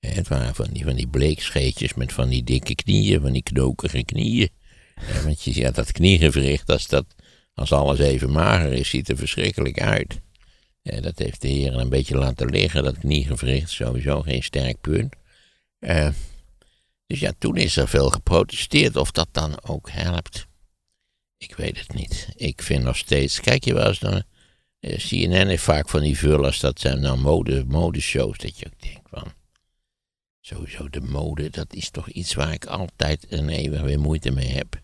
Het 0.00 0.28
waren 0.28 0.54
van 0.54 0.66
die, 0.72 0.84
van 0.84 0.94
die 0.94 1.08
bleekscheetjes 1.08 1.94
met 1.94 2.12
van 2.12 2.28
die 2.28 2.44
dikke 2.44 2.74
knieën, 2.74 3.20
van 3.20 3.32
die 3.32 3.42
knokige 3.42 4.04
knieën. 4.04 4.48
Want 5.24 5.42
je 5.42 5.52
ziet 5.52 5.74
dat 5.74 5.92
kniegewricht, 5.92 6.70
als, 6.70 6.88
dat, 6.88 7.04
als 7.54 7.72
alles 7.72 7.98
even 7.98 8.30
mager 8.30 8.72
is, 8.72 8.88
ziet 8.88 9.08
er 9.08 9.16
verschrikkelijk 9.16 9.80
uit. 9.80 10.20
Dat 10.82 11.18
heeft 11.18 11.42
de 11.42 11.48
heren 11.48 11.78
een 11.80 11.88
beetje 11.88 12.16
laten 12.16 12.50
liggen, 12.50 12.82
dat 12.84 12.98
kniegewricht. 12.98 13.70
Sowieso 13.70 14.22
geen 14.22 14.42
sterk 14.42 14.80
punt. 14.80 15.14
Eh, 15.78 16.08
dus 17.06 17.20
ja, 17.20 17.32
toen 17.38 17.56
is 17.56 17.76
er 17.76 17.88
veel 17.88 18.10
geprotesteerd. 18.10 18.96
Of 18.96 19.10
dat 19.10 19.28
dan 19.32 19.62
ook 19.62 19.90
helpt, 19.90 20.46
ik 21.36 21.54
weet 21.56 21.78
het 21.78 21.94
niet. 21.94 22.28
Ik 22.36 22.62
vind 22.62 22.84
nog 22.84 22.96
steeds. 22.96 23.40
Kijk 23.40 23.64
je 23.64 23.74
wel 23.74 23.88
eens 23.88 23.98
naar. 23.98 24.22
eh, 24.80 24.98
CNN 24.98 25.46
heeft 25.46 25.62
vaak 25.62 25.88
van 25.88 26.00
die 26.00 26.18
vullers. 26.18 26.60
Dat 26.60 26.80
zijn 26.80 27.00
nou 27.00 27.18
mode, 27.18 27.64
modeshows. 27.66 28.38
Dat 28.38 28.58
je 28.58 28.66
ook 28.66 28.80
denkt 28.80 29.08
van. 29.08 29.32
Sowieso 30.40 30.88
de 30.88 31.00
mode. 31.00 31.50
Dat 31.50 31.74
is 31.74 31.90
toch 31.90 32.08
iets 32.08 32.34
waar 32.34 32.52
ik 32.52 32.66
altijd 32.66 33.26
en 33.26 33.48
eeuwig 33.48 33.80
weer 33.80 34.00
moeite 34.00 34.30
mee 34.30 34.48
heb. 34.48 34.80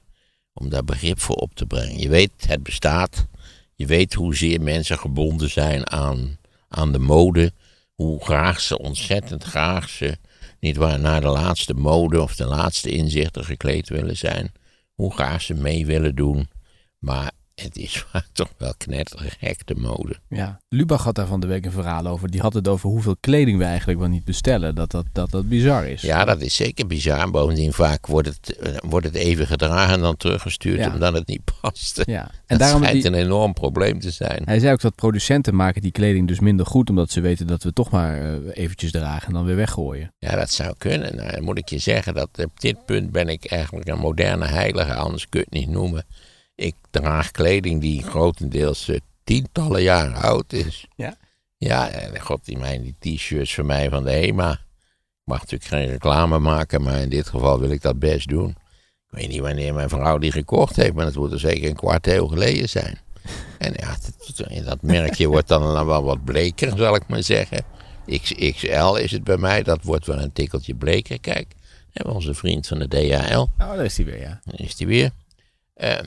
Om 0.59 0.69
daar 0.69 0.85
begrip 0.85 1.21
voor 1.21 1.37
op 1.37 1.55
te 1.55 1.67
brengen. 1.67 1.99
Je 1.99 2.09
weet, 2.09 2.31
het 2.47 2.63
bestaat. 2.63 3.27
Je 3.75 3.87
weet 3.87 4.15
hoezeer 4.15 4.61
mensen 4.61 4.99
gebonden 4.99 5.51
zijn 5.51 5.91
aan, 5.91 6.39
aan 6.69 6.93
de 6.93 6.99
mode. 6.99 7.53
Hoe 7.95 8.25
graag 8.25 8.61
ze, 8.61 8.79
ontzettend 8.79 9.45
graag 9.45 9.89
ze 9.89 10.19
niet 10.61 10.77
waar 10.77 11.01
naar 11.01 11.21
de 11.21 11.27
laatste 11.29 11.75
mode 11.75 12.23
of 12.23 12.37
de 12.37 12.47
laatste 12.47 12.91
inzichten 12.91 13.45
gekleed 13.45 13.89
willen 13.89 14.17
zijn. 14.17 14.53
Hoe 14.95 15.15
graag 15.15 15.43
ze 15.43 15.55
mee 15.55 15.87
willen 15.87 16.15
doen. 16.15 16.49
Maar 16.99 17.31
het 17.63 17.77
is 17.77 17.99
vaak 18.11 18.27
toch 18.33 18.51
wel 18.57 18.75
knettergek, 18.77 19.67
de 19.67 19.75
mode. 19.75 20.17
Ja, 20.29 20.61
Lubach 20.69 21.05
had 21.05 21.15
daar 21.15 21.27
van 21.27 21.41
de 21.41 21.47
week 21.47 21.65
een 21.65 21.73
verhaal 21.73 22.07
over. 22.07 22.31
Die 22.31 22.41
had 22.41 22.55
het 22.55 22.69
over 22.69 22.89
hoeveel 22.89 23.17
kleding 23.21 23.59
we 23.59 23.65
eigenlijk 23.65 23.99
wel 23.99 24.09
niet 24.09 24.25
bestellen. 24.25 24.75
Dat 24.75 24.91
dat, 24.91 25.05
dat, 25.13 25.31
dat 25.31 25.49
bizar 25.49 25.87
is. 25.89 26.03
Ja, 26.03 26.25
dat 26.25 26.41
is 26.41 26.55
zeker 26.55 26.87
bizar. 26.87 27.31
Bovendien 27.31 27.73
vaak 27.73 28.07
wordt 28.07 28.29
het, 28.29 28.57
eh, 28.59 28.73
wordt 28.89 29.07
het 29.07 29.15
even 29.15 29.47
gedragen 29.47 29.95
en 29.95 30.01
dan 30.01 30.17
teruggestuurd 30.17 30.79
Ja. 30.79 30.93
omdat 30.93 31.13
het 31.13 31.27
niet 31.27 31.43
past. 31.61 32.03
Ja. 32.07 32.23
En 32.23 32.31
En 32.47 32.59
daarom 32.59 32.81
dat 32.81 32.89
schijnt 32.89 33.07
die, 33.07 33.13
een 33.21 33.25
enorm 33.27 33.53
probleem 33.53 34.01
te 34.01 34.11
zijn. 34.11 34.43
hij 34.45 34.59
zei 34.59 34.73
ook 34.73 34.81
dat 34.81 34.95
producenten 34.95 35.55
maken 35.55 35.83
die 35.83 35.93
kleding 35.93 36.29
dus 36.29 36.41
minder 36.41 36.67
goed. 36.67 36.91
Omdat 36.91 37.11
ze 37.11 37.21
weten 37.21 37.47
dat 37.47 37.63
we 37.63 37.73
toch 37.73 37.91
maar 37.91 38.21
eh, 38.21 38.33
eventjes 38.53 38.91
dragen 38.91 39.27
en 39.29 39.33
dan 39.33 39.45
weer 39.45 39.57
weggooien. 39.57 40.15
Ja, 40.19 40.37
dat 40.37 40.51
zou 40.51 40.75
kunnen. 40.79 41.17
Nou, 41.17 41.31
dan 41.31 41.45
moet 41.45 41.59
ik 41.59 41.69
je 41.69 41.79
zeggen 41.79 42.15
dat 42.15 42.29
op 42.39 42.61
dit 42.61 42.85
punt 42.85 43.11
ben 43.13 43.29
ik 43.29 43.45
eigenlijk 43.45 43.89
een 43.89 43.99
moderne 43.99 44.47
heilige, 44.47 44.95
anders 44.95 45.29
kun 45.29 45.41
je 45.41 45.47
het 45.51 45.59
niet 45.61 45.69
noemen. 45.77 46.05
Ik 46.57 46.75
draag 46.91 47.31
kleding 47.31 47.81
die 47.81 48.03
grotendeels 48.03 48.89
eh, 48.89 48.99
tientallen 49.25 49.83
jaren 49.83 50.15
oud 50.15 50.53
is. 50.53 50.87
Ja? 50.97 51.17
Ja, 51.57 51.89
en 51.89 52.21
god, 52.21 52.45
die 52.45 52.59
mijn 52.59 52.83
die 52.83 53.17
t-shirts 53.17 53.55
van 53.55 53.67
mij 53.67 53.89
van 53.89 54.05
de 54.05 54.11
HEMA. 54.11 54.53
Ik 54.53 55.33
mag 55.33 55.41
natuurlijk 55.41 55.71
geen 55.71 55.87
reclame 55.87 56.39
maken, 56.39 56.83
maar 56.83 57.01
in 57.01 57.09
dit 57.09 57.29
geval 57.29 57.61
wil 57.61 57.71
ik 57.71 57.83
dat 57.83 57.99
best 57.99 58.29
doen. 58.29 58.49
Ik 58.49 59.19
weet 59.19 59.29
niet 59.29 59.41
wanneer 59.41 59.75
mijn 59.75 59.89
vrouw 59.89 60.19
die 60.19 60.33
gekocht 60.33 60.77
heeft, 60.77 60.95
maar 60.95 61.07
het 61.07 61.17
moet 61.17 61.33
er 61.33 61.41
zeker 61.41 61.69
een 61.69 61.77
kwart 61.77 62.07
eeuw 62.07 62.27
geleden 62.27 62.69
zijn. 62.69 62.99
En 63.59 63.73
ja, 63.77 63.97
dat, 64.37 64.65
dat 64.65 64.83
merkje 64.83 65.27
wordt 65.27 65.49
dan 65.49 65.87
wel 65.87 66.03
wat 66.03 66.25
bleker, 66.25 66.77
zal 66.77 66.95
ik 66.95 67.09
maar 67.09 67.23
zeggen. 67.23 67.65
XXL 68.07 68.95
is 68.95 69.11
het 69.11 69.25
bij 69.25 69.37
mij, 69.37 69.63
dat 69.63 69.83
wordt 69.83 70.07
wel 70.07 70.19
een 70.19 70.33
tikkeltje 70.33 70.75
bleker. 70.75 71.21
Kijk, 71.21 71.55
Hè, 71.97 72.11
onze 72.11 72.35
vriend 72.35 72.67
van 72.67 72.79
de 72.79 72.89
DHL. 72.89 73.39
Oh, 73.39 73.49
daar 73.59 73.85
is 73.85 73.97
hij 73.97 74.07
weer, 74.07 74.21
ja. 74.21 74.41
Is 74.45 74.77
die 74.77 74.87
weer. 74.87 75.11
Ehm, 75.75 76.05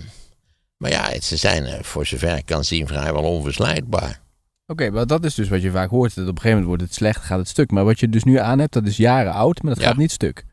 maar 0.80 0.92
ja, 0.92 1.20
ze 1.22 1.38
zijn 1.38 1.66
eh, 1.66 1.84
voor 1.84 2.06
zover 2.06 2.38
ik 2.38 2.46
kan 2.46 2.64
zien 2.64 2.88
vrijwel 2.88 3.24
onverslijdbaar. 3.24 4.20
Oké, 4.68 4.90
maar 4.90 5.08
dat 5.08 5.24
is 5.26 5.36
dus 5.36 5.50
wat 5.50 5.62
je 5.62 5.72
vaak 5.72 5.90
hoort. 5.90 6.16
Dat 6.16 6.24
op 6.28 6.36
een 6.36 6.42
gegeven 6.42 6.50
moment 6.60 6.68
wordt 6.68 6.84
het 6.84 6.94
slecht, 6.94 7.24
gaat 7.24 7.38
het 7.40 7.48
stuk. 7.48 7.72
Maar 7.72 7.86
wat 7.86 8.00
je 8.00 8.10
dus 8.10 8.24
nu 8.24 8.38
aan 8.40 8.60
hebt, 8.60 8.74
dat 8.74 8.86
is 8.86 8.98
jaren 8.98 9.34
oud, 9.34 9.62
maar 9.62 9.74
dat 9.74 9.84
Ja. 9.84 9.90
gaat 9.90 9.98
niet 9.98 10.12
stuk. 10.12 10.46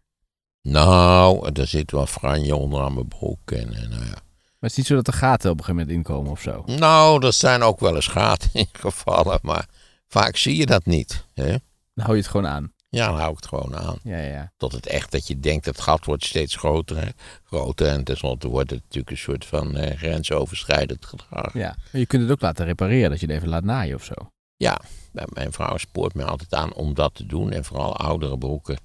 Nou, 0.62 1.50
er 1.52 1.66
zit 1.66 1.90
wel 1.90 2.06
franje 2.06 2.56
onder 2.56 2.80
aan 2.82 2.94
mijn 2.94 3.08
broek. 3.08 3.50
En, 3.50 3.74
en, 3.74 3.88
nou 3.90 4.04
ja. 4.04 4.10
Maar 4.10 4.70
het 4.70 4.70
is 4.70 4.76
niet 4.76 4.86
zo 4.86 4.94
dat 4.94 5.06
er 5.06 5.12
gaten 5.12 5.50
op 5.50 5.58
een 5.58 5.64
gegeven 5.64 5.86
moment 5.86 6.06
inkomen 6.06 6.30
of 6.30 6.40
zo. 6.40 6.62
Nou, 6.66 7.26
er 7.26 7.32
zijn 7.32 7.62
ook 7.62 7.80
wel 7.80 7.94
eens 7.94 8.06
gaten 8.06 8.50
ingevallen, 8.74 9.38
maar 9.42 9.66
vaak 10.08 10.36
zie 10.36 10.56
je 10.56 10.66
dat 10.66 10.86
niet. 10.86 11.24
Hè? 11.34 11.46
Dan 11.94 12.04
hou 12.04 12.12
je 12.16 12.22
het 12.22 12.30
gewoon 12.30 12.46
aan. 12.46 12.72
Ja, 12.96 13.06
dan 13.06 13.16
hou 13.16 13.30
ik 13.30 13.36
het 13.36 13.46
gewoon 13.46 13.76
aan. 13.76 13.98
Ja, 14.02 14.18
ja. 14.18 14.52
Tot 14.56 14.72
het 14.72 14.86
echt 14.86 15.10
dat 15.10 15.26
je 15.26 15.40
denkt, 15.40 15.64
het 15.64 15.80
gat 15.80 16.04
wordt 16.04 16.24
steeds 16.24 16.56
groter. 16.56 16.96
Hè? 16.96 17.08
groter 17.44 17.86
en 17.86 18.04
tenslotte 18.04 18.48
wordt 18.48 18.70
het 18.70 18.80
natuurlijk 18.82 19.10
een 19.10 19.16
soort 19.16 19.44
van 19.44 19.76
eh, 19.76 19.96
grensoverschrijdend 19.96 21.06
gedrag. 21.06 21.52
ja. 21.52 21.76
Maar 21.92 22.00
je 22.00 22.06
kunt 22.06 22.22
het 22.22 22.30
ook 22.30 22.40
laten 22.40 22.64
repareren, 22.64 23.10
dat 23.10 23.20
je 23.20 23.26
het 23.26 23.34
even 23.34 23.48
laat 23.48 23.64
naaien 23.64 23.94
of 23.94 24.04
zo. 24.04 24.14
Ja, 24.56 24.80
mijn 25.12 25.52
vrouw 25.52 25.76
spoort 25.76 26.14
me 26.14 26.24
altijd 26.24 26.54
aan 26.54 26.74
om 26.74 26.94
dat 26.94 27.14
te 27.14 27.26
doen. 27.26 27.50
En 27.50 27.64
vooral 27.64 27.96
oudere 27.96 28.38
broeken 28.38 28.78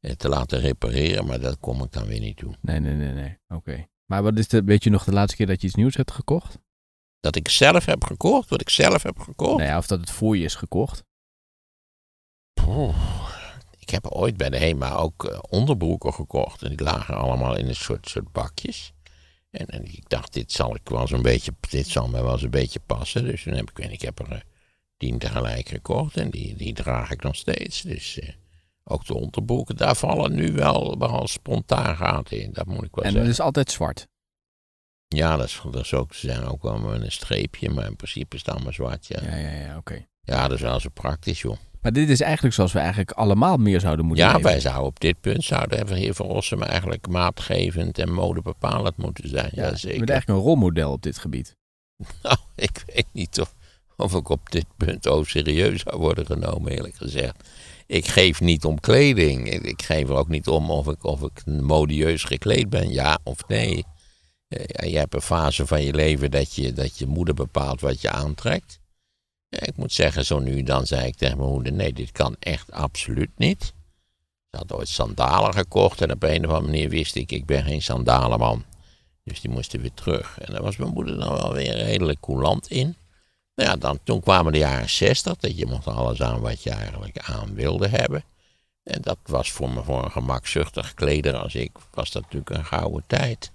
eh, 0.00 0.12
te 0.12 0.28
laten 0.28 0.60
repareren. 0.60 1.26
Maar 1.26 1.40
dat 1.40 1.56
kom 1.60 1.82
ik 1.82 1.92
dan 1.92 2.06
weer 2.06 2.20
niet 2.20 2.38
doen. 2.38 2.56
Nee, 2.60 2.80
nee, 2.80 2.94
nee, 2.94 3.12
nee. 3.12 3.38
Oké. 3.48 3.86
Maar 4.04 4.22
wat 4.22 4.38
is 4.38 4.48
de, 4.48 4.64
weet 4.64 4.84
je 4.84 4.90
nog 4.90 5.04
de 5.04 5.12
laatste 5.12 5.36
keer 5.36 5.46
dat 5.46 5.60
je 5.60 5.66
iets 5.66 5.76
nieuws 5.76 5.96
hebt 5.96 6.12
gekocht? 6.12 6.58
Dat 7.20 7.36
ik 7.36 7.48
zelf 7.48 7.84
heb 7.84 8.04
gekocht, 8.04 8.48
wat 8.48 8.60
ik 8.60 8.70
zelf 8.70 9.02
heb 9.02 9.18
gekocht. 9.18 9.56
Nou 9.58 9.68
ja, 9.70 9.78
of 9.78 9.86
dat 9.86 10.00
het 10.00 10.10
voor 10.10 10.36
je 10.36 10.44
is 10.44 10.54
gekocht. 10.54 11.02
Oeh, 12.66 13.23
ik 13.84 13.90
heb 13.90 14.06
ooit 14.06 14.36
bij 14.36 14.50
de 14.50 14.58
HEMA 14.58 14.94
ook 14.94 15.24
eh, 15.24 15.38
onderbroeken 15.48 16.14
gekocht. 16.14 16.62
En 16.62 16.68
die 16.68 16.82
lagen 16.82 17.16
allemaal 17.16 17.56
in 17.56 17.68
een 17.68 17.76
soort, 17.76 18.08
soort 18.08 18.32
bakjes. 18.32 18.92
En, 19.50 19.66
en 19.66 19.84
ik 19.84 20.08
dacht, 20.08 20.32
dit 20.32 20.52
zal, 20.52 20.74
ik 20.74 20.88
wel 20.88 21.06
zo'n 21.06 21.22
beetje, 21.22 21.52
dit 21.70 21.86
zal 21.86 22.08
me 22.08 22.22
wel 22.22 22.32
eens 22.32 22.42
een 22.42 22.50
beetje 22.50 22.80
passen. 22.86 23.24
Dus 23.24 23.42
toen 23.42 23.52
heb 23.54 23.70
ik, 23.70 23.78
ik 23.90 24.00
heb 24.02 24.18
er 24.18 24.32
eh, 24.32 24.40
tien 24.96 25.18
tegelijk 25.18 25.68
gekocht. 25.68 26.16
En 26.16 26.30
die, 26.30 26.56
die 26.56 26.72
draag 26.72 27.10
ik 27.10 27.22
nog 27.22 27.36
steeds. 27.36 27.82
Dus 27.82 28.18
eh, 28.18 28.28
ook 28.84 29.06
de 29.06 29.14
onderbroeken, 29.14 29.76
daar 29.76 29.96
vallen 29.96 30.34
nu 30.34 30.52
wel, 30.52 30.98
wel 30.98 31.26
spontaan 31.28 31.96
gaten 31.96 32.40
in. 32.40 32.52
Dat 32.52 32.66
moet 32.66 32.84
ik 32.84 32.94
wel 32.94 33.04
En 33.04 33.10
dat 33.10 33.12
zeggen. 33.12 33.30
is 33.30 33.40
altijd 33.40 33.70
zwart. 33.70 34.06
Ja, 35.08 35.36
dat 35.36 35.46
is, 35.46 35.60
dat 35.70 35.84
is 35.84 35.94
ook, 35.94 36.14
ze 36.14 36.26
zijn 36.26 36.44
ook 36.44 36.62
wel 36.62 36.78
met 36.78 37.02
een 37.02 37.12
streepje. 37.12 37.70
Maar 37.70 37.86
in 37.86 37.96
principe 37.96 38.36
is 38.36 38.42
het 38.44 38.54
allemaal 38.54 38.72
zwart, 38.72 39.06
ja. 39.06 39.20
Ja, 39.22 39.36
ja, 39.36 39.50
ja, 39.50 39.76
oké. 39.76 40.06
Ja, 40.22 40.48
dat 40.48 40.56
is 40.56 40.62
wel 40.62 40.80
zo 40.80 40.88
praktisch, 40.88 41.40
joh. 41.42 41.56
Maar 41.84 41.92
dit 41.92 42.08
is 42.08 42.20
eigenlijk 42.20 42.54
zoals 42.54 42.72
we 42.72 42.78
eigenlijk 42.78 43.10
allemaal 43.10 43.56
meer 43.56 43.80
zouden 43.80 44.04
moeten 44.06 44.24
Ja, 44.24 44.30
leven. 44.32 44.50
wij 44.50 44.60
zouden 44.60 44.84
op 44.86 45.00
dit 45.00 45.20
punt 45.20 45.44
zouden 45.44 45.86
de 45.86 45.94
heer 45.98 46.14
Van 46.14 46.26
Rossum 46.26 46.62
eigenlijk 46.62 47.08
maatgevend 47.08 47.98
en 47.98 48.12
modebepalend 48.12 48.96
moeten 48.96 49.28
zijn. 49.28 49.50
Ja, 49.52 49.62
Ja, 49.62 49.62
je 49.62 49.68
bent 49.68 49.80
zeker. 49.80 50.08
eigenlijk 50.08 50.28
een 50.28 50.44
rolmodel 50.44 50.92
op 50.92 51.02
dit 51.02 51.18
gebied. 51.18 51.56
Nou, 52.22 52.36
ik 52.56 52.82
weet 52.86 53.06
niet 53.12 53.40
of, 53.40 53.54
of 53.96 54.14
ik 54.14 54.28
op 54.28 54.50
dit 54.50 54.66
punt 54.76 55.08
ook 55.08 55.28
serieus 55.28 55.80
zou 55.82 55.98
worden 56.00 56.26
genomen, 56.26 56.72
eerlijk 56.72 56.94
gezegd. 56.94 57.48
Ik 57.86 58.06
geef 58.06 58.40
niet 58.40 58.64
om 58.64 58.80
kleding. 58.80 59.50
Ik, 59.50 59.82
geef 59.82 60.08
er 60.08 60.14
ook 60.14 60.28
niet 60.28 60.48
om 60.48 60.70
of 60.70 60.88
ik, 60.88 61.04
of 61.04 61.22
ik 61.22 61.46
modieus 61.46 62.24
gekleed 62.24 62.70
ben, 62.70 62.88
ja 62.92 63.18
of 63.22 63.48
nee. 63.48 63.84
Eh, 64.48 64.64
ja, 64.66 64.84
je 64.88 64.98
hebt 64.98 65.14
een 65.14 65.20
fase 65.20 65.66
van 65.66 65.82
je 65.82 65.92
leven 65.94 66.30
dat 66.30 66.54
je, 66.54 66.72
dat 66.72 66.98
je 66.98 67.06
moeder 67.06 67.34
bepaalt 67.34 67.80
wat 67.80 68.00
je 68.00 68.10
aantrekt. 68.10 68.78
Ja, 69.54 69.66
ik 69.66 69.76
moet 69.76 69.92
zeggen, 69.92 70.24
zo 70.24 70.38
nu 70.38 70.62
dan 70.62 70.86
zei 70.86 71.06
ik 71.06 71.16
tegen 71.16 71.36
mijn 71.36 71.50
moeder: 71.50 71.72
nee, 71.72 71.92
dit 71.92 72.12
kan 72.12 72.36
echt 72.38 72.72
absoluut 72.72 73.30
niet. 73.36 73.72
Ze 74.50 74.56
had 74.56 74.72
ooit 74.72 74.88
sandalen 74.88 75.52
gekocht 75.52 76.00
en 76.00 76.12
op 76.12 76.22
een 76.22 76.46
of 76.46 76.52
andere 76.52 76.60
manier 76.60 76.88
wist 76.88 77.14
ik: 77.14 77.32
ik 77.32 77.46
ben 77.46 77.64
geen 77.64 77.82
sandalenman. 77.82 78.64
Dus 79.24 79.40
die 79.40 79.50
moesten 79.50 79.80
weer 79.80 79.94
terug. 79.94 80.38
En 80.38 80.52
daar 80.52 80.62
was 80.62 80.76
mijn 80.76 80.92
moeder 80.92 81.18
dan 81.18 81.32
wel 81.32 81.52
weer 81.52 81.76
redelijk 81.76 82.20
coulant 82.20 82.70
in. 82.70 82.96
Nou 83.54 83.70
ja, 83.70 83.76
dan, 83.76 83.98
toen 84.02 84.20
kwamen 84.20 84.52
de 84.52 84.58
jaren 84.58 84.90
zestig, 84.90 85.36
dat 85.36 85.58
je 85.58 85.66
mocht 85.66 85.86
alles 85.86 86.22
aan 86.22 86.40
wat 86.40 86.62
je 86.62 86.70
eigenlijk 86.70 87.18
aan 87.18 87.54
wilde 87.54 87.88
hebben. 87.88 88.24
En 88.82 89.02
dat 89.02 89.18
was 89.22 89.52
voor 89.52 89.70
me, 89.70 89.82
voor 89.82 90.04
een 90.04 90.10
gemakzuchtig 90.10 90.94
kleder 90.94 91.36
als 91.36 91.54
ik, 91.54 91.70
was 91.90 92.10
dat 92.10 92.22
natuurlijk 92.22 92.50
een 92.50 92.64
gouden 92.64 93.04
tijd. 93.06 93.50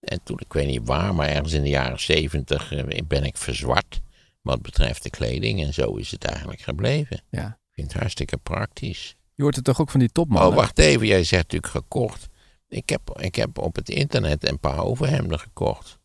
En 0.00 0.20
toen, 0.24 0.38
ik 0.40 0.52
weet 0.52 0.66
niet 0.66 0.86
waar, 0.86 1.14
maar 1.14 1.28
ergens 1.28 1.52
in 1.52 1.62
de 1.62 1.68
jaren 1.68 2.00
zeventig 2.00 2.72
eh, 2.72 3.00
ben 3.06 3.24
ik 3.24 3.36
verzwart 3.36 4.01
wat 4.42 4.62
betreft 4.62 5.02
de 5.02 5.10
kleding. 5.10 5.62
En 5.62 5.74
zo 5.74 5.94
is 5.96 6.10
het 6.10 6.24
eigenlijk 6.24 6.60
gebleven. 6.60 7.22
Ja. 7.30 7.46
Ik 7.46 7.74
vind 7.74 7.92
het 7.92 8.00
hartstikke 8.00 8.36
praktisch. 8.36 9.16
Je 9.34 9.42
hoort 9.42 9.56
het 9.56 9.64
toch 9.64 9.80
ook 9.80 9.90
van 9.90 10.00
die 10.00 10.12
topmannen? 10.12 10.50
Oh, 10.50 10.56
wacht 10.56 10.78
even. 10.78 11.06
Jij 11.06 11.24
zegt 11.24 11.42
natuurlijk 11.42 11.72
gekocht. 11.72 12.28
Ik 12.68 12.88
heb, 12.88 13.18
ik 13.20 13.34
heb 13.34 13.58
op 13.58 13.76
het 13.76 13.88
internet 13.88 14.48
een 14.48 14.60
paar 14.60 14.84
overhemden 14.84 15.38
gekocht. 15.38 15.98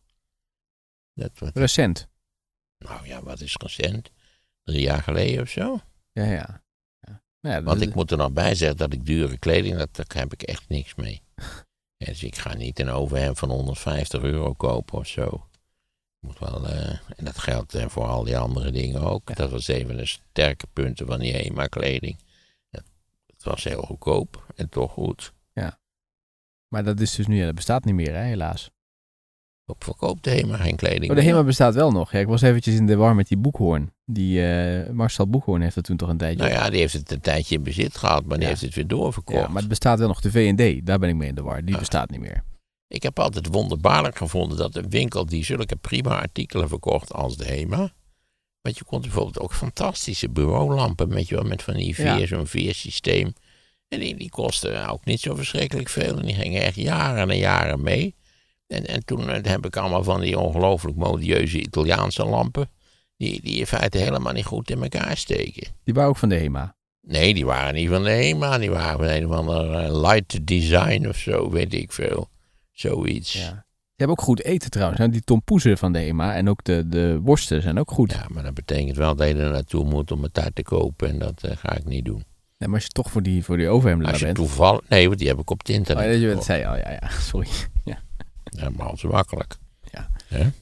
Dat 1.14 1.38
wordt, 1.38 1.56
Recent. 1.56 2.08
nou 2.78 3.06
ja, 3.06 3.22
wat 3.22 3.40
is 3.40 3.56
recent? 3.56 4.10
Drie 4.64 4.80
jaar 4.80 5.02
geleden 5.02 5.42
of 5.42 5.48
zo. 5.48 5.80
Ja, 6.12 6.24
ja. 6.24 6.62
ja. 7.00 7.22
Nou 7.40 7.56
ja, 7.56 7.62
Want 7.62 7.80
ik 7.80 7.94
moet 7.94 8.10
er 8.10 8.16
nog 8.16 8.32
bij 8.32 8.54
zeggen 8.54 8.76
dat 8.76 8.92
ik 8.92 9.06
dure 9.06 9.38
kleding, 9.38 9.76
dat, 9.76 9.96
daar 9.96 10.06
heb 10.08 10.32
ik 10.32 10.42
echt 10.42 10.68
niks 10.68 10.94
mee. 10.94 11.22
Ja, 11.96 12.06
dus 12.12 12.22
ik 12.22 12.36
ga 12.36 12.54
niet 12.54 12.78
een 12.78 12.90
overhemd 12.90 13.38
van 13.38 13.50
150 13.50 14.22
euro 14.22 14.52
kopen 14.52 14.98
of 14.98 15.06
zo. 15.06 15.47
Moet 16.20 16.38
wel, 16.38 16.66
eh, 16.68 16.88
en 17.16 17.24
dat 17.24 17.38
geldt 17.38 17.74
eh, 17.74 17.88
voor 17.88 18.04
al 18.06 18.24
die 18.24 18.38
andere 18.38 18.70
dingen 18.70 19.00
ook. 19.00 19.28
Ja. 19.28 19.34
Dat 19.34 19.50
was 19.50 19.68
een 19.68 19.86
van 19.86 19.96
de 19.96 20.06
sterke 20.06 20.66
punten 20.72 21.06
van 21.06 21.18
die 21.18 21.32
HEMA-kleding. 21.32 22.18
Het, 22.70 22.84
het 23.26 23.44
was 23.44 23.64
heel 23.64 23.82
goedkoop 23.82 24.52
en 24.56 24.68
toch 24.68 24.92
goed. 24.92 25.32
Maar 26.68 26.84
dat 26.84 27.00
is 27.00 27.14
dus 27.14 27.26
nu, 27.26 27.36
ja, 27.36 27.44
dat 27.44 27.54
bestaat 27.54 27.84
niet 27.84 27.94
meer, 27.94 28.14
hè, 28.14 28.22
helaas. 28.22 28.70
Op 29.66 29.84
verkoopt 29.84 30.24
de 30.24 30.30
HEMA 30.30 30.56
geen 30.56 30.76
kleding 30.76 31.10
Oh, 31.10 31.16
de. 31.16 31.22
HEMA 31.22 31.44
bestaat 31.44 31.74
wel 31.74 31.90
nog. 31.90 32.12
Ja, 32.12 32.18
ik 32.18 32.26
was 32.26 32.42
eventjes 32.42 32.74
in 32.74 32.86
de 32.86 32.96
war 32.96 33.14
met 33.14 33.28
die 33.28 33.36
Boekhoorn. 33.38 33.92
Die 34.04 34.46
eh, 34.52 34.90
Marcel 34.90 35.28
Boekhoorn 35.28 35.60
heeft 35.62 35.74
dat 35.74 35.84
toen 35.84 35.96
toch 35.96 36.08
een 36.08 36.16
tijdje. 36.16 36.38
Nou 36.38 36.50
ja, 36.52 36.70
die 36.70 36.80
heeft 36.80 36.92
het 36.92 37.10
een 37.10 37.20
tijdje 37.20 37.54
in 37.54 37.62
bezit 37.62 37.96
gehad, 37.96 38.24
maar 38.24 38.34
die 38.36 38.42
Ja. 38.42 38.48
heeft 38.48 38.60
het 38.62 38.74
weer 38.74 38.86
doorverkocht. 38.86 39.38
Ja, 39.38 39.48
maar 39.48 39.60
het 39.60 39.68
bestaat 39.68 39.98
wel 39.98 40.08
nog. 40.08 40.20
De 40.20 40.30
V&D, 40.30 40.86
daar 40.86 40.98
ben 40.98 41.08
ik 41.08 41.14
mee 41.14 41.28
in 41.28 41.34
de 41.34 41.42
war. 41.42 41.64
Die 41.64 41.74
Ah. 41.74 41.80
bestaat 41.80 42.10
niet 42.10 42.20
meer. 42.20 42.44
Ik 42.88 43.02
heb 43.02 43.18
altijd 43.18 43.46
wonderbaarlijk 43.46 44.16
gevonden 44.16 44.58
dat 44.58 44.76
een 44.76 44.90
winkel 44.90 45.26
die 45.26 45.44
zulke 45.44 45.76
prima 45.76 46.20
artikelen 46.20 46.68
verkocht 46.68 47.12
als 47.12 47.36
de 47.36 47.44
HEMA. 47.44 47.92
Want 48.60 48.78
je 48.78 48.84
kon 48.84 49.00
bijvoorbeeld 49.00 49.38
ook 49.40 49.54
fantastische 49.54 50.28
bureaulampen, 50.28 51.08
weet 51.08 51.28
je 51.28 51.34
wel, 51.34 51.44
met 51.44 51.62
van 51.62 51.74
die 51.74 51.94
veer, 51.94 52.18
Ja. 52.18 52.26
zo'n 52.26 52.46
veersysteem. 52.46 53.32
En 53.88 54.00
die, 54.00 54.14
die 54.16 54.30
kostten 54.30 54.88
ook 54.88 55.04
niet 55.04 55.20
zo 55.20 55.34
verschrikkelijk 55.34 55.88
veel. 55.88 56.18
En 56.18 56.24
die 56.26 56.34
gingen 56.34 56.62
echt 56.62 56.74
jaren 56.76 57.30
en 57.30 57.36
jaren 57.36 57.82
mee. 57.82 58.14
En, 58.66 58.86
en 58.86 59.04
toen 59.04 59.30
eh, 59.30 59.44
heb 59.50 59.66
ik 59.66 59.76
allemaal 59.76 60.04
van 60.04 60.20
die 60.20 60.38
ongelooflijk 60.38 60.96
modieuze 60.96 61.60
Italiaanse 61.60 62.24
lampen. 62.24 62.70
Die, 63.16 63.42
die 63.42 63.58
in 63.58 63.66
feite 63.66 63.98
helemaal 63.98 64.32
niet 64.32 64.44
goed 64.44 64.70
in 64.70 64.82
elkaar 64.82 65.16
steken. 65.16 65.66
Die 65.84 65.94
waren 65.94 66.10
ook 66.10 66.16
van 66.16 66.28
de 66.28 66.36
HEMA. 66.36 66.76
Nee, 67.00 67.34
die 67.34 67.46
waren 67.46 67.74
niet 67.74 67.88
van 67.88 68.02
de 68.02 68.10
HEMA. 68.10 68.58
Die 68.58 68.70
waren 68.70 68.98
van 68.98 69.08
een 69.08 69.26
of 69.26 69.32
ander 69.32 69.72
eh, 69.74 70.00
light 70.00 70.46
design 70.46 71.06
of 71.08 71.16
zo, 71.16 71.50
weet 71.50 71.74
ik 71.74 71.92
veel. 71.92 72.28
Zoiets. 72.80 73.32
Ja. 73.32 73.50
Die 73.50 74.06
hebben 74.06 74.16
ook 74.18 74.24
goed 74.24 74.42
eten 74.42 74.70
trouwens. 74.70 74.98
hè. 75.00 75.08
Die 75.08 75.20
tompoezen 75.22 75.78
van 75.78 75.92
de 75.92 75.98
HEMA 75.98 76.34
en 76.34 76.48
ook 76.48 76.64
de, 76.64 76.88
de 76.88 77.18
worsten 77.22 77.62
zijn 77.62 77.78
ook 77.78 77.90
goed. 77.90 78.12
Ja, 78.12 78.26
maar 78.28 78.42
dat 78.42 78.54
betekent 78.54 78.96
wel 78.96 79.16
dat 79.16 79.28
je 79.28 79.34
er 79.34 79.50
naartoe 79.50 79.84
moet 79.84 80.10
om 80.10 80.22
het 80.22 80.34
daar 80.34 80.52
te 80.52 80.62
kopen. 80.62 81.08
En 81.08 81.18
dat 81.18 81.42
eh, 81.42 81.56
ga 81.56 81.76
ik 81.76 81.84
niet 81.84 82.04
doen. 82.04 82.24
Nee, 82.58 82.68
maar 82.68 82.74
als 82.74 82.82
je 82.84 82.88
toch 82.90 83.10
voor 83.10 83.22
die, 83.22 83.44
voor 83.44 83.56
die 83.56 83.68
overhemden 83.68 84.08
Als 84.08 84.18
daar 84.20 84.28
je 84.28 84.34
bent. 84.34 84.46
toevallig... 84.48 84.80
Nee, 84.88 85.06
want 85.06 85.18
die 85.18 85.28
heb 85.28 85.38
ik 85.38 85.50
op 85.50 85.58
het 85.58 85.68
Oh, 85.68 85.74
internet. 85.74 86.04
ja, 86.04 86.20
dat 86.20 86.28
gekocht. 86.28 86.44
zei 86.46 86.58
je 86.60 86.66
al. 86.66 86.76
Ja, 86.76 86.90
ja, 86.90 87.08
sorry. 87.30 87.48
Helemaal 88.56 88.96
zo 88.96 89.08
makkelijk. 89.08 89.56
Ja. 89.92 90.08
Ja. 90.28 90.52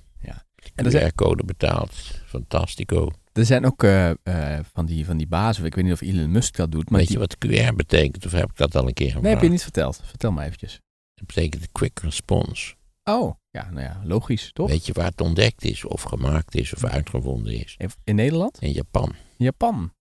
En 0.75 0.91
zijn, 0.91 1.11
QR-code 1.13 1.45
betaald. 1.45 1.93
Fantastico. 2.27 3.11
er 3.33 3.45
zijn 3.47 3.67
ook 3.67 3.83
eh, 3.83 4.11
eh, 4.11 4.65
van, 4.73 4.87
die, 4.87 5.05
van 5.05 5.17
die 5.17 5.27
bazen. 5.27 5.65
Ik 5.65 5.75
weet 5.75 5.85
niet 5.85 5.93
of 5.93 6.01
Elon 6.01 6.31
Musk 6.31 6.57
dat 6.57 6.73
doet. 6.73 6.91
Maar 6.91 6.99
Weet 6.99 7.09
die, 7.09 7.19
je 7.19 7.27
wat 7.27 7.37
QR 7.71 7.75
betekent? 7.75 8.27
Of 8.27 8.33
heb 8.33 8.51
ik 8.51 8.57
dat 8.57 8.75
al 8.77 8.87
een 8.87 8.93
keer 8.95 9.07
gevraagd? 9.07 9.25
nee, 9.25 9.35
heb 9.35 9.43
je 9.43 9.49
niet 9.49 9.63
verteld. 9.63 10.01
Vertel 10.05 10.33
maar 10.33 10.45
eventjes. 10.45 10.81
Het 11.17 11.27
betekent 11.27 11.73
quick 11.73 12.01
response. 12.01 12.75
Oh, 13.05 13.35
ja, 13.51 13.71
nou 13.71 13.83
ja, 13.83 14.03
logisch, 14.05 14.51
toch? 14.53 14.69
Weet 14.69 14.87
je 14.87 14.93
waar 14.93 15.11
het 15.11 15.21
ontdekt 15.21 15.65
is, 15.65 15.85
of 15.85 16.03
gemaakt 16.03 16.55
is, 16.55 16.75
of 16.75 16.85
uitgevonden 16.85 17.55
is? 17.55 17.77
In 18.05 18.15
Nederland? 18.15 18.61
In 18.61 18.73
Japan. 18.73 19.15
Japan. 19.37 19.93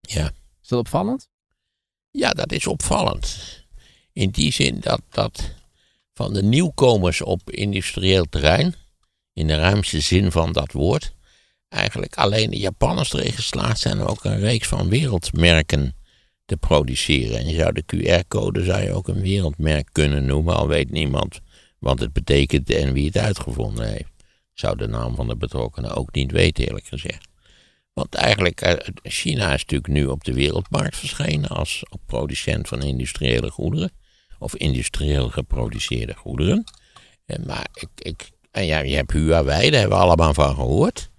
Ja. 0.00 0.32
Is 0.62 0.68
dat 0.68 0.78
opvallend? 0.78 1.28
Ja, 2.10 2.30
dat 2.30 2.52
is 2.52 2.66
opvallend. 2.66 3.38
In 4.12 4.30
die 4.30 4.52
zin 4.52 4.80
dat, 4.80 5.02
dat 5.08 5.54
van 6.14 6.32
de 6.32 6.42
nieuwkomers 6.42 7.22
op 7.22 7.50
industrieel 7.50 8.24
terrein, 8.24 8.74
in 9.32 9.46
de 9.46 9.56
ruimste 9.56 10.00
zin 10.00 10.30
van 10.30 10.52
dat 10.52 10.72
woord, 10.72 11.14
eigenlijk 11.68 12.14
alleen 12.14 12.50
de 12.50 12.58
Japanners 12.58 13.12
erin 13.12 13.32
geslaagd 13.32 13.80
zijn 13.80 14.00
om 14.00 14.06
ook 14.06 14.24
een 14.24 14.38
reeks 14.38 14.68
van 14.68 14.88
wereldmerken 14.88 15.94
te 16.50 16.56
produceren. 16.56 17.38
En 17.38 17.48
je 17.48 17.54
zou 17.54 17.72
de 17.72 17.84
QR-code 17.86 18.64
zou 18.64 18.82
je 18.82 18.92
ook 18.92 19.08
een 19.08 19.20
wereldmerk 19.20 19.88
kunnen 19.92 20.24
noemen, 20.24 20.56
al 20.56 20.68
weet 20.68 20.90
niemand 20.90 21.40
wat 21.78 22.00
het 22.00 22.12
betekent 22.12 22.70
en 22.70 22.92
wie 22.92 23.06
het 23.06 23.18
uitgevonden 23.18 23.88
heeft. 23.88 24.10
Zou 24.54 24.76
de 24.76 24.86
naam 24.86 25.14
van 25.14 25.28
de 25.28 25.36
betrokkenen 25.36 25.94
ook 25.94 26.14
niet 26.14 26.32
weten, 26.32 26.66
eerlijk 26.66 26.86
gezegd. 26.86 27.28
Want 27.92 28.14
eigenlijk, 28.14 28.60
eh, 28.60 28.74
China 29.02 29.44
is 29.44 29.60
natuurlijk 29.60 29.92
nu 29.92 30.06
op 30.06 30.24
de 30.24 30.32
wereldmarkt 30.32 30.96
verschenen 30.96 31.48
als 31.48 31.82
producent 32.06 32.68
van 32.68 32.82
industriële 32.82 33.50
goederen. 33.50 33.90
of 34.38 34.54
industrieel 34.56 35.28
geproduceerde 35.28 36.14
goederen. 36.14 36.64
En, 37.26 37.46
maar 37.46 37.66
ik, 37.72 37.88
ik, 37.96 38.30
ja, 38.52 38.78
je 38.78 38.94
hebt 38.94 39.12
Huawei, 39.12 39.70
daar 39.70 39.80
hebben 39.80 39.98
we 39.98 40.04
allemaal 40.04 40.34
van 40.34 40.54
gehoord. 40.54 41.09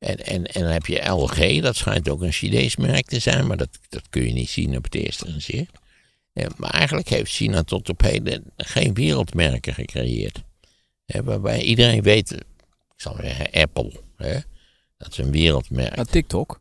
En, 0.00 0.16
en, 0.16 0.44
en 0.46 0.62
dan 0.62 0.70
heb 0.70 0.86
je 0.86 1.08
LG, 1.08 1.60
dat 1.60 1.76
schijnt 1.76 2.08
ook 2.08 2.22
een 2.22 2.32
Chinees 2.32 2.76
merk 2.76 3.06
te 3.06 3.18
zijn, 3.18 3.46
maar 3.46 3.56
dat, 3.56 3.68
dat 3.88 4.02
kun 4.10 4.26
je 4.26 4.32
niet 4.32 4.50
zien 4.50 4.76
op 4.76 4.84
het 4.84 4.94
eerste 4.94 5.32
gezicht. 5.32 5.78
maar 6.56 6.70
eigenlijk 6.70 7.08
heeft 7.08 7.32
China 7.32 7.62
tot 7.62 7.88
op 7.88 8.00
heden 8.00 8.44
geen 8.56 8.94
wereldmerken 8.94 9.74
gecreëerd. 9.74 10.42
waarbij 11.24 11.62
iedereen 11.62 12.02
weet, 12.02 12.32
ik 12.32 12.42
zal 12.96 13.16
zeggen 13.20 13.50
Apple, 13.50 13.92
hè, 14.16 14.38
dat 14.96 15.08
is 15.12 15.18
een 15.18 15.32
wereldmerk. 15.32 15.96
Maar 15.96 16.04
TikTok? 16.04 16.60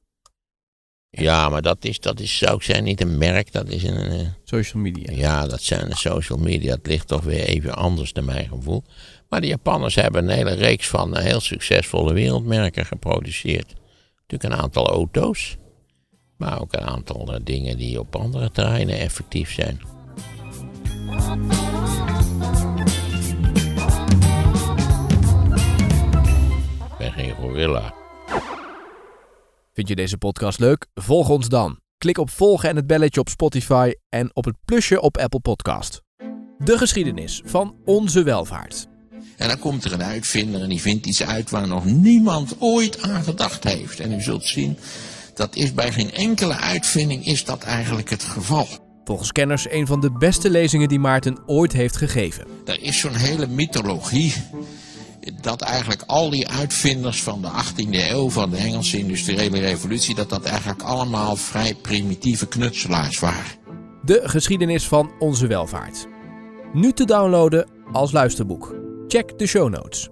Ja, 1.10 1.50
maar 1.50 1.62
dat 1.62 1.86
is, 1.86 2.00
dat 2.00 2.20
is, 2.20 2.38
zou 2.38 2.56
ik 2.56 2.62
zeggen, 2.62 2.86
niet 2.86 3.02
een 3.02 3.18
merk, 3.18 3.52
dat 3.52 3.70
is 3.70 3.84
een... 3.84 3.98
Eh, 3.98 4.28
social 4.44 4.82
media. 4.82 5.12
Ja, 5.12 5.48
dat 5.48 5.62
zijn 5.62 5.90
de 5.90 5.96
social 5.96 6.38
media. 6.38 6.76
Het 6.76 6.88
ligt 6.88 7.08
toch 7.08 7.24
weer 7.24 7.44
even 7.44 7.76
anders 7.76 8.14
naar 8.14 8.24
mijn 8.24 8.48
gevoel. 8.48 8.84
Maar 9.30 9.42
de 9.42 9.48
Japanners 9.48 9.96
hebben 9.96 10.24
een 10.24 10.36
hele 10.36 10.54
reeks 10.54 10.88
van 10.88 11.16
eh, 11.16 11.24
heel 11.24 11.40
succesvolle 11.40 12.14
wereldmerken 12.14 12.86
geproduceerd. 12.86 13.74
Natuurlijk 14.28 14.54
een 14.54 14.64
aantal 14.64 14.88
auto's, 14.88 15.58
maar 16.38 16.62
ook 16.62 16.74
een 16.74 16.86
aantal 16.86 17.34
eh, 17.34 17.40
dingen 17.44 17.78
die 17.78 18.00
op 18.00 18.16
andere 18.16 18.52
terreinen 18.52 19.00
effectief 19.00 19.54
zijn. 19.54 19.82
Ik 26.90 26.98
ben 26.98 27.12
geen 27.12 27.36
gorilla. 27.36 27.94
Vind 29.74 29.88
je 29.88 29.96
deze 29.96 30.18
podcast 30.18 30.60
leuk? 30.60 30.88
Volg 30.94 31.30
ons 31.30 31.50
dan. 31.50 31.80
Klik 31.98 32.18
op 32.18 32.30
volgen 32.30 32.70
en 32.70 32.76
het 32.76 32.88
belletje 32.88 33.20
op 33.20 33.30
Spotify 33.30 33.92
en 34.10 34.30
op 34.36 34.46
het 34.46 34.56
plusje 34.66 35.02
op 35.02 35.18
Apple 35.18 35.40
Podcast. 35.40 36.02
De 36.58 36.78
geschiedenis 36.78 37.42
van 37.46 37.76
onze 37.86 38.24
welvaart. 38.24 38.89
En 39.40 39.48
dan 39.48 39.60
komt 39.60 39.84
er 39.84 39.94
een 39.94 40.04
uitvinder 40.04 40.62
en 40.62 40.70
die 40.70 40.82
vindt 40.82 41.06
iets 41.06 41.24
uit 41.24 41.50
waar 41.50 41.68
nog 41.68 41.86
niemand 41.86 42.56
ooit 42.60 43.02
aan 43.02 43.24
gedacht 43.24 43.64
heeft. 43.64 44.00
En 44.00 44.14
u 44.14 44.22
zult 44.22 44.46
zien, 44.46 44.78
dat 45.34 45.56
is 45.56 45.74
bij 45.74 45.92
geen 45.92 46.14
enkele 46.14 46.56
uitvinding 46.56 47.26
is 47.26 47.46
dat 47.46 47.64
eigenlijk 47.64 48.10
het 48.10 48.24
geval. 48.24 48.68
Volgens 49.04 49.32
kenners 49.32 49.70
een 49.70 49.88
van 49.88 50.00
de 50.00 50.12
beste 50.12 50.50
lezingen 50.50 50.88
die 50.88 51.00
Maarten 51.00 51.38
ooit 51.46 51.74
heeft 51.74 51.98
gegeven. 51.98 52.46
Er 52.66 52.82
is 52.82 53.00
zo'n 53.00 53.16
hele 53.16 53.48
mythologie 53.48 54.34
dat 55.42 55.62
eigenlijk 55.62 56.04
al 56.06 56.30
die 56.30 56.48
uitvinders 56.48 57.24
van 57.24 57.42
de 57.42 57.48
18e 57.48 57.90
eeuw, 57.90 58.30
van 58.30 58.50
de 58.50 58.58
Engelse 58.58 58.98
industriële 58.98 59.60
revolutie, 59.60 60.16
dat 60.16 60.30
dat 60.30 60.44
eigenlijk 60.44 60.82
allemaal 60.82 61.36
vrij 61.36 61.76
primitieve 61.76 62.48
knutselaars 62.48 63.20
waren. 63.20 63.58
De 64.04 64.22
geschiedenis 64.24 64.88
van 64.88 65.12
onze 65.20 65.48
welvaart. 65.48 66.08
Nu 66.74 66.92
te 66.92 67.06
downloaden 67.06 67.70
als 67.92 68.12
luisterboek. 68.12 68.89
Check 69.10 69.40
de 69.40 69.48
show 69.48 69.68
notes. 69.70 70.08